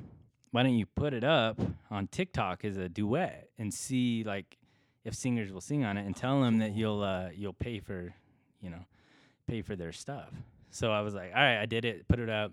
why 0.51 0.63
don't 0.63 0.75
you 0.75 0.85
put 0.85 1.13
it 1.13 1.23
up 1.23 1.59
on 1.91 2.07
TikTok 2.07 2.65
as 2.65 2.77
a 2.77 2.89
duet 2.89 3.49
and 3.57 3.73
see 3.73 4.23
like 4.23 4.57
if 5.03 5.13
singers 5.13 5.51
will 5.51 5.61
sing 5.61 5.83
on 5.83 5.97
it 5.97 6.05
and 6.05 6.15
tell 6.15 6.41
them 6.41 6.59
that 6.59 6.73
you'll 6.73 7.03
uh, 7.03 7.29
you'll 7.33 7.53
pay 7.53 7.79
for 7.79 8.13
you 8.61 8.69
know 8.69 8.85
pay 9.47 9.61
for 9.61 9.75
their 9.75 9.91
stuff." 9.91 10.29
So 10.71 10.91
I 10.91 11.01
was 11.01 11.13
like, 11.13 11.31
"All 11.35 11.41
right, 11.41 11.59
I 11.59 11.65
did 11.65 11.85
it, 11.85 12.07
put 12.07 12.19
it 12.19 12.29
up." 12.29 12.51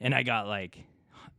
And 0.00 0.14
I 0.14 0.22
got 0.22 0.46
like 0.46 0.78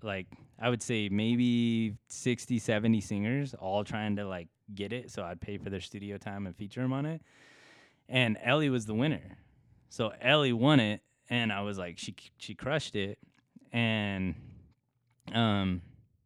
like 0.04 0.28
I 0.60 0.70
would 0.70 0.84
say 0.84 1.10
maybe 1.10 1.96
60, 2.08 2.60
70 2.60 3.02
singers 3.02 3.54
all 3.54 3.84
trying 3.84 4.18
to 4.18 4.28
like 4.28 4.48
get 4.76 4.94
it 4.94 5.10
so 5.10 5.24
I'd 5.24 5.42
pay 5.42 5.58
for 5.58 5.70
their 5.70 5.80
studio 5.80 6.18
time 6.18 6.46
and 6.46 6.56
feature 6.56 6.82
them 6.82 6.94
on 6.94 7.06
it. 7.06 7.22
And 8.08 8.38
Ellie 8.44 8.70
was 8.70 8.86
the 8.86 8.94
winner. 8.94 9.38
So 9.90 10.12
Ellie 10.22 10.54
won 10.54 10.80
it 10.80 11.02
and 11.30 11.52
I 11.52 11.62
was 11.62 11.78
like 11.78 11.98
she 11.98 12.16
she 12.38 12.56
crushed 12.56 12.96
it 12.96 13.18
and 13.72 14.36
um 15.36 15.82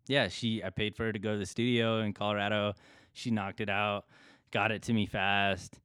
yeah, 0.08 0.28
she 0.28 0.64
I 0.64 0.70
paid 0.70 0.96
for 0.96 1.06
her 1.06 1.14
to 1.14 1.20
go 1.20 1.34
to 1.34 1.38
the 1.38 1.46
studio 1.46 2.02
in 2.02 2.14
Colorado. 2.14 2.74
She 3.14 3.32
knocked 3.32 3.62
it 3.62 3.70
out, 3.70 4.06
got 4.52 4.72
it 4.72 4.84
to 4.84 4.94
me 4.94 5.06
fast. 5.06 5.80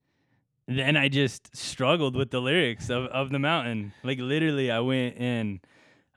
Then 0.66 0.96
I 0.96 1.08
just 1.08 1.56
struggled 1.56 2.14
with 2.14 2.30
the 2.30 2.40
lyrics 2.40 2.90
of, 2.90 3.04
of 3.06 3.30
the 3.30 3.38
mountain. 3.38 3.92
Like 4.02 4.18
literally 4.18 4.70
I 4.70 4.80
went 4.80 5.16
and 5.18 5.60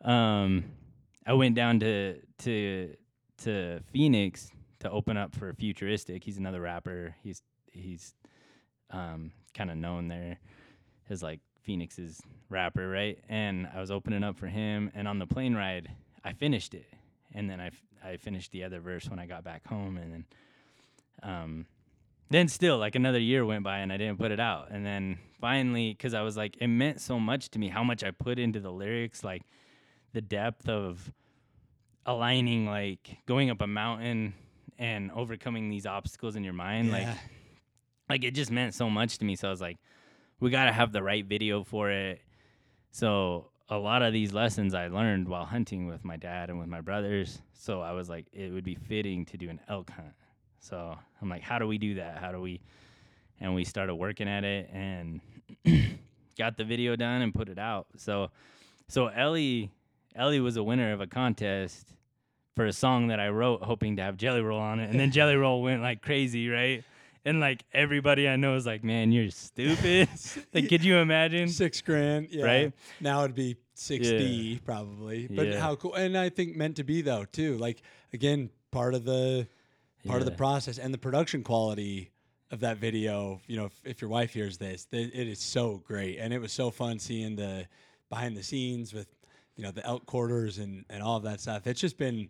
um 0.04 0.66
I 1.26 1.34
went 1.34 1.56
down 1.56 1.80
to 1.82 2.20
to 2.40 2.96
to 3.44 3.80
Phoenix 3.92 4.52
to 4.80 4.90
open 4.90 5.16
up 5.16 5.36
for 5.36 5.54
Futuristic. 5.54 6.24
He's 6.24 6.38
another 6.38 6.62
rapper. 6.62 7.16
He's 7.24 7.42
he's 7.72 8.16
um 8.90 9.32
kind 9.54 9.70
of 9.70 9.78
known 9.78 10.08
there 10.08 10.40
as 11.10 11.22
like 11.22 11.40
Phoenix's 11.62 12.20
rapper, 12.50 12.90
right? 12.90 13.20
And 13.30 13.68
I 13.74 13.80
was 13.80 13.92
opening 13.92 14.24
up 14.24 14.38
for 14.38 14.48
him 14.48 14.92
and 14.96 15.08
on 15.08 15.20
the 15.20 15.28
plane 15.28 15.56
ride, 15.56 15.90
I 16.24 16.34
finished 16.34 16.74
it. 16.74 16.88
and 17.34 17.50
then 17.50 17.60
I, 17.60 17.68
f- 17.68 17.84
I 18.04 18.18
finished 18.18 18.52
the 18.52 18.64
other 18.64 18.80
verse 18.80 19.10
when 19.10 19.20
I 19.20 19.26
got 19.26 19.44
back 19.44 19.66
home, 19.66 19.98
and 19.98 20.14
then 20.14 20.26
um, 21.24 21.66
then 22.30 22.48
still 22.48 22.78
like 22.78 22.96
another 22.96 23.20
year 23.20 23.46
went 23.46 23.64
by 23.64 23.80
and 23.80 23.92
I 23.92 23.98
didn't 23.98 24.18
put 24.18 24.32
it 24.32 24.40
out, 24.40 24.70
and 24.72 24.86
then 24.86 25.18
finally 25.40 25.94
because 25.94 26.14
I 26.14 26.22
was 26.22 26.38
like 26.38 26.58
it 26.60 26.68
meant 26.68 27.02
so 27.02 27.20
much 27.20 27.50
to 27.52 27.60
me 27.60 27.70
how 27.70 27.84
much 27.84 28.04
I 28.04 28.12
put 28.12 28.40
into 28.40 28.60
the 28.60 28.72
lyrics, 28.72 29.24
like 29.24 29.44
the 30.14 30.22
depth 30.22 30.68
of 30.70 31.12
aligning 32.06 32.66
like 32.66 33.18
going 33.28 33.50
up 33.50 33.62
a 33.62 33.68
mountain 33.68 34.34
and 34.80 35.12
overcoming 35.12 35.70
these 35.70 35.86
obstacles 35.86 36.36
in 36.36 36.44
your 36.44 36.54
mind 36.54 36.92
like 36.92 37.08
like 38.10 38.24
it 38.24 38.32
just 38.32 38.50
meant 38.52 38.74
so 38.74 38.90
much 38.90 39.20
to 39.20 39.26
me. 39.26 39.36
So 39.36 39.48
i 39.48 39.52
was 39.52 39.62
like 39.62 39.78
we 40.40 40.50
got 40.50 40.66
to 40.66 40.72
have 40.72 40.92
the 40.92 41.04
right 41.04 41.24
video 41.26 41.64
for 41.64 41.92
it. 41.92 42.20
So 42.92 43.52
a 43.72 43.78
lot 43.78 44.02
of 44.02 44.12
these 44.12 44.34
lessons 44.34 44.74
i 44.76 44.88
learned 44.88 45.28
while 45.28 45.46
hunting 45.46 45.88
with 45.88 46.04
my 46.04 46.18
dad 46.18 46.50
and 46.50 46.60
with 46.60 46.68
my 46.68 46.82
brothers 46.82 47.42
so 47.54 47.82
i 47.82 47.92
was 47.94 48.10
like 48.10 48.26
it 48.34 48.52
would 48.52 48.66
be 48.66 48.76
fitting 48.76 49.26
to 49.26 49.38
do 49.38 49.50
an 49.50 49.60
elk 49.70 49.90
hunt 49.92 50.14
so 50.60 50.96
i'm 51.22 51.30
like 51.30 51.42
how 51.42 51.58
do 51.58 51.66
we 51.66 51.78
do 51.78 51.96
that 51.96 52.18
how 52.18 52.32
do 52.32 52.42
we 52.42 52.60
and 53.40 53.56
we 53.56 53.64
started 53.64 53.96
working 53.96 54.28
at 54.28 54.44
it 54.44 54.70
and 54.74 55.22
got 56.38 56.58
the 56.58 56.66
video 56.66 56.96
done 56.96 57.22
and 57.22 57.34
put 57.34 57.48
it 57.48 57.58
out 57.58 57.88
so 57.96 58.30
so 58.90 59.08
ellie 59.08 59.72
ellie 60.16 60.42
was 60.42 60.58
a 60.58 60.64
winner 60.64 60.92
of 60.92 61.00
a 61.00 61.08
contest 61.08 61.94
for 62.56 62.66
a 62.66 62.74
song 62.74 63.08
that 63.08 63.20
I 63.20 63.30
wrote 63.30 63.64
hoping 63.64 63.96
to 63.96 64.02
have 64.02 64.18
Jelly 64.18 64.42
Roll 64.42 64.60
on 64.60 64.80
it. 64.80 64.90
And 64.90 65.00
then 65.00 65.12
Jelly 65.12 65.36
Roll 65.36 65.62
went 65.62 65.82
like 65.82 66.02
crazy, 66.02 66.50
right? 66.50 66.84
And 67.24 67.40
like 67.40 67.64
everybody 67.74 68.28
I 68.28 68.36
know 68.36 68.56
is 68.56 68.66
like, 68.66 68.84
man, 68.84 69.12
you're 69.12 69.30
stupid. 69.30 70.10
like, 70.54 70.70
could 70.70 70.84
you 70.84 70.98
imagine? 70.98 71.48
Six 71.50 71.82
grand, 71.82 72.30
yeah. 72.32 72.46
Right? 72.46 72.74
Now 73.00 73.24
it'd 73.24 73.36
be 73.36 73.58
six 73.74 74.08
D 74.08 74.60
probably. 74.66 75.28
But 75.28 75.48
Yeah. 75.48 75.60
how 75.60 75.76
cool 75.76 75.94
and 75.94 76.18
I 76.18 76.30
think 76.30 76.56
meant 76.56 76.78
to 76.78 76.84
be 76.84 77.02
though 77.02 77.26
too. 77.26 77.58
Like 77.58 77.82
again, 78.14 78.50
part 78.72 78.94
of 78.96 79.06
the 79.06 79.48
part 80.08 80.22
of 80.22 80.26
the 80.26 80.32
process 80.32 80.80
and 80.80 80.94
the 80.94 80.98
production 80.98 81.44
quality 81.44 82.12
of 82.50 82.60
that 82.62 82.78
video, 82.78 83.40
you 83.48 83.56
know, 83.56 83.66
if, 83.66 83.82
if 83.86 84.02
your 84.02 84.10
wife 84.10 84.34
hears 84.34 84.58
this, 84.58 84.86
th- 84.86 85.12
it 85.14 85.28
is 85.28 85.40
so 85.40 85.82
great. 85.86 86.18
And 86.18 86.34
it 86.34 86.40
was 86.40 86.52
so 86.52 86.70
fun 86.72 87.00
seeing 87.00 87.36
the 87.36 87.66
behind 88.10 88.36
the 88.36 88.44
scenes 88.44 88.94
with, 88.94 89.08
you 89.56 89.64
know, 89.64 89.72
the 89.72 89.86
elk 89.86 90.06
quarters 90.06 90.58
and, 90.58 90.84
and 90.90 91.02
all 91.02 91.16
of 91.18 91.24
that 91.24 91.40
stuff. 91.40 91.66
It's 91.68 91.80
just 91.80 91.98
been 91.98 92.30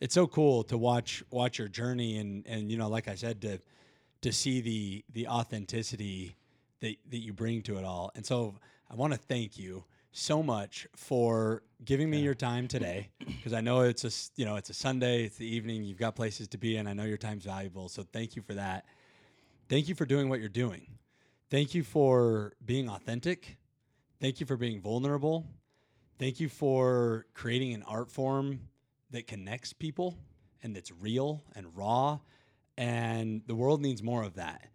it's 0.00 0.14
so 0.14 0.26
cool 0.26 0.64
to 0.64 0.76
watch 0.76 1.22
watch 1.30 1.58
your 1.58 1.68
journey 1.68 2.18
and 2.18 2.44
and 2.46 2.70
you 2.70 2.76
know, 2.76 2.88
like 2.88 3.06
I 3.06 3.14
said, 3.14 3.40
to 3.42 3.58
to 4.22 4.32
see 4.32 4.60
the 4.60 5.04
the 5.12 5.28
authenticity 5.28 6.36
that 6.80 6.96
that 7.10 7.18
you 7.18 7.32
bring 7.32 7.62
to 7.62 7.78
it 7.78 7.84
all. 7.84 8.10
And 8.14 8.24
so 8.24 8.54
I 8.90 8.94
want 8.94 9.12
to 9.12 9.18
thank 9.18 9.58
you 9.58 9.84
so 10.12 10.42
much 10.42 10.86
for 10.94 11.62
giving 11.84 12.10
me 12.10 12.20
your 12.20 12.34
time 12.34 12.68
today 12.68 13.08
because 13.18 13.54
I 13.54 13.60
know 13.60 13.80
it's 13.80 14.04
a 14.04 14.40
you 14.40 14.44
know 14.44 14.56
it's 14.56 14.70
a 14.70 14.74
Sunday, 14.74 15.24
it's 15.24 15.36
the 15.36 15.46
evening, 15.46 15.84
you've 15.84 15.98
got 15.98 16.14
places 16.14 16.48
to 16.48 16.58
be, 16.58 16.76
and 16.76 16.88
I 16.88 16.92
know 16.92 17.04
your 17.04 17.18
time's 17.18 17.44
valuable. 17.44 17.88
So 17.88 18.04
thank 18.12 18.36
you 18.36 18.42
for 18.42 18.54
that. 18.54 18.84
Thank 19.68 19.88
you 19.88 19.94
for 19.94 20.04
doing 20.04 20.28
what 20.28 20.40
you're 20.40 20.48
doing. 20.48 20.86
Thank 21.50 21.74
you 21.74 21.82
for 21.82 22.54
being 22.64 22.88
authentic. 22.88 23.58
Thank 24.20 24.40
you 24.40 24.46
for 24.46 24.56
being 24.56 24.80
vulnerable. 24.80 25.46
Thank 26.18 26.40
you 26.40 26.48
for 26.48 27.26
creating 27.34 27.74
an 27.74 27.82
art 27.82 28.10
form 28.10 28.60
that 29.10 29.26
connects 29.26 29.72
people 29.72 30.16
and 30.62 30.76
that's 30.76 30.92
real 30.92 31.42
and 31.56 31.66
raw. 31.76 32.20
And 32.76 33.42
the 33.46 33.54
world 33.54 33.80
needs 33.80 34.02
more 34.02 34.22
of 34.22 34.34
that. 34.34 34.68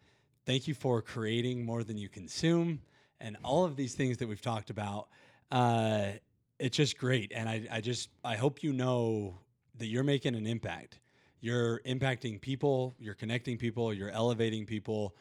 Thank 0.45 0.67
you 0.67 0.73
for 0.73 1.01
creating 1.01 1.65
more 1.65 1.83
than 1.83 1.97
you 1.97 2.09
consume 2.09 2.81
and 3.19 3.37
all 3.43 3.65
of 3.65 3.75
these 3.75 3.95
things 3.95 4.17
that 4.17 4.27
we've 4.27 4.41
talked 4.41 4.69
about. 4.69 5.07
Uh, 5.51 6.11
it's 6.59 6.77
just 6.77 6.97
great. 6.97 7.31
And 7.35 7.49
I, 7.49 7.67
I 7.71 7.81
just, 7.81 8.09
I 8.23 8.35
hope 8.35 8.63
you 8.63 8.73
know 8.73 9.39
that 9.77 9.87
you're 9.87 10.03
making 10.03 10.35
an 10.35 10.47
impact. 10.47 10.99
You're 11.39 11.81
impacting 11.81 12.41
people, 12.41 12.95
you're 12.99 13.13
connecting 13.13 13.57
people, 13.57 13.93
you're 13.93 14.09
elevating 14.09 14.65
people. 14.65 15.15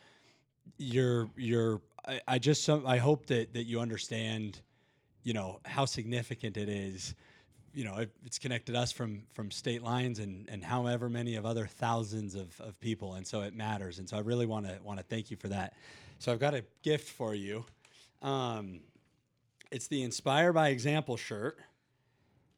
You're, 0.78 1.28
you're, 1.36 1.82
I, 2.06 2.20
I 2.26 2.38
just, 2.38 2.68
I 2.68 2.96
hope 2.98 3.26
that, 3.26 3.52
that 3.54 3.64
you 3.64 3.80
understand, 3.80 4.60
you 5.22 5.32
know, 5.32 5.60
how 5.64 5.84
significant 5.84 6.56
it 6.56 6.68
is 6.68 7.14
you 7.76 7.84
know 7.84 7.96
it, 7.96 8.10
it's 8.24 8.38
connected 8.38 8.74
us 8.74 8.90
from 8.90 9.22
from 9.34 9.50
state 9.50 9.82
lines 9.82 10.18
and 10.18 10.48
and 10.48 10.64
however 10.64 11.08
many 11.10 11.36
of 11.36 11.44
other 11.44 11.66
thousands 11.66 12.34
of, 12.34 12.58
of 12.60 12.78
people 12.80 13.14
and 13.14 13.26
so 13.26 13.42
it 13.42 13.54
matters 13.54 13.98
and 13.98 14.08
so 14.08 14.16
i 14.16 14.20
really 14.20 14.46
want 14.46 14.66
to 14.66 14.78
want 14.82 14.98
to 14.98 15.04
thank 15.04 15.30
you 15.30 15.36
for 15.36 15.48
that 15.48 15.74
so 16.18 16.32
i've 16.32 16.40
got 16.40 16.54
a 16.54 16.64
gift 16.82 17.08
for 17.08 17.34
you 17.34 17.64
um, 18.22 18.80
it's 19.70 19.88
the 19.88 20.02
inspire 20.02 20.54
by 20.54 20.70
example 20.70 21.18
shirt 21.18 21.58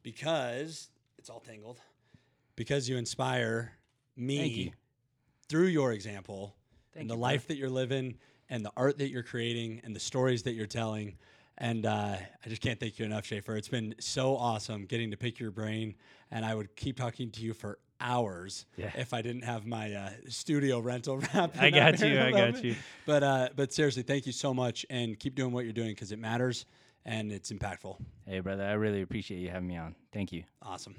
because 0.03 0.89
it's 1.17 1.29
all 1.29 1.41
tangled 1.41 1.79
because 2.55 2.87
you 2.87 2.97
inspire 2.97 3.73
me 4.15 4.47
you. 4.47 4.71
through 5.49 5.67
your 5.67 5.91
example 5.91 6.55
Thank 6.93 7.01
and 7.01 7.09
the 7.09 7.15
you, 7.15 7.21
life 7.21 7.47
that 7.47 7.57
you're 7.57 7.69
living 7.69 8.17
and 8.49 8.65
the 8.65 8.71
art 8.75 8.97
that 8.97 9.09
you're 9.09 9.23
creating 9.23 9.81
and 9.83 9.95
the 9.95 9.99
stories 9.99 10.43
that 10.43 10.53
you're 10.53 10.65
telling. 10.65 11.17
And 11.59 11.85
uh, 11.85 12.15
I 12.45 12.49
just 12.49 12.61
can't 12.61 12.79
thank 12.79 12.99
you 12.99 13.05
enough, 13.05 13.25
Shafer. 13.25 13.57
It's 13.57 13.67
been 13.67 13.95
so 13.99 14.35
awesome 14.37 14.85
getting 14.85 15.11
to 15.11 15.17
pick 15.17 15.39
your 15.39 15.51
brain. 15.51 15.95
And 16.31 16.45
I 16.45 16.55
would 16.55 16.75
keep 16.75 16.97
talking 16.97 17.31
to 17.31 17.41
you 17.41 17.53
for 17.53 17.79
hours 17.99 18.65
Yeah. 18.77 18.91
if 18.95 19.13
I 19.13 19.21
didn't 19.21 19.41
have 19.43 19.65
my 19.65 19.93
uh, 19.93 20.09
studio 20.29 20.79
rental 20.79 21.17
wrap. 21.33 21.57
I 21.59 21.69
got 21.69 21.99
you. 21.99 22.19
I 22.21 22.31
got 22.31 22.63
you. 22.63 22.75
But 23.05 23.23
uh, 23.23 23.49
but 23.55 23.73
seriously, 23.73 24.03
thank 24.03 24.25
you 24.25 24.31
so 24.31 24.53
much, 24.53 24.85
and 24.89 25.19
keep 25.19 25.35
doing 25.35 25.51
what 25.51 25.65
you're 25.65 25.73
doing 25.73 25.89
because 25.89 26.11
it 26.13 26.19
matters 26.19 26.65
and 27.05 27.31
it's 27.31 27.51
impactful. 27.51 27.97
Hey, 28.25 28.39
brother, 28.39 28.63
I 28.63 28.73
really 28.73 29.01
appreciate 29.01 29.39
you 29.39 29.49
having 29.49 29.67
me 29.67 29.77
on. 29.77 29.95
Thank 30.13 30.31
you. 30.31 30.43
Awesome. 30.61 30.95